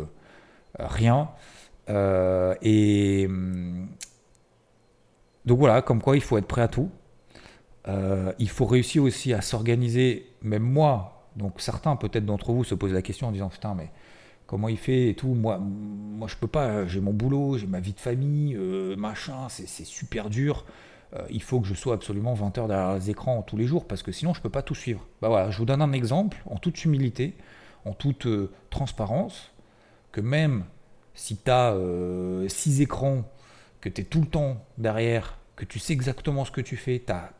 rien. 0.78 1.30
et 1.88 3.26
hum, 3.26 3.88
donc 5.46 5.58
voilà, 5.58 5.82
comme 5.82 6.02
quoi 6.02 6.16
il 6.16 6.22
faut 6.22 6.36
être 6.36 6.46
prêt 6.46 6.62
à 6.62 6.68
tout. 6.68 6.90
il 8.38 8.48
faut 8.48 8.66
réussir 8.66 9.02
aussi 9.02 9.32
à 9.32 9.40
s'organiser, 9.40 10.26
même 10.42 10.62
moi. 10.62 11.26
Donc 11.36 11.60
certains 11.60 11.96
peut-être 11.96 12.26
d'entre 12.26 12.52
vous 12.52 12.64
se 12.64 12.74
posent 12.74 12.92
la 12.92 13.02
question 13.02 13.28
en 13.28 13.32
disant 13.32 13.48
putain 13.48 13.74
mais 13.74 13.90
comment 14.50 14.68
il 14.68 14.78
fait 14.78 15.10
et 15.10 15.14
tout. 15.14 15.28
Moi, 15.28 15.58
moi 15.58 16.26
je 16.26 16.34
peux 16.34 16.48
pas, 16.48 16.84
j'ai 16.88 17.00
mon 17.00 17.12
boulot, 17.12 17.56
j'ai 17.56 17.68
ma 17.68 17.78
vie 17.78 17.92
de 17.92 18.00
famille, 18.00 18.56
euh, 18.56 18.96
machin, 18.96 19.48
c'est 19.48 19.86
super 19.86 20.28
dur. 20.28 20.64
Euh, 21.14 21.26
il 21.30 21.42
faut 21.42 21.60
que 21.60 21.66
je 21.66 21.74
sois 21.74 21.94
absolument 21.94 22.34
20 22.34 22.58
heures 22.58 22.68
derrière 22.68 22.94
les 22.94 23.10
écrans 23.10 23.42
tous 23.42 23.56
les 23.56 23.66
jours 23.66 23.86
parce 23.86 24.02
que 24.02 24.12
sinon 24.12 24.32
je 24.32 24.40
peux 24.40 24.50
pas 24.50 24.62
tout 24.62 24.74
suivre. 24.74 25.06
Bah 25.20 25.28
voilà, 25.28 25.50
je 25.50 25.58
vous 25.58 25.64
donne 25.64 25.82
un 25.82 25.92
exemple 25.92 26.38
en 26.46 26.56
toute 26.56 26.84
humilité, 26.84 27.34
en 27.84 27.92
toute 27.92 28.26
euh, 28.26 28.52
transparence, 28.70 29.50
que 30.12 30.20
même 30.20 30.64
si 31.14 31.36
tu 31.36 31.50
as 31.50 31.76
6 32.48 32.80
écrans, 32.80 33.24
que 33.80 33.88
tu 33.88 34.02
es 34.02 34.04
tout 34.04 34.20
le 34.20 34.26
temps 34.26 34.64
derrière, 34.78 35.38
que 35.56 35.64
tu 35.64 35.78
sais 35.78 35.92
exactement 35.92 36.44
ce 36.44 36.50
que 36.50 36.60
tu 36.60 36.76
fais, 36.76 37.02
tu 37.04 37.12
as, 37.12 37.32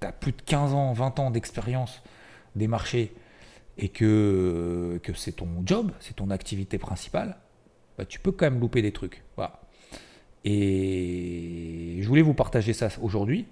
as, 0.00 0.12
plus 0.12 0.32
de 0.32 0.42
15 0.42 0.72
ans, 0.72 0.92
20 0.92 1.18
ans 1.20 1.30
d'expérience 1.30 2.02
des 2.56 2.66
marchés, 2.66 3.14
et 3.78 3.88
que, 3.88 5.00
que 5.02 5.12
c'est 5.14 5.32
ton 5.32 5.48
job, 5.64 5.92
c'est 6.00 6.16
ton 6.16 6.30
activité 6.30 6.78
principale, 6.78 7.36
bah, 7.96 8.04
tu 8.04 8.18
peux 8.18 8.32
quand 8.32 8.46
même 8.46 8.60
louper 8.60 8.82
des 8.82 8.92
trucs. 8.92 9.22
Voilà. 9.36 9.61
Et 10.44 11.98
je 12.00 12.08
voulais 12.08 12.22
vous 12.22 12.34
partager 12.34 12.72
ça 12.72 12.88
aujourd'hui, 13.00 13.46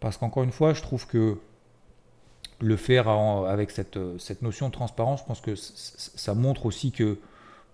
parce 0.00 0.16
qu'encore 0.16 0.44
une 0.44 0.52
fois, 0.52 0.74
je 0.74 0.82
trouve 0.82 1.06
que 1.06 1.38
le 2.60 2.76
faire 2.76 3.08
avec 3.08 3.70
cette, 3.70 3.98
cette 4.18 4.42
notion 4.42 4.68
de 4.68 4.72
transparence, 4.72 5.20
je 5.20 5.24
pense 5.26 5.40
que 5.40 5.54
ça 5.56 6.34
montre 6.34 6.66
aussi 6.66 6.92
que 6.92 7.18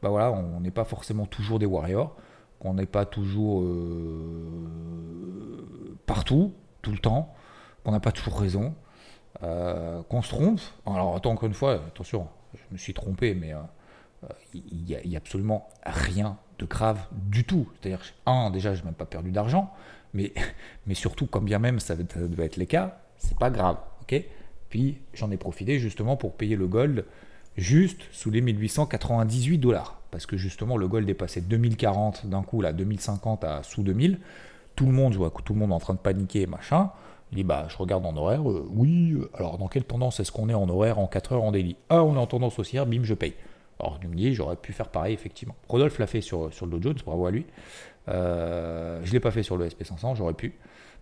bah 0.02 0.08
voilà, 0.08 0.32
on 0.32 0.60
n'est 0.60 0.70
pas 0.70 0.84
forcément 0.84 1.26
toujours 1.26 1.58
des 1.58 1.66
warriors, 1.66 2.16
qu'on 2.58 2.74
n'est 2.74 2.86
pas 2.86 3.04
toujours 3.04 3.62
euh, 3.62 4.46
partout, 6.06 6.52
tout 6.82 6.92
le 6.92 6.98
temps, 6.98 7.34
qu'on 7.84 7.92
n'a 7.92 8.00
pas 8.00 8.12
toujours 8.12 8.40
raison, 8.40 8.74
euh, 9.42 10.02
qu'on 10.04 10.22
se 10.22 10.30
trompe. 10.30 10.60
Alors, 10.86 11.16
attends, 11.16 11.32
encore 11.32 11.48
une 11.48 11.54
fois, 11.54 11.74
attention, 11.74 12.28
je 12.54 12.60
me 12.72 12.78
suis 12.78 12.94
trompé, 12.94 13.34
mais 13.34 13.52
euh, 13.52 13.58
il 14.54 14.84
n'y 14.84 15.16
a, 15.16 15.18
absolument 15.18 15.68
rien 15.84 16.36
de 16.58 16.66
grave 16.66 16.98
du 17.12 17.44
tout. 17.44 17.68
C'est-à-dire, 17.80 18.00
un, 18.26 18.50
déjà, 18.50 18.74
je 18.74 18.80
n'ai 18.80 18.86
même 18.86 18.94
pas 18.94 19.06
perdu 19.06 19.30
d'argent, 19.30 19.72
mais, 20.14 20.32
mais 20.86 20.94
surtout, 20.94 21.26
quand 21.26 21.40
bien 21.40 21.58
même 21.58 21.80
ça 21.80 21.96
devait 21.96 22.46
être 22.46 22.56
les 22.56 22.66
cas, 22.66 23.00
c'est 23.18 23.38
pas 23.38 23.50
grave. 23.50 23.76
ok? 24.02 24.22
Puis, 24.68 24.98
j'en 25.14 25.30
ai 25.30 25.36
profité 25.36 25.78
justement 25.78 26.16
pour 26.16 26.34
payer 26.34 26.56
le 26.56 26.68
gold 26.68 27.04
juste 27.56 28.02
sous 28.12 28.30
les 28.30 28.40
1898 28.40 29.58
dollars. 29.58 30.00
Parce 30.10 30.26
que 30.26 30.36
justement, 30.36 30.76
le 30.76 30.88
gold 30.88 31.08
est 31.08 31.14
passé 31.14 31.40
de 31.40 31.46
2040 31.46 32.26
d'un 32.26 32.42
coup, 32.42 32.60
là, 32.60 32.72
2050 32.72 33.44
à 33.44 33.62
sous 33.62 33.82
2000. 33.82 34.18
Tout 34.76 34.86
le 34.86 34.92
monde, 34.92 35.12
je 35.12 35.18
vois 35.18 35.32
tout 35.44 35.52
le 35.52 35.58
monde 35.58 35.72
en 35.72 35.78
train 35.78 35.94
de 35.94 35.98
paniquer, 35.98 36.46
machin. 36.46 36.90
Il 37.32 37.36
dit 37.36 37.44
bah 37.44 37.66
je 37.68 37.76
regarde 37.76 38.04
en 38.04 38.16
horaire, 38.16 38.48
euh, 38.50 38.66
oui, 38.72 39.16
alors 39.34 39.56
dans 39.56 39.68
quelle 39.68 39.84
tendance 39.84 40.18
est-ce 40.18 40.32
qu'on 40.32 40.48
est 40.48 40.54
en 40.54 40.68
horaire 40.68 40.98
en 40.98 41.06
4 41.06 41.32
heures 41.32 41.44
en 41.44 41.52
daily? 41.52 41.76
Ah 41.88 42.02
on 42.02 42.16
est 42.16 42.18
en 42.18 42.26
tendance 42.26 42.58
haussière, 42.58 42.86
bim 42.86 43.04
je 43.04 43.14
paye. 43.14 43.34
Alors 43.80 43.98
je 44.02 44.06
me 44.06 44.32
j'aurais 44.32 44.56
pu 44.56 44.72
faire 44.72 44.88
pareil 44.88 45.14
effectivement. 45.14 45.56
Rodolphe 45.68 45.98
l'a 45.98 46.06
fait 46.06 46.20
sur, 46.20 46.52
sur 46.52 46.66
le 46.66 46.72
Dow 46.72 46.82
Jones, 46.82 46.98
bravo 47.04 47.26
à 47.26 47.30
lui. 47.30 47.46
Euh, 48.08 49.00
je 49.02 49.08
ne 49.08 49.12
l'ai 49.12 49.20
pas 49.20 49.30
fait 49.30 49.42
sur 49.42 49.56
le 49.56 49.68
SP500, 49.68 50.16
j'aurais 50.16 50.34
pu, 50.34 50.54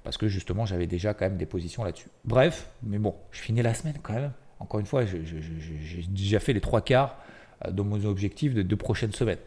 parce 0.05 0.17
que 0.17 0.29
justement 0.29 0.67
j'avais 0.67 0.87
déjà 0.87 1.15
quand 1.15 1.27
même 1.27 1.37
des 1.37 1.47
positions 1.47 1.85
là-dessus. 1.85 2.09
Bref, 2.25 2.69
mais 2.83 2.99
bon, 2.99 3.15
je 3.31 3.41
finis 3.41 3.63
la 3.63 3.75
semaine 3.75 3.97
quand 4.03 4.15
même. 4.15 4.33
Encore 4.61 4.81
une 4.81 4.87
fois, 4.87 5.05
j'ai 5.05 5.23
déjà 6.09 6.41
fait 6.41 6.53
les 6.53 6.61
trois 6.61 6.81
quarts 6.81 7.17
de 7.69 7.83
mon 7.83 8.05
objectif 8.05 8.55
de 8.55 8.63
deux 8.63 8.77
prochaines 8.77 9.13
semaines. 9.13 9.39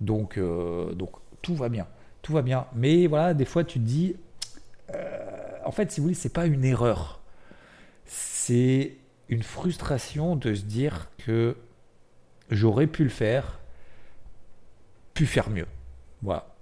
Donc, 0.00 0.38
donc 0.38 1.10
tout 1.42 1.54
va 1.54 1.68
bien, 1.68 1.86
tout 2.22 2.32
va 2.32 2.42
bien. 2.42 2.66
Mais 2.74 3.06
voilà, 3.06 3.34
des 3.34 3.44
fois 3.44 3.64
tu 3.64 3.78
te 3.78 3.84
dis 3.84 4.16
en 5.64 5.70
fait, 5.70 5.92
si 5.92 6.00
vous 6.00 6.04
voulez, 6.04 6.14
c'est 6.14 6.32
pas 6.32 6.46
une 6.46 6.64
erreur. 6.64 7.20
C'est 8.06 8.96
une 9.28 9.42
frustration 9.42 10.34
de 10.34 10.54
se 10.54 10.62
dire 10.62 11.10
que 11.18 11.56
j'aurais 12.50 12.86
pu 12.86 13.04
le 13.04 13.10
faire, 13.10 13.58
pu 15.14 15.26
faire 15.26 15.50
mieux. 15.50 15.66
Voilà. 16.22 16.54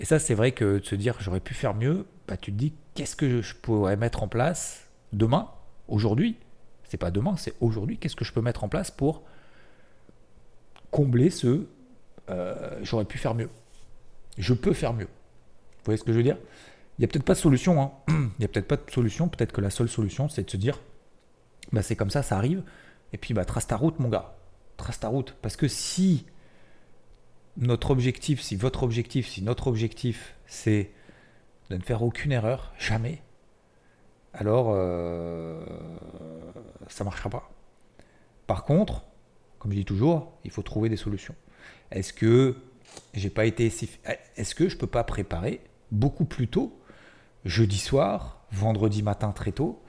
Et 0.00 0.04
ça, 0.04 0.18
c'est 0.18 0.34
vrai 0.34 0.52
que 0.52 0.78
de 0.78 0.84
se 0.84 0.94
dire 0.94 1.16
j'aurais 1.20 1.40
pu 1.40 1.54
faire 1.54 1.74
mieux, 1.74 2.06
bah, 2.28 2.36
tu 2.36 2.52
te 2.52 2.56
dis 2.56 2.74
qu'est-ce 2.94 3.16
que 3.16 3.42
je 3.42 3.54
pourrais 3.54 3.96
mettre 3.96 4.22
en 4.22 4.28
place 4.28 4.88
demain, 5.12 5.50
aujourd'hui? 5.88 6.36
C'est 6.84 6.96
pas 6.96 7.10
demain, 7.10 7.36
c'est 7.36 7.54
aujourd'hui. 7.60 7.98
Qu'est-ce 7.98 8.16
que 8.16 8.24
je 8.24 8.32
peux 8.32 8.42
mettre 8.42 8.64
en 8.64 8.68
place 8.68 8.90
pour 8.90 9.22
combler 10.90 11.30
ce 11.30 11.66
euh, 12.30 12.78
j'aurais 12.82 13.04
pu 13.04 13.18
faire 13.18 13.34
mieux? 13.34 13.48
Je 14.38 14.54
peux 14.54 14.72
faire 14.72 14.92
mieux. 14.92 15.06
Vous 15.06 15.86
voyez 15.86 15.98
ce 15.98 16.04
que 16.04 16.12
je 16.12 16.18
veux 16.18 16.22
dire? 16.22 16.36
Il 16.98 17.02
n'y 17.02 17.04
a 17.04 17.08
peut-être 17.08 17.24
pas 17.24 17.34
de 17.34 17.38
solution. 17.38 17.82
Hein. 17.82 17.92
Il 18.08 18.38
n'y 18.38 18.44
a 18.44 18.48
peut-être 18.48 18.68
pas 18.68 18.76
de 18.76 18.90
solution. 18.90 19.28
Peut-être 19.28 19.52
que 19.52 19.60
la 19.60 19.70
seule 19.70 19.88
solution, 19.88 20.28
c'est 20.28 20.44
de 20.44 20.50
se 20.50 20.56
dire 20.56 20.78
bah, 21.72 21.82
c'est 21.82 21.96
comme 21.96 22.10
ça, 22.10 22.22
ça 22.22 22.36
arrive. 22.36 22.62
Et 23.12 23.18
puis, 23.18 23.34
bah, 23.34 23.44
trace 23.44 23.66
ta 23.66 23.76
route, 23.76 23.98
mon 23.98 24.08
gars. 24.08 24.34
Trace 24.82 24.98
ta 24.98 25.06
route. 25.06 25.36
Parce 25.40 25.54
que 25.54 25.68
si 25.68 26.26
notre 27.56 27.92
objectif, 27.92 28.40
si 28.40 28.56
votre 28.56 28.82
objectif, 28.82 29.28
si 29.28 29.40
notre 29.40 29.68
objectif, 29.68 30.34
c'est 30.46 30.90
de 31.70 31.76
ne 31.76 31.82
faire 31.82 32.02
aucune 32.02 32.32
erreur, 32.32 32.74
jamais, 32.80 33.22
alors 34.34 34.72
euh, 34.74 35.64
ça 36.88 37.04
ne 37.04 37.06
marchera 37.06 37.30
pas. 37.30 37.48
Par 38.48 38.64
contre, 38.64 39.04
comme 39.60 39.70
je 39.70 39.76
dis 39.76 39.84
toujours, 39.84 40.32
il 40.42 40.50
faut 40.50 40.62
trouver 40.62 40.88
des 40.88 40.96
solutions. 40.96 41.36
Est-ce 41.92 42.12
que 42.12 42.56
j'ai 43.14 43.30
pas 43.30 43.44
été 43.44 43.72
est-ce 44.34 44.54
que 44.56 44.68
je 44.68 44.76
peux 44.76 44.88
pas 44.88 45.04
préparer 45.04 45.60
beaucoup 45.92 46.24
plus 46.24 46.48
tôt 46.48 46.76
jeudi 47.44 47.78
soir, 47.78 48.44
vendredi 48.50 49.04
matin 49.04 49.30
très 49.30 49.52
tôt, 49.52 49.80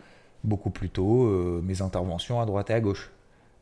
beaucoup 0.44 0.70
plus 0.70 0.92
tôt 0.92 1.26
euh, 1.26 1.62
mes 1.64 1.82
interventions 1.82 2.40
à 2.40 2.46
droite 2.46 2.70
et 2.70 2.74
à 2.74 2.80
gauche? 2.80 3.13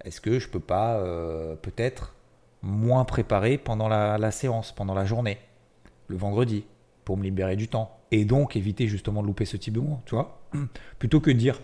Est-ce 0.04 0.22
que 0.22 0.40
je 0.40 0.50
peux 0.50 0.60
pas 0.60 0.98
euh, 0.98 1.56
peut-être 1.56 2.14
moins 2.62 3.06
préparer 3.06 3.58
pendant 3.58 3.88
la, 3.88 4.32
séance, 4.32 4.72
pendant 4.72 4.94
la 4.94 5.06
journée, 5.06 5.38
le 6.08 6.18
vendredi, 6.18 6.66
pour 7.06 7.18
me 7.18 7.24
libérer 7.24 7.56
du 7.56 7.68
temps 7.68 7.98
et 8.12 8.26
donc 8.26 8.56
éviter 8.56 8.88
justement 8.88 9.22
de 9.22 9.28
louper 9.28 9.46
ce 9.46 9.58
type 9.58 9.74
de 9.74 9.80
mots, 9.80 10.00
tu 10.06 10.16
vois? 10.16 10.42
Plutôt 11.00 11.20
que 11.20 11.32
de 11.32 11.38
dire 11.38 11.60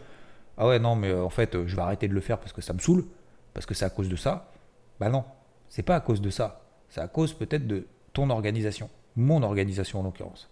ah 0.57 0.67
ouais 0.67 0.79
non 0.79 0.95
mais 0.95 1.09
euh, 1.09 1.23
en 1.23 1.29
fait 1.29 1.67
je 1.67 1.75
vais 1.75 1.81
arrêter 1.81 2.07
de 2.07 2.13
le 2.13 2.21
faire 2.21 2.39
parce 2.39 2.53
que 2.53 2.61
ça 2.61 2.73
me 2.73 2.79
saoule, 2.79 3.05
parce 3.53 3.65
que 3.65 3.73
c'est 3.73 3.85
à 3.85 3.89
cause 3.89 4.09
de 4.09 4.15
ça. 4.15 4.51
Bah 4.99 5.09
non, 5.09 5.23
c'est 5.69 5.83
pas 5.83 5.95
à 5.95 5.99
cause 5.99 6.21
de 6.21 6.29
ça, 6.29 6.61
c'est 6.89 7.01
à 7.01 7.07
cause 7.07 7.33
peut-être 7.33 7.67
de 7.67 7.85
ton 8.13 8.29
organisation, 8.31 8.89
mon 9.15 9.43
organisation 9.43 9.99
en 9.99 10.03
l'occurrence. 10.03 10.49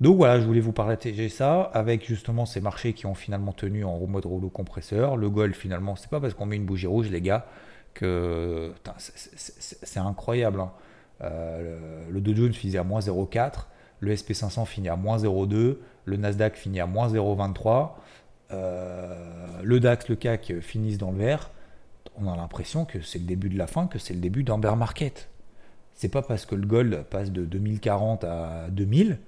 Donc 0.00 0.16
voilà, 0.16 0.38
je 0.38 0.46
voulais 0.46 0.60
vous 0.60 0.72
partager 0.72 1.28
ça 1.28 1.62
avec 1.74 2.06
justement 2.06 2.46
ces 2.46 2.60
marchés 2.60 2.92
qui 2.92 3.06
ont 3.06 3.14
finalement 3.14 3.52
tenu 3.52 3.84
en 3.84 3.98
mode 4.06 4.26
rouleau 4.26 4.48
compresseur. 4.48 5.16
Le 5.16 5.28
gold 5.28 5.54
finalement, 5.54 5.96
c'est 5.96 6.10
pas 6.10 6.20
parce 6.20 6.34
qu'on 6.34 6.46
met 6.46 6.56
une 6.56 6.66
bougie 6.66 6.86
rouge, 6.86 7.10
les 7.10 7.20
gars, 7.20 7.46
que 7.94 8.72
c'est 9.58 9.98
incroyable. 9.98 10.60
Hein. 10.60 10.72
Euh, 11.22 12.06
le, 12.10 12.20
Dow 12.20 12.34
Jones 12.34 12.52
finit 12.52 12.76
à 12.76 12.84
moins 12.84 13.00
0,4, 13.00 13.66
le 13.98 14.14
SP500 14.14 14.66
finit 14.66 14.88
à 14.88 14.94
moins 14.94 15.18
0,2, 15.18 15.78
le 16.04 16.16
Nasdaq 16.16 16.54
finit 16.56 16.78
à 16.78 16.86
moins 16.86 17.08
0,23, 17.08 17.94
euh, 18.52 19.60
le 19.64 19.80
DAX, 19.80 20.08
le 20.08 20.14
CAC 20.14 20.60
finissent 20.60 20.98
dans 20.98 21.10
le 21.10 21.18
vert. 21.18 21.50
On 22.20 22.32
a 22.32 22.36
l'impression 22.36 22.84
que 22.84 23.00
c'est 23.00 23.18
le 23.18 23.24
début 23.24 23.48
de 23.48 23.58
la 23.58 23.66
fin, 23.66 23.88
que 23.88 23.98
c'est 23.98 24.14
le 24.14 24.20
début 24.20 24.44
d'un 24.44 24.58
bear 24.58 24.76
market. 24.76 25.28
C'est 25.94 26.08
pas 26.08 26.22
parce 26.22 26.46
que 26.46 26.54
le 26.54 26.66
gold 26.66 27.02
passe 27.10 27.32
de 27.32 27.44
2040 27.44 28.22
à 28.22 28.68
2000 28.70 29.18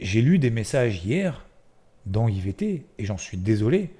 j'ai 0.00 0.22
lu 0.22 0.38
des 0.38 0.50
messages 0.50 1.04
hier 1.04 1.44
dans 2.06 2.28
IVT 2.28 2.86
et 2.98 3.04
j'en 3.04 3.18
suis 3.18 3.36
désolé. 3.36 3.90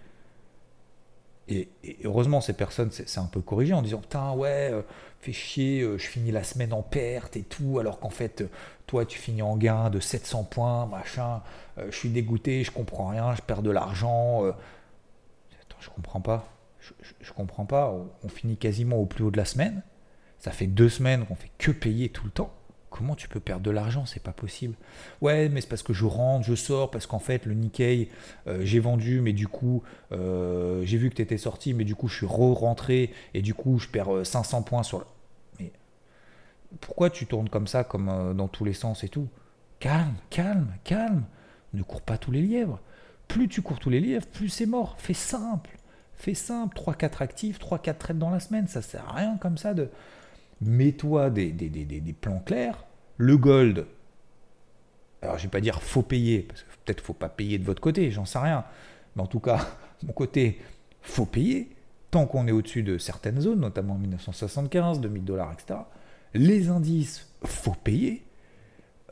Et, 1.49 1.69
heureusement, 2.05 2.41
ces 2.41 2.55
personnes, 2.55 2.91
c'est 2.91 3.19
un 3.19 3.27
peu 3.27 3.41
corrigé 3.41 3.73
en 3.73 3.83
disant 3.83 4.01
Putain, 4.01 4.33
ouais, 4.33 4.71
euh, 4.73 4.83
fais 5.21 5.33
chier, 5.33 5.83
euh, 5.83 5.97
je 5.97 6.07
finis 6.07 6.33
la 6.33 6.43
semaine 6.43 6.73
en 6.73 6.83
perte 6.83 7.37
et 7.37 7.43
tout, 7.43 7.79
alors 7.79 8.01
qu'en 8.01 8.11
fait, 8.11 8.41
euh, 8.41 8.49
toi, 8.87 9.05
tu 9.05 9.19
finis 9.19 9.43
en 9.43 9.57
gain 9.57 9.89
de 9.91 10.01
700 10.01 10.45
points, 10.45 10.87
machin, 10.87 11.43
je 11.77 11.97
suis 11.97 12.09
dégoûté, 12.09 12.65
je 12.65 12.71
comprends 12.71 13.09
rien, 13.09 13.35
je 13.35 13.43
perds 13.43 13.63
de 13.63 13.71
l'argent. 13.71 14.45
Attends, 14.45 15.77
je 15.81 15.91
comprends 15.91 16.21
pas. 16.21 16.49
Je, 16.81 16.93
je, 17.21 17.33
comprends 17.33 17.67
pas. 17.67 17.93
On, 18.23 18.29
finit 18.29 18.57
quasiment 18.57 18.97
au 18.97 19.07
plus 19.07 19.25
haut 19.25 19.31
de 19.33 19.37
la 19.37 19.45
semaine. 19.45 19.83
Ça 20.39 20.53
fait 20.53 20.69
deux 20.69 20.89
semaines 20.89 21.27
qu'on 21.27 21.35
fait 21.35 21.51
que 21.59 21.73
payer 21.73 22.09
tout 22.09 22.25
le 22.25 22.31
temps. 22.31 22.53
Comment 22.97 23.15
tu 23.15 23.29
peux 23.29 23.41
perdre 23.41 23.63
de 23.63 23.71
l'argent? 23.71 24.07
C'est 24.07 24.23
pas 24.23 24.33
possible. 24.33 24.75
Ouais, 25.21 25.51
mais 25.51 25.61
c'est 25.61 25.69
parce 25.69 25.83
que 25.83 25.93
je 25.93 26.07
rentre, 26.07 26.47
je 26.47 26.55
sors, 26.55 26.91
parce 26.91 27.07
qu'en 27.07 27.19
fait, 27.19 27.45
le 27.45 27.53
Nikkei, 27.53 28.09
euh, 28.47 28.61
j'ai 28.65 28.81
vendu, 28.81 29.21
mais 29.21 29.35
du 29.35 29.49
coup, 29.49 29.83
euh, 30.13 30.83
j'ai 30.85 30.97
vu 30.97 31.11
que 31.11 31.17
tu 31.17 31.23
étais 31.23 31.37
sorti, 31.37 31.75
mais 31.75 31.85
du 31.85 31.95
coup, 31.95 32.09
je 32.09 32.17
suis 32.17 32.27
re-rentré, 32.27 33.13
et 33.35 33.43
du 33.43 33.53
coup, 33.53 33.79
je 33.79 33.89
perds 33.89 34.25
500 34.25 34.59
euh, 34.59 34.63
points 34.63 34.83
sur 34.83 35.01
le. 35.01 35.05
Mais 35.61 35.73
pourquoi 36.81 37.11
tu 37.11 37.27
tournes 37.27 37.51
comme 37.51 37.67
ça, 37.67 37.85
comme 37.85 38.35
dans 38.35 38.49
tous 38.49 38.65
les 38.65 38.73
sens 38.73 39.05
et 39.05 39.11
tout? 39.11 39.29
Calme, 39.79 40.15
calme, 40.31 40.73
calme. 40.85 41.25
Ne 41.75 41.83
cours 41.83 42.01
pas 42.01 42.17
tous 42.17 42.31
les 42.31 42.41
lièvres. 42.41 42.81
Plus 43.29 43.47
tu 43.47 43.61
cours 43.61 43.79
tous 43.79 43.91
les 43.91 44.01
lièvres, 44.01 44.27
plus 44.27 44.49
c'est 44.49 44.65
mort. 44.65 44.95
Fais 44.99 45.13
simple. 45.13 45.77
Fais 46.15 46.33
simple, 46.33 46.75
3-4 46.79 47.23
actifs, 47.23 47.59
3-4 47.59 47.99
trades 47.99 48.19
dans 48.19 48.31
la 48.31 48.41
semaine, 48.41 48.67
ça 48.69 48.81
sert 48.81 49.07
à 49.11 49.13
rien 49.13 49.37
comme 49.37 49.59
ça 49.59 49.75
de. 49.75 49.91
Mets-toi 50.61 51.31
des, 51.31 52.17
plans 52.21 52.41
clairs. 52.41 52.85
Le 53.19 53.37
gold, 53.37 53.87
alors 55.23 55.39
je 55.39 55.45
vais 55.45 55.51
pas 55.51 55.61
dire 55.61 55.83
faut 55.83 56.03
payer, 56.03 56.43
parce 56.43 56.63
que 56.63 56.69
peut-être 56.85 57.01
faut 57.01 57.15
pas 57.15 57.29
payer 57.29 57.59
de 57.59 57.65
votre 57.65 57.81
côté, 57.81 58.11
j'en 58.11 58.25
sais 58.25 58.39
rien. 58.39 58.65
Mais 59.15 59.23
en 59.23 59.27
tout 59.27 59.41
cas, 59.41 59.67
mon 60.07 60.13
côté, 60.13 60.61
faut 61.03 61.27
payer. 61.27 61.71
Tant 62.11 62.27
qu'on 62.27 62.47
est 62.47 62.53
au-dessus 62.53 62.83
de 62.83 62.99
certaines 62.99 63.41
zones, 63.41 63.61
notamment 63.61 63.97
1975, 63.97 65.01
2000 65.01 65.25
dollars, 65.25 65.53
etc. 65.53 65.81
Les 66.35 66.69
indices, 66.69 67.29
faut 67.45 67.75
payer. 67.75 68.25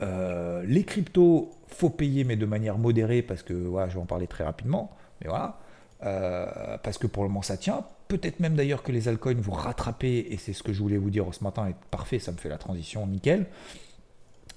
Euh, 0.01 0.63
les 0.65 0.83
cryptos, 0.83 1.51
faut 1.67 1.89
payer, 1.89 2.23
mais 2.23 2.35
de 2.35 2.45
manière 2.45 2.77
modérée, 2.77 3.21
parce 3.21 3.43
que 3.43 3.53
voilà, 3.53 3.89
je 3.89 3.95
vais 3.95 4.01
en 4.01 4.05
parler 4.05 4.27
très 4.27 4.43
rapidement. 4.43 4.95
Mais 5.21 5.27
voilà. 5.27 5.59
Euh, 6.03 6.77
parce 6.83 6.97
que 6.97 7.07
pour 7.07 7.23
le 7.23 7.29
moment 7.29 7.41
ça 7.41 7.57
tient. 7.57 7.85
Peut-être 8.07 8.39
même 8.39 8.55
d'ailleurs 8.55 8.83
que 8.83 8.91
les 8.91 9.07
altcoins 9.07 9.41
vont 9.41 9.53
rattraper, 9.53 10.27
et 10.29 10.37
c'est 10.37 10.53
ce 10.53 10.63
que 10.63 10.73
je 10.73 10.81
voulais 10.81 10.97
vous 10.97 11.09
dire 11.09 11.25
ce 11.31 11.43
matin, 11.43 11.67
et 11.67 11.75
parfait, 11.91 12.19
ça 12.19 12.31
me 12.31 12.37
fait 12.37 12.49
la 12.49 12.57
transition 12.57 13.05
nickel. 13.07 13.47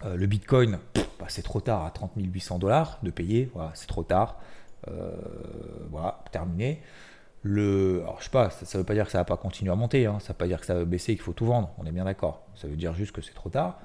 Euh, 0.04 0.16
le 0.16 0.26
Bitcoin, 0.26 0.78
bah, 1.18 1.26
c'est 1.28 1.42
trop 1.42 1.61
tard 1.61 1.84
à 1.84 1.90
30 1.90 2.12
800 2.16 2.58
dollars 2.58 2.98
de 3.02 3.11
payer, 3.11 3.50
voilà, 3.54 3.72
c'est 3.74 3.87
trop 3.87 4.02
tard. 4.02 4.40
voilà, 5.90 6.22
terminé. 6.30 6.80
Le, 7.42 8.00
alors 8.02 8.18
je 8.18 8.24
sais 8.24 8.30
pas, 8.30 8.50
ça 8.50 8.78
ne 8.78 8.82
veut 8.82 8.87
pas 8.87 8.94
dire 8.94 9.06
que 9.06 9.12
ça 9.12 9.18
va 9.18 9.24
pas 9.24 9.37
continuer 9.37 9.70
à 9.70 9.76
monter, 9.76 10.06
hein. 10.06 10.18
ça 10.20 10.26
ne 10.26 10.28
veut 10.28 10.38
pas 10.38 10.46
dire 10.46 10.61
que 10.61 10.66
ça 10.66 10.74
va 10.74 10.84
baisser 10.84 11.14
qu'il 11.14 11.22
faut 11.22 11.32
tout 11.32 11.46
vendre, 11.46 11.72
on 11.78 11.87
est 11.87 11.92
bien 11.92 12.04
d'accord. 12.04 12.42
Ça 12.56 12.66
veut 12.66 12.76
dire 12.76 12.94
juste 12.94 13.12
que 13.12 13.22
c'est 13.22 13.34
trop 13.34 13.50
tard. 13.50 13.78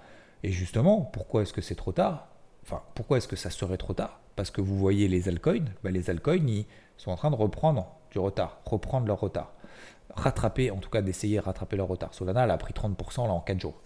Et 0.44 0.52
justement, 0.52 1.02
pourquoi 1.02 1.44
est-ce 1.44 1.54
que 1.54 1.62
c'est 1.62 1.76
trop 1.76 1.92
tard? 1.92 2.28
Enfin, 2.64 2.82
pourquoi 2.96 3.18
est-ce 3.18 3.28
que 3.28 3.36
ça 3.36 3.50
serait 3.50 3.78
trop 3.78 3.94
tard? 3.94 4.20
Parce 4.36 4.50
que 4.52 4.62
vous 4.62 4.78
voyez 4.78 5.08
les 5.08 5.30
altcoins, 5.30 5.66
bah, 5.84 5.92
les 5.92 6.10
altcoins, 6.10 6.48
ils 6.48 6.66
sont 6.98 7.12
en 7.12 7.16
train 7.16 7.32
de 7.32 7.36
reprendre 7.36 7.88
du 8.12 8.20
retard, 8.20 8.60
reprendre 8.66 9.08
leur 9.08 9.20
retard. 9.20 9.54
Rattraper, 10.16 10.70
en 10.72 10.78
tout 10.78 10.90
cas 10.90 11.02
d'essayer 11.02 11.38
de 11.38 11.42
rattraper 11.42 11.76
leur 11.76 11.88
retard. 11.88 12.14
Solana, 12.14 12.44
elle 12.44 12.52
a 12.52 12.58
pris 12.58 12.74
30% 12.74 13.26
là 13.26 13.34
en 13.34 13.40
4 13.40 13.60
jours. 13.60 13.82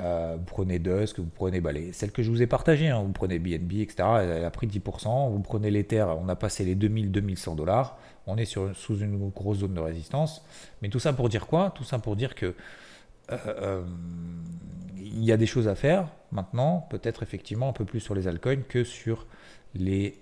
Euh, 0.00 0.36
vous 0.38 0.44
prenez 0.44 0.78
Dusk, 0.78 1.18
vous 1.18 1.26
prenez 1.26 1.60
bah, 1.60 1.70
les, 1.70 1.92
celles 1.92 2.12
que 2.12 2.22
je 2.22 2.30
vous 2.30 2.40
ai 2.40 2.46
partagées, 2.46 2.88
hein. 2.88 3.02
vous 3.02 3.12
prenez 3.12 3.38
BNB, 3.38 3.74
etc. 3.74 4.08
Elle 4.22 4.44
a 4.44 4.50
pris 4.50 4.66
10%. 4.66 5.30
Vous 5.30 5.40
prenez 5.40 5.70
l'Ether, 5.70 6.06
on 6.18 6.28
a 6.28 6.36
passé 6.36 6.64
les 6.64 6.74
2000-2100 6.74 7.56
dollars. 7.56 7.98
On 8.26 8.36
est 8.36 8.44
sur, 8.44 8.74
sous 8.74 8.98
une 8.98 9.30
grosse 9.30 9.58
zone 9.58 9.74
de 9.74 9.80
résistance. 9.80 10.44
Mais 10.80 10.88
tout 10.88 10.98
ça 10.98 11.12
pour 11.12 11.28
dire 11.28 11.46
quoi? 11.46 11.72
Tout 11.74 11.84
ça 11.84 11.98
pour 11.98 12.16
dire 12.16 12.34
que 12.34 12.54
euh, 13.30 13.36
euh, 13.46 13.82
il 14.96 15.24
y 15.24 15.32
a 15.32 15.36
des 15.36 15.46
choses 15.46 15.68
à 15.68 15.74
faire 15.74 16.08
maintenant, 16.30 16.86
peut-être 16.90 17.22
effectivement 17.22 17.68
un 17.68 17.72
peu 17.72 17.84
plus 17.84 18.00
sur 18.00 18.14
les 18.14 18.26
altcoins 18.26 18.62
que 18.62 18.84
sur 18.84 19.26
les, 19.74 20.21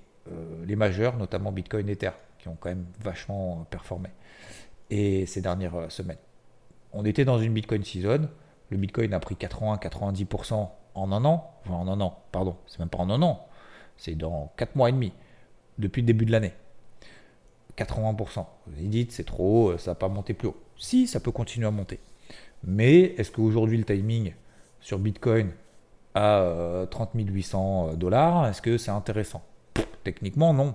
les 0.67 0.77
majeurs, 0.77 1.17
notamment 1.17 1.51
Bitcoin 1.51 1.89
et 1.89 1.93
Ether, 1.93 2.13
qui 2.39 2.49
ont 2.49 2.57
quand 2.59 2.69
même 2.69 2.87
vachement 3.03 3.67
performé 3.71 4.11
et 4.91 5.27
ces 5.27 5.41
dernières 5.41 5.91
semaines. 5.91 6.19
On 6.93 7.05
était 7.05 7.25
dans 7.25 7.39
une 7.39 7.53
Bitcoin 7.53 7.85
season 7.85 8.29
le 8.71 8.77
Bitcoin 8.77 9.13
a 9.13 9.21
pris 9.21 9.35
80-90% 9.35 10.69
en 10.95 11.13
un 11.13 11.25
an, 11.25 11.51
enfin 11.65 11.75
en 11.75 11.89
un 11.89 12.01
an, 12.01 12.19
pardon, 12.33 12.57
c'est 12.67 12.79
même 12.79 12.89
pas 12.89 12.99
en 12.99 13.11
un 13.11 13.21
an, 13.23 13.47
c'est 13.97 14.15
dans 14.15 14.53
4 14.57 14.77
mois 14.77 14.89
et 14.89 14.93
demi, 14.93 15.13
depuis 15.79 16.03
le 16.03 16.07
début 16.07 16.25
de 16.25 16.33
l'année. 16.33 16.53
80%. 17.77 18.47
Vous 18.67 18.89
dites, 18.89 19.13
c'est 19.13 19.25
trop 19.25 19.73
haut, 19.73 19.79
ça 19.79 19.93
va 19.93 19.95
pas 19.95 20.09
monter 20.09 20.35
plus 20.35 20.49
haut. 20.49 20.57
Si, 20.77 21.07
ça 21.07 21.21
peut 21.21 21.33
continuer 21.33 21.67
à 21.67 21.71
monter. 21.71 21.99
Mais 22.63 23.15
est-ce 23.17 23.31
qu'aujourd'hui 23.31 23.79
le 23.79 23.85
timing 23.85 24.35
sur 24.81 24.99
Bitcoin 24.99 25.51
à 26.15 26.87
30 26.91 27.11
euh, 27.15 27.23
800 27.23 27.95
dollars, 27.95 28.47
est-ce 28.49 28.61
que 28.63 28.77
c'est 28.79 28.91
intéressant? 28.91 29.43
Techniquement, 30.05 30.55
non. 30.55 30.75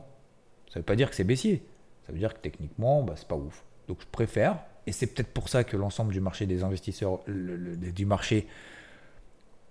Ça 0.68 0.76
ne 0.76 0.80
veut 0.80 0.86
pas 0.86 0.96
dire 0.96 1.10
que 1.10 1.16
c'est 1.16 1.24
baissier. 1.24 1.64
Ça 2.06 2.14
veut 2.14 2.20
dire 2.20 2.34
que 2.34 2.40
techniquement, 2.40 3.04
bah, 3.04 3.14
c'est 3.16 3.28
pas 3.28 3.36
ouf. 3.36 3.64
Donc 3.88 4.02
je 4.02 4.08
préfère 4.12 4.58
et 4.88 4.92
c'est 4.92 5.08
peut-être 5.08 5.30
pour 5.30 5.50
ça 5.50 5.64
que 5.64 5.78
l'ensemble 5.78 6.14
du 6.14 6.22
marché 6.22 6.46
des 6.46 6.64
investisseurs, 6.64 7.20
du 7.28 8.06
marché 8.06 8.48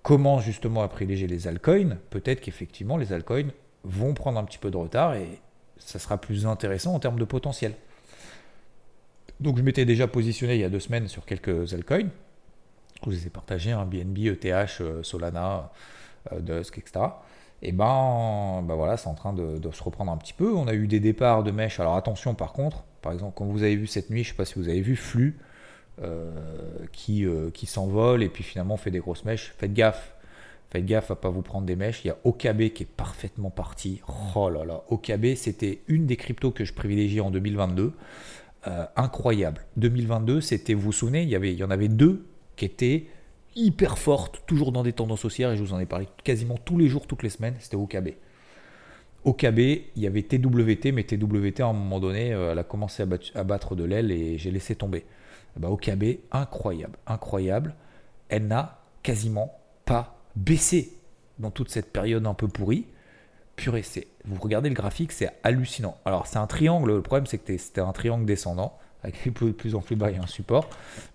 commence 0.03 0.45
justement 0.45 0.83
à 0.83 0.88
privilégier 0.88 1.27
les 1.27 1.47
altcoins. 1.47 1.99
Peut-être 2.11 2.40
qu'effectivement 2.40 2.97
les 2.97 3.12
altcoins 3.12 3.51
vont 3.85 4.14
prendre 4.14 4.38
un 4.38 4.45
petit 4.45 4.59
peu 4.59 4.71
de 4.71 4.77
retard 4.77 5.14
et 5.14 5.40
ça 5.79 5.99
sera 5.99 6.21
plus 6.21 6.47
intéressant 6.47 6.95
en 6.95 6.99
termes 6.99 7.19
de 7.19 7.25
potentiel. 7.25 7.75
Donc 9.40 9.59
je 9.59 9.62
m'étais 9.62 9.85
déjà 9.85 10.07
positionné 10.07 10.55
il 10.55 10.61
y 10.61 10.64
a 10.64 10.69
deux 10.69 10.81
semaines 10.81 11.09
sur 11.09 11.25
quelques 11.25 11.75
altcoins. 11.75 12.09
Je 13.05 13.11
vous 13.11 13.27
ai 13.27 13.31
partagé 13.31 13.73
un 13.73 13.85
BNB, 13.85 14.19
ETH, 14.27 14.81
euh, 14.81 15.03
Solana, 15.03 15.71
euh, 16.33 16.40
Dusk, 16.40 16.79
etc. 16.79 17.07
Et 17.64 17.72
ben, 17.72 18.62
ben 18.62 18.74
voilà, 18.74 18.96
c'est 18.96 19.09
en 19.09 19.14
train 19.14 19.33
de, 19.33 19.59
se 19.72 19.83
reprendre 19.83 20.12
un 20.12 20.16
petit 20.16 20.35
peu. 20.35 20.53
On 20.55 20.68
a 20.68 20.74
eu 20.74 20.87
des 20.87 21.00
départs 21.00 21.42
de 21.42 21.50
mèches. 21.50 21.81
Alors 21.81 21.96
attention 21.96 22.35
par 22.35 22.53
contre, 22.53 22.85
par 23.00 23.12
exemple, 23.12 23.33
quand 23.35 23.46
vous 23.46 23.62
avez 23.62 23.77
vu 23.77 23.87
cette 23.87 24.11
nuit, 24.11 24.22
je 24.22 24.29
ne 24.29 24.33
sais 24.33 24.37
pas 24.37 24.44
si 24.44 24.55
vous 24.57 24.68
avez 24.68 24.83
vu 24.83 24.96
Flux 24.96 25.38
euh, 26.03 26.31
qui, 26.92 27.24
euh, 27.24 27.50
qui 27.50 27.66
s'envole 27.66 28.22
et 28.22 28.29
puis 28.29 28.44
finalement 28.44 28.77
fait 28.77 28.90
des 28.90 28.98
grosses 28.98 29.24
mèches. 29.24 29.55
Faites 29.57 29.72
gaffe. 29.72 30.14
Faites 30.70 30.85
gaffe 30.85 31.11
à 31.11 31.16
pas 31.16 31.31
vous 31.31 31.42
prendre 31.42 31.66
des 31.66 31.77
mèches. 31.77 32.05
Il 32.05 32.09
y 32.09 32.11
a 32.11 32.16
OKB 32.24 32.70
qui 32.74 32.83
est 32.83 32.88
parfaitement 32.96 33.50
parti. 33.50 34.03
Oh 34.35 34.50
là 34.50 34.64
là, 34.64 34.83
OKB, 34.88 35.35
c'était 35.37 35.83
une 35.88 36.07
des 36.07 36.16
cryptos 36.16 36.50
que 36.50 36.64
je 36.64 36.74
privilégiais 36.74 37.20
en 37.20 37.31
2022. 37.31 37.92
Euh, 38.66 38.87
incroyable. 38.96 39.61
2022, 39.77 40.40
c'était, 40.40 40.74
vous 40.74 40.81
vous 40.83 40.92
souvenez, 40.92 41.22
y, 41.24 41.37
avait, 41.37 41.53
il 41.53 41.59
y 41.59 41.64
en 41.64 41.70
avait 41.70 41.88
deux 41.88 42.27
qui 42.57 42.64
étaient 42.64 43.07
hyper 43.57 43.99
fortes, 43.99 44.43
toujours 44.47 44.73
dans 44.73 44.83
des 44.83 44.93
tendances 44.93 45.25
haussières, 45.25 45.53
et 45.53 45.57
je 45.57 45.62
vous 45.62 45.73
en 45.73 45.79
ai 45.79 45.87
parlé 45.87 46.09
quasiment 46.23 46.57
tous 46.57 46.79
les 46.79 46.88
jours, 46.88 47.07
toutes 47.07 47.23
les 47.23 47.31
semaines, 47.31 47.55
c'était 47.61 47.77
OKB. 47.77 48.11
OKB, 49.25 49.59
il 49.59 50.03
y 50.03 50.07
avait 50.07 50.23
TWT, 50.23 50.93
mais 50.93 51.05
TWT 51.05 51.61
à 51.61 51.67
un 51.67 51.73
moment 51.73 51.99
donné, 51.99 52.33
euh, 52.33 52.53
elle 52.53 52.59
a 52.59 52.64
commencé 52.64 53.03
à, 53.35 53.45
battre 53.45 53.75
de 53.75 53.85
l'aile 53.85 54.11
et 54.11 54.38
j'ai 54.38 54.51
laissé 54.51 54.75
tomber. 54.75 55.05
Bah, 55.57 55.71
OKB, 55.71 56.19
incroyable, 56.33 56.99
incroyable. 57.07 57.75
Elle 58.29 58.47
n'a 58.47 58.81
quasiment 59.03 59.59
pas 59.85 60.19
baissé 60.37 60.93
dans 61.38 61.51
toute 61.51 61.71
cette 61.71 61.93
période 61.93 62.27
un 62.27 62.35
peu 62.35 62.49
pourrie. 62.49 62.87
Purée, 63.57 63.85
vous 64.25 64.40
regardez 64.40 64.69
le 64.69 64.75
graphique, 64.75 65.12
c'est 65.12 65.31
hallucinant. 65.45 65.97
Alors 66.05 66.27
c'est 66.27 66.38
un 66.38 66.47
triangle, 66.47 66.93
le 66.93 67.03
problème 67.03 67.27
c'est 67.27 67.38
que 67.38 67.57
c'était 67.57 67.81
un 67.81 67.93
triangle 67.93 68.27
descendant, 68.27 68.77
avec 69.05 69.33
de 69.33 69.53
plus 69.53 69.75
en 69.75 69.81
plus 69.81 69.97
bas, 69.97 70.11
il 70.11 70.17
y 70.17 70.21
a 70.21 70.23
un 70.23 70.27
support, 70.27 70.69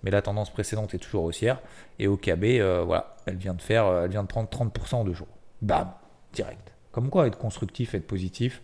mais 0.03 0.11
la 0.11 0.21
tendance 0.21 0.51
précédente 0.51 0.93
est 0.93 0.99
toujours 0.99 1.23
haussière. 1.23 1.59
Et 1.97 2.07
OKB, 2.07 2.43
euh, 2.43 2.83
voilà, 2.85 3.15
elle 3.25 3.37
vient 3.37 3.55
de 3.55 3.61
faire, 3.61 3.85
elle 3.87 4.11
vient 4.11 4.23
de 4.23 4.27
prendre 4.27 4.47
30% 4.49 4.95
en 4.95 5.03
deux 5.03 5.13
jours. 5.13 5.27
Bam, 5.61 5.91
direct. 6.33 6.71
Comme 6.91 7.09
quoi, 7.09 7.27
être 7.27 7.37
constructif, 7.37 7.95
être 7.95 8.07
positif, 8.07 8.61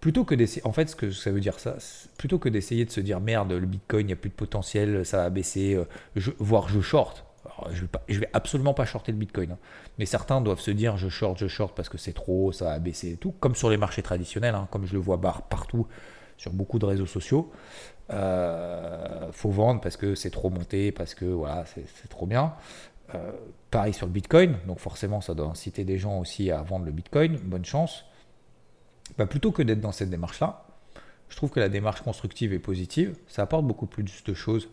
plutôt 0.00 0.24
que 0.24 0.34
d'essayer, 0.34 0.66
en 0.66 0.72
fait, 0.72 0.88
ce 0.88 0.96
que 0.96 1.10
ça 1.10 1.30
veut 1.30 1.40
dire 1.40 1.58
ça, 1.58 1.76
plutôt 2.18 2.38
que 2.38 2.48
d'essayer 2.48 2.84
de 2.84 2.90
se 2.90 3.00
dire 3.00 3.20
merde, 3.20 3.52
le 3.52 3.66
Bitcoin, 3.66 4.02
il 4.02 4.06
n'y 4.08 4.12
a 4.12 4.16
plus 4.16 4.30
de 4.30 4.34
potentiel, 4.34 5.06
ça 5.06 5.18
va 5.18 5.30
baisser, 5.30 5.74
euh, 5.74 5.84
voire 6.38 6.68
je 6.68 6.80
short. 6.80 7.24
je 7.70 7.84
je 8.08 8.20
vais 8.20 8.28
absolument 8.32 8.74
pas 8.74 8.84
shorter 8.84 9.12
le 9.12 9.18
Bitcoin. 9.18 9.52
Hein. 9.52 9.58
Mais 9.98 10.06
certains 10.06 10.40
doivent 10.40 10.60
se 10.60 10.72
dire 10.72 10.96
je 10.96 11.08
short, 11.08 11.38
je 11.38 11.46
short 11.46 11.74
parce 11.74 11.88
que 11.88 11.98
c'est 11.98 12.12
trop, 12.12 12.52
ça 12.52 12.66
va 12.66 12.78
baisser 12.80 13.12
et 13.12 13.16
tout. 13.16 13.32
Comme 13.32 13.54
sur 13.54 13.70
les 13.70 13.76
marchés 13.76 14.02
traditionnels, 14.02 14.54
hein, 14.54 14.68
comme 14.70 14.86
je 14.86 14.92
le 14.92 14.98
vois 14.98 15.16
barre 15.16 15.42
partout 15.42 15.86
sur 16.36 16.52
beaucoup 16.52 16.78
de 16.78 16.86
réseaux 16.86 17.06
sociaux. 17.06 17.50
Euh, 18.10 19.32
faut 19.32 19.50
vendre 19.50 19.80
parce 19.80 19.96
que 19.96 20.14
c'est 20.14 20.30
trop 20.30 20.50
monté, 20.50 20.92
parce 20.92 21.14
que 21.14 21.24
voilà, 21.24 21.64
c'est 21.66 22.08
trop 22.08 22.26
bien. 22.26 22.54
Euh, 23.14 23.32
pareil 23.70 23.92
sur 23.92 24.06
le 24.06 24.12
Bitcoin, 24.12 24.56
donc 24.66 24.80
forcément 24.80 25.20
ça 25.20 25.34
doit 25.34 25.46
inciter 25.46 25.84
des 25.84 25.96
gens 25.96 26.18
aussi 26.18 26.50
à 26.50 26.62
vendre 26.62 26.84
le 26.84 26.92
Bitcoin, 26.92 27.36
bonne 27.36 27.64
chance. 27.64 28.04
Bah, 29.16 29.26
plutôt 29.26 29.52
que 29.52 29.62
d'être 29.62 29.80
dans 29.80 29.92
cette 29.92 30.10
démarche-là, 30.10 30.64
je 31.28 31.36
trouve 31.36 31.50
que 31.50 31.60
la 31.60 31.68
démarche 31.68 32.02
constructive 32.02 32.52
et 32.52 32.58
positive, 32.58 33.16
ça 33.26 33.42
apporte 33.42 33.64
beaucoup 33.64 33.86
plus 33.86 34.24
de 34.24 34.34
choses 34.34 34.68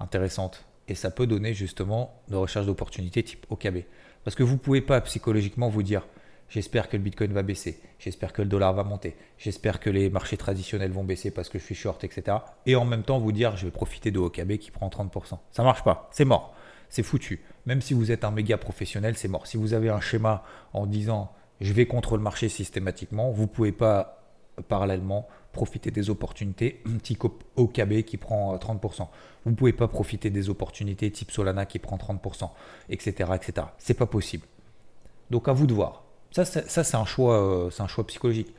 intéressantes. 0.00 0.64
Et 0.88 0.94
ça 0.94 1.10
peut 1.10 1.26
donner 1.26 1.52
justement 1.52 2.22
de 2.28 2.36
recherche 2.36 2.66
d'opportunités 2.66 3.22
type 3.22 3.44
OKB. 3.50 3.80
Parce 4.24 4.34
que 4.34 4.42
vous 4.42 4.54
ne 4.54 4.58
pouvez 4.58 4.80
pas 4.80 5.00
psychologiquement 5.02 5.68
vous 5.68 5.82
dire 5.82 6.06
j'espère 6.48 6.88
que 6.88 6.96
le 6.96 7.02
Bitcoin 7.02 7.32
va 7.32 7.42
baisser, 7.42 7.80
j'espère 7.98 8.32
que 8.32 8.42
le 8.42 8.48
dollar 8.48 8.72
va 8.74 8.84
monter, 8.84 9.16
j'espère 9.38 9.80
que 9.80 9.90
les 9.90 10.10
marchés 10.10 10.36
traditionnels 10.36 10.92
vont 10.92 11.04
baisser 11.04 11.30
parce 11.30 11.48
que 11.48 11.58
je 11.58 11.64
suis 11.64 11.74
short, 11.74 12.02
etc. 12.04 12.38
Et 12.66 12.76
en 12.76 12.84
même 12.84 13.02
temps 13.02 13.18
vous 13.18 13.32
dire 13.32 13.56
je 13.56 13.66
vais 13.66 13.72
profiter 13.72 14.10
de 14.10 14.18
OKB 14.18 14.56
qui 14.58 14.70
prend 14.70 14.88
30%. 14.88 15.38
Ça 15.50 15.62
marche 15.62 15.84
pas, 15.84 16.08
c'est 16.12 16.24
mort 16.24 16.54
c'est 16.88 17.02
foutu. 17.02 17.42
Même 17.66 17.80
si 17.80 17.94
vous 17.94 18.10
êtes 18.10 18.24
un 18.24 18.30
méga 18.30 18.56
professionnel, 18.56 19.16
c'est 19.16 19.28
mort. 19.28 19.46
Si 19.46 19.56
vous 19.56 19.74
avez 19.74 19.90
un 19.90 20.00
schéma 20.00 20.42
en 20.72 20.86
disant 20.86 21.32
je 21.60 21.72
vais 21.72 21.86
contre 21.86 22.16
le 22.16 22.22
marché 22.22 22.48
systématiquement, 22.48 23.30
vous 23.30 23.46
pouvez 23.46 23.72
pas 23.72 24.22
parallèlement 24.68 25.28
profiter 25.52 25.90
des 25.90 26.10
opportunités 26.10 26.82
type 27.02 27.24
OKB 27.56 28.02
qui 28.02 28.16
prend 28.16 28.56
30%. 28.56 29.02
Euh, 29.02 29.04
vous 29.44 29.50
ne 29.50 29.56
pouvez 29.56 29.72
pas 29.72 29.88
profiter 29.88 30.30
des 30.30 30.50
opportunités 30.50 31.10
type 31.10 31.30
Solana 31.30 31.66
qui 31.66 31.78
prend 31.78 31.96
30%, 31.96 32.50
etc. 32.90 33.30
etc. 33.34 33.66
C'est 33.78 33.94
pas 33.94 34.06
possible. 34.06 34.46
Donc 35.30 35.48
à 35.48 35.52
vous 35.52 35.66
de 35.66 35.74
voir. 35.74 36.04
Ça, 36.30 36.44
c'est 36.44 36.94
un, 36.94 37.04
choix, 37.04 37.40
euh, 37.40 37.70
un 37.78 37.86
choix 37.86 38.06
psychologique. 38.06 38.54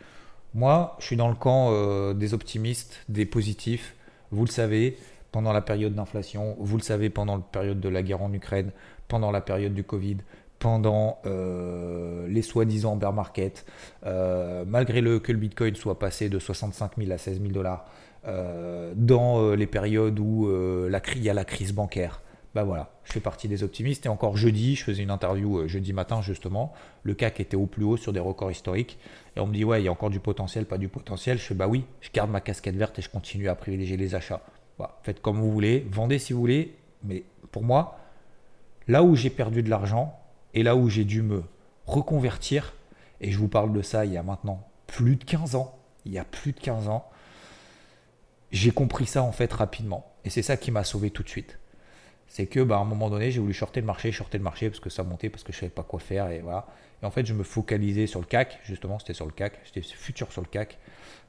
Moi, 0.53 0.95
je 0.99 1.05
suis 1.05 1.15
dans 1.15 1.29
le 1.29 1.35
camp 1.35 1.69
euh, 1.71 2.13
des 2.13 2.33
optimistes, 2.33 2.99
des 3.09 3.25
positifs. 3.25 3.95
Vous 4.31 4.43
le 4.43 4.49
savez, 4.49 4.97
pendant 5.31 5.53
la 5.53 5.61
période 5.61 5.93
d'inflation, 5.93 6.57
vous 6.59 6.77
le 6.77 6.83
savez, 6.83 7.09
pendant 7.09 7.37
la 7.37 7.43
période 7.43 7.79
de 7.79 7.89
la 7.89 8.01
guerre 8.01 8.23
en 8.23 8.33
Ukraine, 8.33 8.71
pendant 9.07 9.31
la 9.31 9.41
période 9.41 9.73
du 9.73 9.83
Covid, 9.83 10.17
pendant 10.57 11.19
euh, 11.25 12.27
les 12.27 12.41
soi-disant 12.41 12.95
bear 12.95 13.13
market, 13.13 13.65
malgré 14.03 15.01
le, 15.01 15.19
que 15.19 15.31
le 15.31 15.37
Bitcoin 15.37 15.75
soit 15.75 15.99
passé 15.99 16.29
de 16.29 16.39
65 16.39 16.93
000 16.97 17.11
à 17.11 17.17
16 17.17 17.39
000 17.39 17.53
dollars, 17.53 17.85
dans 18.95 19.53
les 19.53 19.67
périodes 19.67 20.19
où 20.19 20.49
il 20.49 21.23
y 21.23 21.29
a 21.29 21.33
la 21.33 21.45
crise 21.45 21.73
bancaire. 21.73 22.21
Bah 22.55 22.63
voilà, 22.63 22.89
je 23.03 23.13
fais 23.13 23.19
partie 23.19 23.47
des 23.47 23.63
optimistes. 23.63 24.05
Et 24.05 24.09
encore 24.09 24.35
jeudi, 24.35 24.75
je 24.75 24.83
faisais 24.83 25.03
une 25.03 25.11
interview 25.11 25.67
jeudi 25.67 25.93
matin 25.93 26.21
justement. 26.21 26.73
Le 27.03 27.13
CAC 27.13 27.39
était 27.39 27.55
au 27.55 27.67
plus 27.67 27.83
haut 27.83 27.97
sur 27.97 28.11
des 28.11 28.19
records 28.19 28.51
historiques. 28.51 28.97
Et 29.35 29.39
on 29.39 29.47
me 29.47 29.53
dit, 29.53 29.63
ouais, 29.63 29.81
il 29.81 29.85
y 29.85 29.87
a 29.87 29.91
encore 29.91 30.09
du 30.09 30.19
potentiel, 30.19 30.65
pas 30.65 30.77
du 30.77 30.87
potentiel. 30.87 31.37
Je 31.37 31.43
fais, 31.43 31.53
bah 31.53 31.67
oui, 31.67 31.85
je 32.01 32.09
garde 32.11 32.31
ma 32.31 32.41
casquette 32.41 32.75
verte 32.75 32.97
et 32.97 33.01
je 33.01 33.09
continue 33.09 33.49
à 33.49 33.55
privilégier 33.55 33.97
les 33.97 34.15
achats. 34.15 34.41
faites 35.03 35.21
comme 35.21 35.39
vous 35.39 35.51
voulez, 35.51 35.85
vendez 35.91 36.17
si 36.17 36.33
vous 36.33 36.39
voulez. 36.39 36.75
Mais 37.03 37.23
pour 37.51 37.63
moi, 37.63 37.99
là 38.87 39.03
où 39.03 39.15
j'ai 39.15 39.29
perdu 39.29 39.61
de 39.61 39.69
l'argent 39.69 40.19
et 40.53 40.63
là 40.63 40.75
où 40.75 40.89
j'ai 40.89 41.05
dû 41.05 41.21
me 41.21 41.43
reconvertir, 41.85 42.73
et 43.21 43.31
je 43.31 43.37
vous 43.37 43.47
parle 43.47 43.73
de 43.73 43.81
ça 43.81 44.05
il 44.05 44.13
y 44.13 44.17
a 44.17 44.23
maintenant 44.23 44.67
plus 44.87 45.15
de 45.15 45.23
15 45.23 45.55
ans, 45.55 45.77
il 46.05 46.13
y 46.13 46.19
a 46.19 46.25
plus 46.25 46.51
de 46.51 46.59
15 46.59 46.87
ans, 46.87 47.07
j'ai 48.51 48.71
compris 48.71 49.05
ça 49.05 49.21
en 49.21 49.31
fait 49.31 49.51
rapidement. 49.53 50.11
Et 50.25 50.29
c'est 50.29 50.41
ça 50.41 50.57
qui 50.57 50.71
m'a 50.71 50.83
sauvé 50.83 51.11
tout 51.11 51.23
de 51.23 51.29
suite. 51.29 51.59
C'est 52.29 52.45
que 52.45 52.59
bah, 52.61 52.77
à 52.77 52.79
un 52.79 52.85
moment 52.85 53.09
donné, 53.09 53.31
j'ai 53.31 53.39
voulu 53.39 53.53
shorter 53.53 53.81
le 53.81 53.85
marché, 53.85 54.11
shorter 54.11 54.37
le 54.37 54.43
marché 54.43 54.69
parce 54.69 54.79
que 54.79 54.89
ça 54.89 55.03
montait, 55.03 55.29
parce 55.29 55.43
que 55.43 55.51
je 55.51 55.57
savais 55.59 55.71
pas 55.71 55.83
quoi 55.83 55.99
faire. 55.99 56.29
Et 56.29 56.39
voilà. 56.39 56.67
Et 57.01 57.05
en 57.05 57.11
fait, 57.11 57.25
je 57.25 57.33
me 57.33 57.43
focalisais 57.43 58.07
sur 58.07 58.19
le 58.19 58.25
CAC, 58.25 58.59
justement, 58.63 58.99
c'était 58.99 59.13
sur 59.13 59.25
le 59.25 59.31
CAC, 59.31 59.53
j'étais 59.65 59.81
futur 59.81 60.31
sur 60.31 60.41
le 60.41 60.47
CAC, 60.47 60.77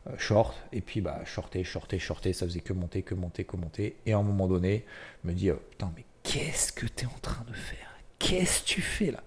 euh, 0.08 0.16
short, 0.18 0.56
et 0.72 0.80
puis 0.80 1.00
bah, 1.00 1.20
shorter, 1.24 1.62
shorter, 1.64 1.98
shorter, 1.98 2.32
ça 2.32 2.46
faisait 2.46 2.60
que 2.60 2.72
monter, 2.72 3.02
que 3.02 3.14
monter, 3.14 3.44
que 3.44 3.56
monter. 3.56 3.96
Et 4.06 4.12
à 4.12 4.18
un 4.18 4.22
moment 4.22 4.48
donné, 4.48 4.84
je 5.22 5.28
me 5.28 5.34
dis, 5.34 5.50
oh, 5.50 5.60
putain, 5.70 5.92
mais 5.96 6.04
qu'est-ce 6.22 6.72
que 6.72 6.86
tu 6.86 7.04
es 7.04 7.06
en 7.06 7.18
train 7.22 7.44
de 7.48 7.54
faire? 7.54 7.98
Qu'est-ce 8.18 8.62
que 8.62 8.66
tu 8.66 8.82
fais 8.82 9.10
là? 9.12 9.22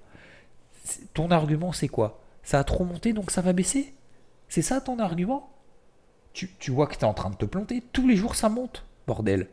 Ton 1.13 1.31
argument, 1.31 1.71
c'est 1.71 1.87
quoi? 1.87 2.21
Ça 2.43 2.59
a 2.59 2.63
trop 2.63 2.83
monté, 2.83 3.13
donc 3.13 3.31
ça 3.31 3.41
va 3.41 3.53
baisser? 3.53 3.93
C'est 4.49 4.61
ça 4.61 4.81
ton 4.81 4.99
argument? 4.99 5.49
Tu, 6.33 6.49
vois 6.69 6.87
que 6.87 6.95
tu 6.95 7.01
es 7.01 7.05
en 7.05 7.13
train 7.13 7.29
de 7.29 7.35
te 7.35 7.45
planter. 7.45 7.83
Tous 7.93 8.07
les 8.07 8.15
jours, 8.15 8.35
ça 8.35 8.49
monte, 8.49 8.85
bordel. 9.07 9.47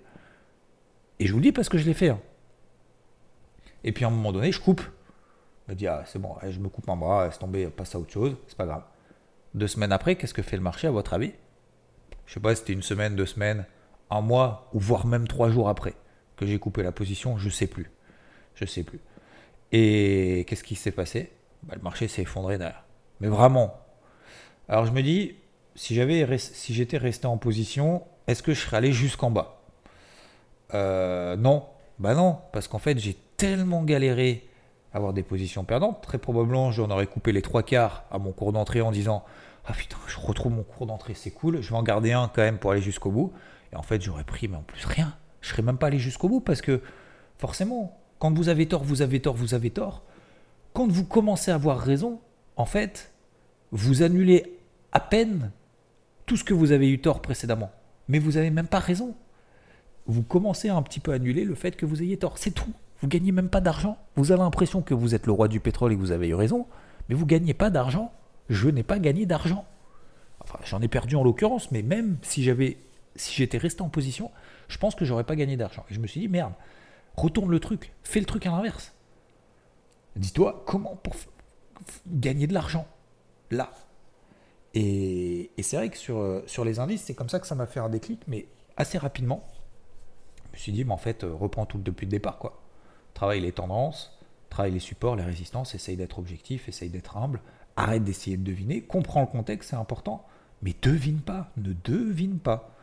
Et 1.20 1.26
je 1.26 1.33
vous 1.33 1.38
le 1.38 1.44
dis 1.44 1.52
parce 1.52 1.68
que 1.68 1.78
je 1.78 1.85
l'ai 1.85 1.94
fait. 1.94 2.09
Hein. 2.09 2.20
Et 3.85 3.92
puis 3.92 4.04
à 4.04 4.09
un 4.09 4.11
moment 4.11 4.33
donné, 4.33 4.50
je 4.50 4.61
coupe. 4.61 4.83
Je 5.66 5.72
me 5.72 5.76
dis, 5.76 5.87
ah, 5.87 6.02
c'est 6.06 6.18
bon, 6.18 6.35
je 6.42 6.59
me 6.59 6.68
coupe 6.68 6.88
un 6.88 6.96
bras, 6.96 7.26
laisse 7.26 7.38
tomber, 7.38 7.66
passe 7.68 7.94
à 7.94 8.00
autre 8.00 8.11
chose, 8.11 8.37
c'est 8.48 8.56
pas 8.56 8.66
grave. 8.66 8.83
Deux 9.54 9.68
semaines 9.68 9.92
après, 9.92 10.16
qu'est-ce 10.16 10.35
que 10.35 10.42
fait 10.42 10.56
le 10.56 10.62
marché 10.62 10.88
à 10.88 10.90
votre 10.90 11.12
avis? 11.14 11.33
Je 12.26 12.35
sais 12.35 12.40
pas, 12.40 12.54
c'était 12.56 12.72
une 12.72 12.83
semaine, 12.83 13.14
deux 13.14 13.26
semaines, 13.26 13.66
un 14.11 14.20
mois, 14.20 14.68
ou 14.72 14.80
voire 14.80 15.06
même 15.06 15.28
trois 15.28 15.50
jours 15.50 15.68
après 15.68 15.94
que 16.37 16.46
j'ai 16.46 16.59
coupé 16.59 16.83
la 16.83 16.90
position, 16.90 17.37
je 17.37 17.50
sais 17.50 17.66
plus. 17.66 17.90
Je 18.54 18.64
sais 18.64 18.83
plus. 18.83 19.00
Et 19.72 20.44
qu'est-ce 20.48 20.64
qui 20.64 20.74
s'est 20.74 20.90
passé? 20.90 21.30
Bah, 21.62 21.74
Le 21.76 21.83
marché 21.83 22.09
s'est 22.09 22.22
effondré 22.22 22.56
derrière. 22.56 22.85
Mais 23.20 23.28
vraiment. 23.28 23.78
Alors 24.68 24.87
je 24.87 24.92
me 24.92 25.02
dis, 25.02 25.37
si 25.74 25.94
j'avais 25.94 26.38
si 26.38 26.72
j'étais 26.72 26.96
resté 26.96 27.26
en 27.26 27.37
position, 27.37 28.02
est-ce 28.26 28.42
que 28.42 28.54
je 28.54 28.61
serais 28.61 28.78
allé 28.78 28.92
jusqu'en 28.92 29.30
bas? 29.30 29.60
Euh, 30.74 31.37
Non, 31.37 31.64
bah 31.98 32.14
non, 32.14 32.38
parce 32.52 32.68
qu'en 32.68 32.78
fait 32.78 32.98
j'ai 32.98 33.16
tellement 33.37 33.83
galéré 33.83 34.48
à 34.92 34.96
avoir 34.96 35.12
des 35.12 35.22
positions 35.22 35.64
perdantes. 35.64 36.02
Très 36.02 36.18
probablement, 36.18 36.72
j'en 36.72 36.90
aurais 36.90 37.06
coupé 37.06 37.33
les 37.33 37.42
trois 37.42 37.62
quarts 37.62 38.04
à 38.11 38.18
mon 38.18 38.33
cours 38.33 38.52
d'entrée 38.52 38.80
en 38.80 38.90
disant 38.90 39.24
ah 39.66 39.72
putain, 39.72 39.96
je 40.06 40.18
retrouve 40.18 40.52
mon 40.52 40.62
cours 40.62 40.87
d'entrée, 40.87 41.14
c'est 41.14 41.30
cool. 41.30 41.61
Je 41.61 41.70
vais 41.70 41.76
en 41.76 41.83
garder 41.83 42.12
un 42.12 42.28
quand 42.35 42.42
même 42.42 42.59
pour 42.59 42.72
aller 42.72 42.83
jusqu'au 42.83 43.11
bout. 43.11 43.33
Et 43.72 43.76
en 43.76 43.83
fait, 43.83 44.02
j'aurais 44.02 44.24
pris, 44.24 44.48
mais 44.48 44.56
en 44.56 44.62
plus 44.62 44.85
rien. 44.85 45.14
Je 45.40 45.50
serais 45.50 45.62
même 45.62 45.78
pas 45.78 45.87
allé 45.87 45.98
jusqu'au 45.98 46.28
bout 46.28 46.40
parce 46.40 46.61
que 46.61 46.83
forcément, 47.38 47.98
quand 48.18 48.37
vous 48.37 48.48
avez 48.48 48.66
tort, 48.66 48.83
vous 48.83 49.02
avez 49.02 49.20
tort, 49.20 49.35
vous 49.35 49.54
avez 49.54 49.70
tort. 49.70 50.02
Quand 50.72 50.90
vous 50.90 51.04
commencez 51.04 51.50
à 51.50 51.54
avoir 51.54 51.78
raison, 51.78 52.20
en 52.56 52.64
fait, 52.64 53.12
vous 53.70 54.02
annulez 54.02 54.59
à 54.92 55.00
peine 55.00 55.52
tout 56.26 56.37
ce 56.37 56.44
que 56.44 56.54
vous 56.54 56.72
avez 56.72 56.90
eu 56.90 57.00
tort 57.00 57.22
précédemment. 57.22 57.70
Mais 58.09 58.18
vous 58.18 58.33
n'avez 58.33 58.50
même 58.50 58.66
pas 58.66 58.78
raison. 58.78 59.14
Vous 60.06 60.22
commencez 60.22 60.68
à 60.68 60.76
un 60.76 60.82
petit 60.82 61.00
peu 61.00 61.12
annuler 61.12 61.44
le 61.44 61.54
fait 61.54 61.76
que 61.76 61.86
vous 61.86 62.02
ayez 62.02 62.16
tort. 62.16 62.38
C'est 62.38 62.50
tout. 62.50 62.72
Vous 63.00 63.08
gagnez 63.08 63.32
même 63.32 63.48
pas 63.48 63.60
d'argent. 63.60 63.96
Vous 64.16 64.32
avez 64.32 64.42
l'impression 64.42 64.82
que 64.82 64.94
vous 64.94 65.14
êtes 65.14 65.26
le 65.26 65.32
roi 65.32 65.48
du 65.48 65.60
pétrole 65.60 65.92
et 65.92 65.96
que 65.96 66.00
vous 66.00 66.12
avez 66.12 66.28
eu 66.28 66.34
raison, 66.34 66.66
mais 67.08 67.14
vous 67.14 67.26
gagnez 67.26 67.54
pas 67.54 67.70
d'argent. 67.70 68.12
Je 68.48 68.68
n'ai 68.68 68.82
pas 68.82 68.98
gagné 68.98 69.26
d'argent. 69.26 69.64
Enfin, 70.40 70.58
j'en 70.64 70.80
ai 70.80 70.88
perdu 70.88 71.16
en 71.16 71.22
l'occurrence, 71.22 71.70
mais 71.70 71.82
même 71.82 72.16
si 72.22 72.42
j'avais, 72.42 72.78
si 73.16 73.34
j'étais 73.34 73.58
resté 73.58 73.82
en 73.82 73.88
position, 73.88 74.30
je 74.68 74.78
pense 74.78 74.94
que 74.94 75.04
j'aurais 75.04 75.24
pas 75.24 75.36
gagné 75.36 75.56
d'argent. 75.56 75.84
Et 75.90 75.94
je 75.94 76.00
me 76.00 76.06
suis 76.06 76.20
dit 76.20 76.28
merde, 76.28 76.52
retourne 77.16 77.50
le 77.50 77.60
truc, 77.60 77.92
fais 78.02 78.20
le 78.20 78.26
truc 78.26 78.46
à 78.46 78.50
l'inverse. 78.50 78.92
Dis-toi 80.16 80.64
comment 80.66 80.96
pour 80.96 81.14
gagner 82.06 82.46
de 82.46 82.54
l'argent? 82.54 82.86
Là 83.50 83.70
et, 84.74 85.50
c'est 85.60 85.76
vrai 85.76 85.88
que 85.88 85.98
sur, 85.98 86.18
euh, 86.18 86.42
sur 86.46 86.64
les 86.64 86.78
indices, 86.78 87.02
c'est 87.02 87.14
comme 87.14 87.28
ça 87.28 87.40
que 87.40 87.46
ça 87.46 87.54
m'a 87.54 87.66
fait 87.66 87.80
un 87.80 87.88
déclic, 87.88 88.20
mais 88.28 88.46
assez 88.76 88.98
rapidement, 88.98 89.44
je 90.52 90.58
me 90.58 90.62
suis 90.62 90.72
dit, 90.72 90.84
mais 90.84 90.92
en 90.92 90.98
fait, 90.98 91.24
euh, 91.24 91.32
reprends 91.32 91.66
tout 91.66 91.78
depuis 91.78 92.06
le 92.06 92.10
départ, 92.10 92.38
quoi. 92.38 92.60
Travaille 93.14 93.40
les 93.40 93.52
tendances, 93.52 94.18
travaille 94.48 94.72
les 94.72 94.80
supports, 94.80 95.16
les 95.16 95.22
résistances, 95.22 95.74
essaye 95.74 95.96
d'être 95.96 96.18
objectif, 96.18 96.68
essaye 96.68 96.88
d'être 96.88 97.16
humble, 97.16 97.40
arrête 97.76 98.04
d'essayer 98.04 98.36
de 98.36 98.44
deviner, 98.44 98.82
comprends 98.82 99.20
le 99.20 99.26
contexte, 99.26 99.70
c'est 99.70 99.76
important, 99.76 100.26
mais 100.62 100.74
devine 100.82 101.20
pas, 101.20 101.50
ne 101.56 101.72
devine 101.84 102.38
pas. 102.38 102.74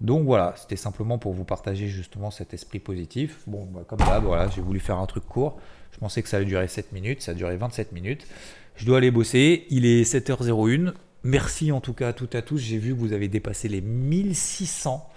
Donc 0.00 0.24
voilà, 0.24 0.54
c'était 0.56 0.76
simplement 0.76 1.18
pour 1.18 1.32
vous 1.32 1.44
partager 1.44 1.88
justement 1.88 2.30
cet 2.30 2.52
esprit 2.52 2.80
positif. 2.80 3.42
Bon, 3.46 3.64
bah, 3.64 3.84
comme 3.86 4.00
d'hab, 4.00 4.24
voilà, 4.24 4.48
j'ai 4.48 4.60
voulu 4.60 4.80
faire 4.80 4.98
un 4.98 5.06
truc 5.06 5.24
court. 5.24 5.58
Je 5.92 5.98
pensais 5.98 6.22
que 6.22 6.28
ça 6.28 6.38
allait 6.38 6.46
durer 6.46 6.66
7 6.66 6.92
minutes, 6.92 7.22
ça 7.22 7.30
a 7.32 7.34
duré 7.34 7.56
27 7.56 7.92
minutes. 7.92 8.26
Je 8.74 8.84
dois 8.86 8.98
aller 8.98 9.12
bosser, 9.12 9.66
il 9.70 9.86
est 9.86 10.02
7h01. 10.02 10.92
Merci 11.22 11.72
en 11.72 11.80
tout 11.80 11.94
cas 11.94 12.08
à 12.08 12.12
toutes 12.12 12.34
et 12.34 12.38
à 12.38 12.42
tous. 12.42 12.58
J'ai 12.58 12.76
vu 12.76 12.92
que 12.92 12.98
vous 12.98 13.12
avez 13.12 13.28
dépassé 13.28 13.68
les 13.68 13.80
1600. 13.80 15.08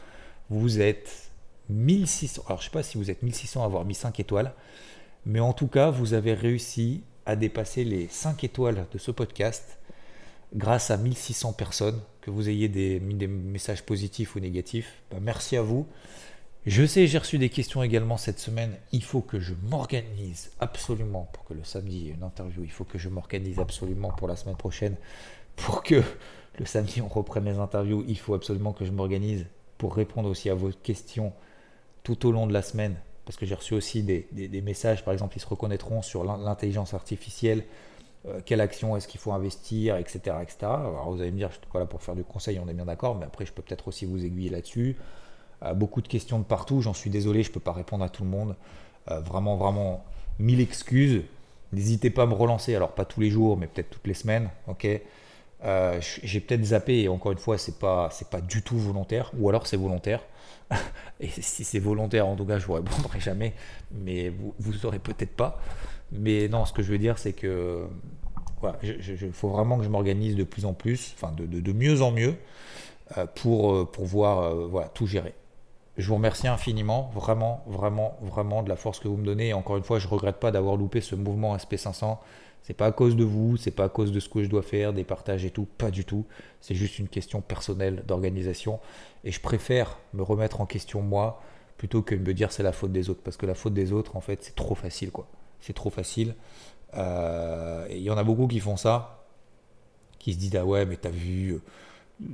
Vous 0.49 0.79
êtes 0.79 1.26
1600. 1.69 2.43
Alors 2.47 2.59
je 2.59 2.63
ne 2.63 2.65
sais 2.65 2.73
pas 2.73 2.83
si 2.83 2.97
vous 2.97 3.11
êtes 3.11 3.23
1600 3.23 3.61
à 3.61 3.65
avoir 3.65 3.85
mis 3.85 3.95
5 3.95 4.19
étoiles. 4.19 4.53
Mais 5.25 5.39
en 5.39 5.53
tout 5.53 5.67
cas, 5.67 5.89
vous 5.89 6.13
avez 6.13 6.33
réussi 6.33 7.03
à 7.25 7.35
dépasser 7.35 7.83
les 7.83 8.07
5 8.07 8.43
étoiles 8.43 8.85
de 8.91 8.97
ce 8.97 9.11
podcast 9.11 9.79
grâce 10.55 10.91
à 10.91 10.97
1600 10.97 11.53
personnes. 11.53 11.99
Que 12.21 12.31
vous 12.31 12.49
ayez 12.49 12.67
des, 12.67 12.99
des 12.99 13.27
messages 13.27 13.83
positifs 13.83 14.35
ou 14.35 14.39
négatifs. 14.39 15.01
Bah, 15.11 15.17
merci 15.21 15.55
à 15.57 15.61
vous. 15.61 15.87
Je 16.65 16.85
sais, 16.85 17.07
j'ai 17.07 17.17
reçu 17.17 17.37
des 17.37 17.49
questions 17.49 17.81
également 17.83 18.17
cette 18.17 18.39
semaine. 18.39 18.75
Il 18.91 19.03
faut 19.03 19.21
que 19.21 19.39
je 19.39 19.53
m'organise 19.69 20.51
absolument 20.59 21.29
pour 21.31 21.45
que 21.45 21.53
le 21.53 21.63
samedi, 21.63 21.99
y 21.99 22.09
ait 22.09 22.13
une 22.13 22.23
interview. 22.23 22.63
Il 22.63 22.71
faut 22.71 22.83
que 22.83 22.97
je 22.97 23.07
m'organise 23.07 23.59
absolument 23.59 24.11
pour 24.11 24.27
la 24.27 24.35
semaine 24.35 24.57
prochaine 24.57 24.97
pour 25.57 25.83
que 25.83 26.01
le 26.57 26.65
samedi 26.65 27.01
on 27.01 27.07
reprenne 27.09 27.45
les 27.45 27.57
interviews, 27.57 28.05
il 28.07 28.17
faut 28.17 28.33
absolument 28.33 28.71
que 28.71 28.85
je 28.85 28.91
m'organise 28.91 29.45
pour 29.77 29.95
répondre 29.95 30.29
aussi 30.29 30.49
à 30.49 30.55
vos 30.55 30.71
questions 30.71 31.33
tout 32.07 32.25
au 32.25 32.31
long 32.31 32.47
de 32.47 32.53
la 32.53 32.61
semaine. 32.61 32.95
Parce 33.25 33.35
que 33.35 33.45
j'ai 33.45 33.55
reçu 33.55 33.73
aussi 33.73 34.01
des, 34.01 34.61
messages, 34.63 35.03
par 35.03 35.13
exemple, 35.13 35.35
ils 35.35 35.41
se 35.41 35.47
reconnaîtront 35.47 36.01
sur 36.01 36.23
l'intelligence 36.23 36.93
artificielle, 36.93 37.65
euh, 38.25 38.39
quelle 38.45 38.61
action 38.61 38.95
est-ce 38.95 39.09
qu'il 39.09 39.19
faut 39.19 39.33
investir, 39.33 39.97
etc., 39.97 40.37
etc. 40.41 40.57
Alors 40.61 41.11
vous 41.11 41.19
allez 41.19 41.31
me 41.31 41.37
dire, 41.37 41.49
je 41.49 41.57
suis 41.57 41.65
pas 41.71 41.79
là 41.79 41.85
pour 41.85 42.01
faire 42.01 42.15
du 42.15 42.23
conseil, 42.23 42.61
on 42.63 42.69
est 42.69 42.73
bien 42.73 42.85
d'accord, 42.85 43.15
mais 43.15 43.25
après 43.25 43.45
je 43.45 43.51
peux 43.51 43.61
peut-être 43.61 43.89
aussi 43.89 44.05
vous 44.05 44.23
aiguiller 44.23 44.49
là-dessus. 44.49 44.95
Euh, 45.63 45.73
beaucoup 45.73 46.01
de 46.01 46.07
questions 46.07 46.39
de 46.39 46.45
partout, 46.45 46.81
j'en 46.81 46.93
suis 46.93 47.09
désolé, 47.09 47.43
je 47.43 47.49
ne 47.49 47.55
peux 47.55 47.59
pas 47.59 47.73
répondre 47.73 48.05
à 48.05 48.09
tout 48.09 48.23
le 48.23 48.29
monde. 48.29 48.55
Euh, 49.11 49.19
vraiment, 49.19 49.57
vraiment, 49.57 50.05
mille 50.39 50.61
excuses. 50.61 51.23
N'hésitez 51.73 52.09
pas 52.09 52.23
à 52.23 52.25
me 52.25 52.33
relancer, 52.33 52.73
alors 52.73 52.93
pas 52.93 53.03
tous 53.03 53.19
les 53.19 53.29
jours, 53.29 53.57
mais 53.57 53.67
peut-être 53.67 53.89
toutes 53.89 54.07
les 54.07 54.13
semaines, 54.13 54.49
ok 54.67 54.87
euh, 55.65 55.99
j'ai 56.01 56.39
peut-être 56.39 56.63
zappé 56.63 57.01
et 57.01 57.07
encore 57.09 57.31
une 57.31 57.39
fois 57.39 57.57
c'est 57.57 57.79
pas 57.79 58.09
c'est 58.11 58.29
pas 58.29 58.41
du 58.41 58.61
tout 58.61 58.77
volontaire 58.77 59.31
ou 59.39 59.49
alors 59.49 59.65
c'est 59.65 59.77
volontaire 59.77 60.21
et 61.19 61.29
si 61.29 61.63
c'est 61.63 61.79
volontaire 61.79 62.27
en 62.27 62.35
tout 62.35 62.45
cas 62.45 62.59
je 62.59 62.67
vous 62.67 62.73
répondrai 62.73 63.19
jamais 63.19 63.53
mais 63.91 64.29
vous 64.29 64.53
vous 64.59 64.73
saurez 64.73 64.99
peut-être 64.99 65.35
pas 65.35 65.59
mais 66.11 66.47
non 66.47 66.65
ce 66.65 66.73
que 66.73 66.83
je 66.83 66.91
veux 66.91 66.99
dire 66.99 67.17
c'est 67.17 67.33
que 67.33 67.87
il 68.83 69.31
faut 69.33 69.49
vraiment 69.49 69.77
que 69.77 69.83
je 69.83 69.89
m'organise 69.89 70.35
de 70.35 70.43
plus 70.43 70.65
en 70.65 70.73
plus 70.73 71.15
enfin 71.15 71.33
de, 71.35 71.73
mieux 71.73 72.03
en 72.03 72.11
mieux 72.11 72.35
euh, 73.17 73.25
pour 73.25 73.73
euh, 73.73 73.89
voir 73.97 74.53
voilà 74.67 74.89
tout 74.89 75.07
gérer 75.07 75.33
je 75.97 76.07
vous 76.07 76.15
remercie 76.15 76.47
infiniment, 76.47 77.09
vraiment, 77.15 77.63
vraiment, 77.65 78.17
vraiment 78.21 78.61
de 78.61 78.69
la 78.69 78.75
force 78.75 78.99
que 78.99 79.07
vous 79.07 79.17
me 79.17 79.25
donnez. 79.25 79.47
Et 79.47 79.53
encore 79.53 79.77
une 79.77 79.83
fois, 79.83 79.97
je 79.97 80.07
regrette 80.07 80.37
pas 80.37 80.51
d'avoir 80.51 80.75
loupé 80.75 81.01
ce 81.01 81.15
mouvement 81.15 81.57
SP500. 81.57 82.17
C'est 82.67 82.73
pas 82.73 82.87
à 82.87 82.91
cause 82.91 83.15
de 83.15 83.23
vous, 83.23 83.55
c'est 83.55 83.71
pas 83.71 83.85
à 83.85 83.89
cause 83.89 84.11
de 84.11 84.19
ce 84.19 84.27
que 84.27 84.43
je 84.43 84.49
dois 84.49 84.61
faire, 84.61 84.91
des 84.91 85.05
partages 85.05 85.45
et 85.45 85.51
tout, 85.51 85.65
pas 85.77 85.89
du 85.89 86.03
tout. 86.03 86.25
C'est 86.59 86.75
juste 86.75 86.99
une 86.99 87.07
question 87.07 87.39
personnelle 87.39 88.03
d'organisation. 88.05 88.81
Et 89.23 89.31
je 89.31 89.39
préfère 89.39 89.97
me 90.13 90.21
remettre 90.21 90.59
en 90.59 90.65
question 90.65 91.01
moi 91.01 91.41
plutôt 91.77 92.01
que 92.01 92.13
de 92.13 92.19
me 92.19 92.33
dire 92.33 92.51
c'est 92.51 92.63
la 92.63 92.73
faute 92.73 92.91
des 92.91 93.09
autres. 93.09 93.21
Parce 93.23 93.37
que 93.37 93.45
la 93.45 93.55
faute 93.55 93.73
des 93.73 93.93
autres, 93.93 94.17
en 94.17 94.19
fait, 94.19 94.43
c'est 94.43 94.53
trop 94.53 94.75
facile, 94.75 95.11
quoi. 95.11 95.29
C'est 95.61 95.71
trop 95.71 95.89
facile. 95.89 96.35
Euh, 96.95 97.87
il 97.89 98.01
y 98.01 98.09
en 98.09 98.17
a 98.17 98.25
beaucoup 98.25 98.47
qui 98.47 98.59
font 98.59 98.75
ça, 98.75 99.23
qui 100.19 100.33
se 100.33 100.37
disent 100.37 100.57
ah 100.57 100.65
ouais, 100.65 100.85
mais 100.85 100.97
t'as 100.97 101.09
vu, 101.09 101.61
euh, 102.21 102.27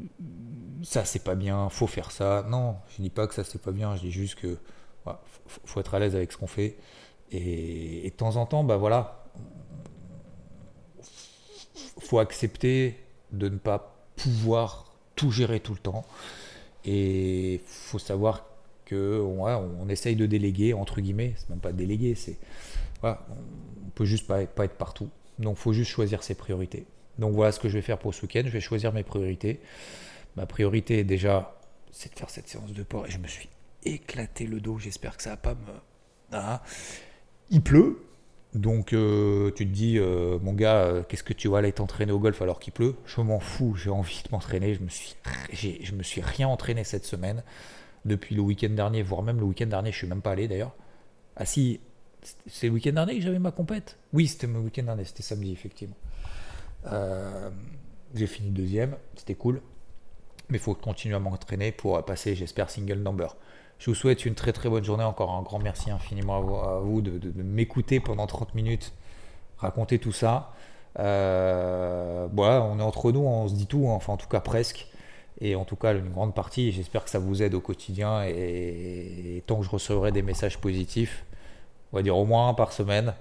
ça 0.81 1.05
c'est 1.05 1.23
pas 1.23 1.35
bien, 1.35 1.69
faut 1.69 1.85
faire 1.85 2.09
ça. 2.09 2.43
Non, 2.49 2.77
je 2.89 3.03
dis 3.03 3.11
pas 3.11 3.27
que 3.27 3.35
ça 3.35 3.43
c'est 3.43 3.61
pas 3.61 3.71
bien, 3.71 3.95
je 3.97 4.01
dis 4.01 4.11
juste 4.11 4.39
que 4.39 4.57
faut, 5.65 5.79
être 5.79 5.93
à 5.93 5.99
l'aise 5.99 6.15
avec 6.15 6.31
ce 6.31 6.37
qu'on 6.37 6.47
fait. 6.47 6.75
Et, 7.31 8.07
et, 8.07 8.09
de 8.09 8.15
temps 8.15 8.35
en 8.37 8.47
temps, 8.47 8.63
bah 8.63 8.77
voilà, 8.77 9.22
faut 11.99 12.19
accepter 12.19 12.97
de 13.31 13.49
ne 13.49 13.57
pas 13.57 13.95
pouvoir 14.15 14.93
tout 15.15 15.31
gérer 15.31 15.59
tout 15.59 15.73
le 15.73 15.79
temps. 15.79 16.05
Et 16.85 17.61
faut 17.65 17.99
savoir 17.99 18.45
que 18.85 19.21
on 19.21 19.87
essaye 19.89 20.15
de 20.15 20.25
déléguer, 20.25 20.73
entre 20.73 21.01
guillemets, 21.01 21.33
c'est 21.37 21.49
même 21.49 21.59
pas 21.59 21.71
déléguer, 21.71 22.15
c'est. 22.15 22.37
Voilà, 23.01 23.25
on 23.85 23.89
peut 23.89 24.05
juste 24.05 24.27
pas, 24.27 24.45
pas 24.45 24.65
être 24.65 24.77
partout. 24.77 25.09
Donc 25.39 25.57
faut 25.57 25.73
juste 25.73 25.91
choisir 25.91 26.23
ses 26.23 26.35
priorités. 26.35 26.85
Donc 27.19 27.33
voilà 27.33 27.51
ce 27.51 27.59
que 27.59 27.69
je 27.69 27.75
vais 27.75 27.81
faire 27.81 27.99
pour 27.99 28.13
ce 28.13 28.21
week-end. 28.21 28.43
Je 28.45 28.51
vais 28.51 28.61
choisir 28.61 28.93
mes 28.93 29.03
priorités. 29.03 29.59
Ma 30.35 30.45
priorité 30.45 31.03
déjà, 31.03 31.59
c'est 31.91 32.13
de 32.13 32.17
faire 32.17 32.29
cette 32.29 32.47
séance 32.47 32.71
de 32.73 32.83
port. 32.83 33.05
Et 33.05 33.11
je 33.11 33.17
me 33.19 33.27
suis 33.27 33.49
éclaté 33.83 34.45
le 34.45 34.59
dos. 34.59 34.79
J'espère 34.79 35.17
que 35.17 35.23
ça 35.23 35.31
va 35.31 35.37
pas 35.37 35.53
me. 35.53 35.73
Ah. 36.31 36.63
Il 37.49 37.61
pleut. 37.61 38.01
Donc 38.55 38.93
euh, 38.93 39.51
tu 39.55 39.65
te 39.67 39.71
dis, 39.71 39.97
euh, 39.97 40.37
mon 40.39 40.53
gars, 40.53 40.83
euh, 40.83 41.03
qu'est-ce 41.03 41.23
que 41.23 41.33
tu 41.33 41.47
vas 41.47 41.57
aller 41.59 41.71
t'entraîner 41.71 42.11
au 42.11 42.19
golf 42.19 42.41
alors 42.41 42.59
qu'il 42.59 42.71
pleut? 42.71 42.95
Je 43.05 43.21
m'en 43.21 43.39
fous, 43.39 43.75
j'ai 43.75 43.89
envie 43.89 44.21
de 44.23 44.29
m'entraîner. 44.31 44.75
Je 44.75 44.81
me 44.81 44.89
suis, 44.89 45.15
je 45.51 45.93
me 45.93 46.03
suis 46.03 46.21
rien 46.21 46.47
entraîné 46.47 46.83
cette 46.83 47.05
semaine 47.05 47.43
depuis 48.05 48.35
le 48.35 48.41
week-end 48.41 48.69
dernier, 48.69 49.01
voire 49.01 49.23
même 49.23 49.39
le 49.39 49.45
week-end 49.45 49.65
dernier. 49.65 49.91
Je 49.91 49.97
suis 49.97 50.07
même 50.07 50.21
pas 50.21 50.31
allé 50.31 50.47
d'ailleurs. 50.47 50.75
Ah 51.35 51.45
si, 51.45 51.79
c'est 52.45 52.67
le 52.67 52.73
week-end 52.73 52.93
dernier 52.93 53.15
que 53.15 53.21
j'avais 53.21 53.39
ma 53.39 53.51
compète? 53.51 53.97
Oui, 54.13 54.27
c'était 54.27 54.45
le 54.45 54.59
week-end 54.59 54.83
dernier, 54.83 55.05
c'était 55.05 55.23
samedi 55.23 55.51
effectivement. 55.51 55.95
j'ai 58.13 58.27
fini 58.27 58.51
deuxième, 58.51 58.97
c'était 59.15 59.35
cool. 59.35 59.61
Mais 60.49 60.57
il 60.59 60.61
faut 60.61 60.75
continuer 60.75 61.15
à 61.15 61.19
m'entraîner 61.19 61.71
pour 61.71 62.03
passer, 62.05 62.35
j'espère, 62.35 62.69
single 62.69 62.99
number. 62.99 63.35
Je 63.79 63.89
vous 63.89 63.95
souhaite 63.95 64.25
une 64.25 64.35
très 64.35 64.53
très 64.53 64.69
bonne 64.69 64.83
journée. 64.83 65.03
Encore 65.03 65.31
un 65.31 65.41
grand 65.41 65.59
merci 65.59 65.91
infiniment 65.91 66.63
à 66.63 66.79
vous, 66.79 67.01
de, 67.01 67.19
m'écouter 67.43 67.99
pendant 67.99 68.27
30 68.27 68.55
minutes, 68.55 68.93
raconter 69.57 69.99
tout 69.99 70.13
ça. 70.13 70.53
Euh, 70.99 72.27
on 72.35 72.79
est 72.79 72.83
entre 72.83 73.11
nous, 73.11 73.21
on 73.21 73.47
se 73.47 73.55
dit 73.55 73.67
tout, 73.67 73.87
enfin 73.87 74.13
en 74.13 74.17
tout 74.17 74.27
cas 74.27 74.39
presque. 74.39 74.87
Et 75.41 75.55
en 75.55 75.65
tout 75.65 75.75
cas, 75.75 75.93
une 75.93 76.09
grande 76.09 76.33
partie, 76.33 76.71
j'espère 76.71 77.03
que 77.03 77.09
ça 77.09 77.19
vous 77.19 77.41
aide 77.41 77.53
au 77.53 77.59
quotidien. 77.59 78.23
Et, 78.23 79.43
tant 79.47 79.57
que 79.57 79.65
je 79.65 79.69
recevrai 79.69 80.11
des 80.11 80.21
messages 80.21 80.57
positifs, 80.59 81.25
on 81.91 81.97
va 81.97 82.03
dire 82.03 82.17
au 82.17 82.25
moins 82.25 82.49
un 82.49 82.53
par 82.53 82.71
semaine, 82.71 83.13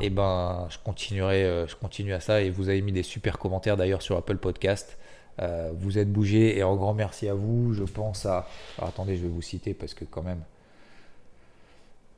et 0.00 0.06
eh 0.06 0.10
ben 0.10 0.66
je 0.70 0.78
continuerai, 0.78 1.44
euh, 1.44 1.66
je 1.66 1.76
continue 1.76 2.12
à 2.14 2.20
ça. 2.20 2.40
Et 2.42 2.50
vous 2.50 2.68
avez 2.68 2.82
mis 2.82 2.92
des 2.92 3.02
super 3.02 3.38
commentaires 3.38 3.76
d'ailleurs 3.76 4.02
sur 4.02 4.16
Apple 4.16 4.38
Podcast. 4.38 4.98
Euh, 5.40 5.70
vous 5.74 5.98
êtes 5.98 6.10
bougé 6.10 6.56
et 6.56 6.62
un 6.62 6.74
grand 6.74 6.94
merci 6.94 7.28
à 7.28 7.34
vous. 7.34 7.72
Je 7.74 7.84
pense 7.84 8.26
à. 8.26 8.46
attendez, 8.80 9.16
je 9.16 9.22
vais 9.22 9.28
vous 9.28 9.42
citer 9.42 9.74
parce 9.74 9.94
que 9.94 10.04
quand 10.04 10.22
même. 10.22 10.42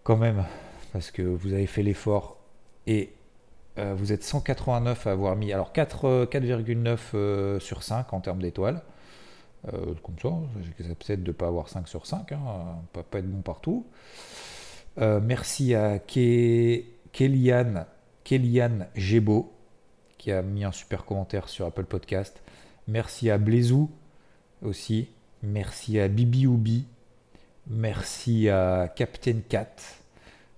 Quand 0.04 0.16
même, 0.16 0.44
parce 0.92 1.10
que 1.10 1.22
vous 1.22 1.52
avez 1.52 1.66
fait 1.66 1.82
l'effort 1.82 2.38
et 2.86 3.12
euh, 3.78 3.94
vous 3.94 4.12
êtes 4.12 4.24
189 4.24 5.06
à 5.06 5.10
avoir 5.10 5.36
mis. 5.36 5.52
Alors 5.52 5.72
4,9 5.72 6.98
euh, 7.14 7.60
sur 7.60 7.82
5 7.82 8.12
en 8.12 8.20
termes 8.20 8.40
d'étoiles. 8.40 8.82
comme 9.64 10.18
ça, 10.22 10.28
peut-être 10.94 11.22
de 11.22 11.28
ne 11.28 11.32
pas 11.32 11.48
avoir 11.48 11.68
5 11.68 11.86
sur 11.88 12.06
5, 12.06 12.32
hein, 12.32 12.38
peut 12.92 13.02
pas 13.02 13.18
être 13.18 13.30
bon 13.30 13.42
partout. 13.42 13.86
merci 14.96 15.74
à 15.74 15.98
Kéliane, 15.98 17.84
Kéliane 18.24 18.86
Gébo 18.94 19.52
qui 20.16 20.32
a 20.32 20.42
mis 20.42 20.64
un 20.64 20.72
super 20.72 21.04
commentaire 21.04 21.48
sur 21.48 21.66
Apple 21.66 21.84
Podcast. 21.84 22.42
Merci 22.88 23.28
à 23.28 23.36
Blaisou 23.36 23.90
aussi. 24.62 25.08
Merci 25.42 26.00
à 26.00 26.08
Bibi 26.08 26.46
Oubi. 26.46 26.86
Merci 27.68 28.48
à 28.48 28.90
Captain 28.96 29.40
Cat. 29.46 29.76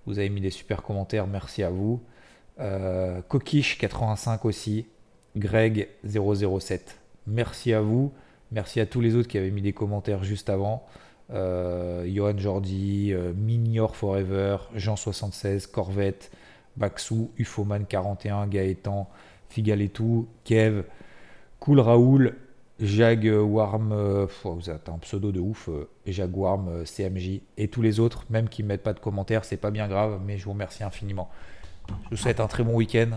Vous 0.05 0.17
avez 0.17 0.29
mis 0.29 0.39
des 0.39 0.49
super 0.49 0.81
commentaires. 0.81 1.27
Merci 1.27 1.61
à 1.61 1.69
vous. 1.69 2.01
Euh, 2.61 3.21
Coquiche85 3.29 4.39
aussi. 4.47 4.85
Greg007. 5.37 6.79
Merci 7.27 7.73
à 7.73 7.81
vous. 7.81 8.13
Merci 8.53 8.79
à 8.79 8.85
tous 8.85 9.01
les 9.01 9.15
autres 9.15 9.27
qui 9.27 9.37
avaient 9.37 9.51
mis 9.51 9.61
des 9.61 9.73
commentaires 9.73 10.23
juste 10.23 10.49
avant. 10.49 10.85
Euh, 11.33 12.05
Johan 12.13 12.37
Jordi, 12.37 13.13
euh, 13.13 13.33
Minior 13.33 13.95
Forever, 13.95 14.57
Jean76, 14.77 15.67
Corvette, 15.67 16.31
Baxou, 16.77 17.31
Ufoman41, 17.37 18.47
Gaëtan, 18.47 19.09
Figaletou, 19.49 20.27
Kev, 20.45 20.83
Cool 21.61 21.79
Raoul, 21.79 22.35
Jaguarm, 22.79 23.91
euh, 23.91 24.25
vous 24.43 24.69
êtes 24.71 24.89
un 24.89 24.97
pseudo 24.97 25.31
de 25.31 25.39
ouf, 25.39 25.69
euh, 25.69 25.87
Jaguarm, 26.07 26.67
euh, 26.67 26.85
CMJ 26.85 27.41
et 27.55 27.67
tous 27.67 27.83
les 27.83 27.99
autres, 27.99 28.25
même 28.31 28.49
qui 28.49 28.63
ne 28.63 28.67
mettent 28.67 28.81
pas 28.81 28.93
de 28.93 28.99
commentaires, 28.99 29.45
c'est 29.45 29.57
pas 29.57 29.69
bien 29.69 29.87
grave, 29.87 30.19
mais 30.25 30.39
je 30.39 30.45
vous 30.45 30.53
remercie 30.53 30.83
infiniment. 30.83 31.29
Je 32.05 32.09
vous 32.09 32.17
souhaite 32.17 32.39
un 32.39 32.47
très 32.47 32.63
bon 32.63 32.73
week-end. 32.73 33.11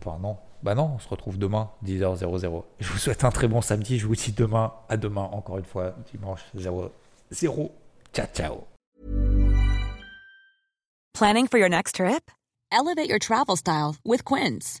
Enfin 0.00 0.18
non, 0.20 0.36
bah 0.64 0.74
non, 0.74 0.94
on 0.96 0.98
se 0.98 1.08
retrouve 1.08 1.38
demain, 1.38 1.70
10h00. 1.84 2.64
Je 2.80 2.92
vous 2.92 2.98
souhaite 2.98 3.22
un 3.22 3.30
très 3.30 3.46
bon 3.46 3.60
samedi, 3.60 4.00
je 4.00 4.08
vous 4.08 4.16
dis 4.16 4.32
demain, 4.32 4.72
à 4.88 4.96
demain, 4.96 5.28
encore 5.30 5.58
une 5.58 5.64
fois, 5.64 5.94
dimanche 6.12 6.40
0 6.56 6.90
0. 7.30 7.72
Ciao, 8.12 8.26
ciao. 8.34 8.64
Planning 11.14 11.46
for 11.46 11.58
your 11.58 11.68
next 11.68 11.94
trip? 11.94 12.32
Elevate 12.72 13.08
your 13.08 13.20
travel 13.20 13.54
style 13.54 13.94
with 14.04 14.24
Quince. 14.24 14.80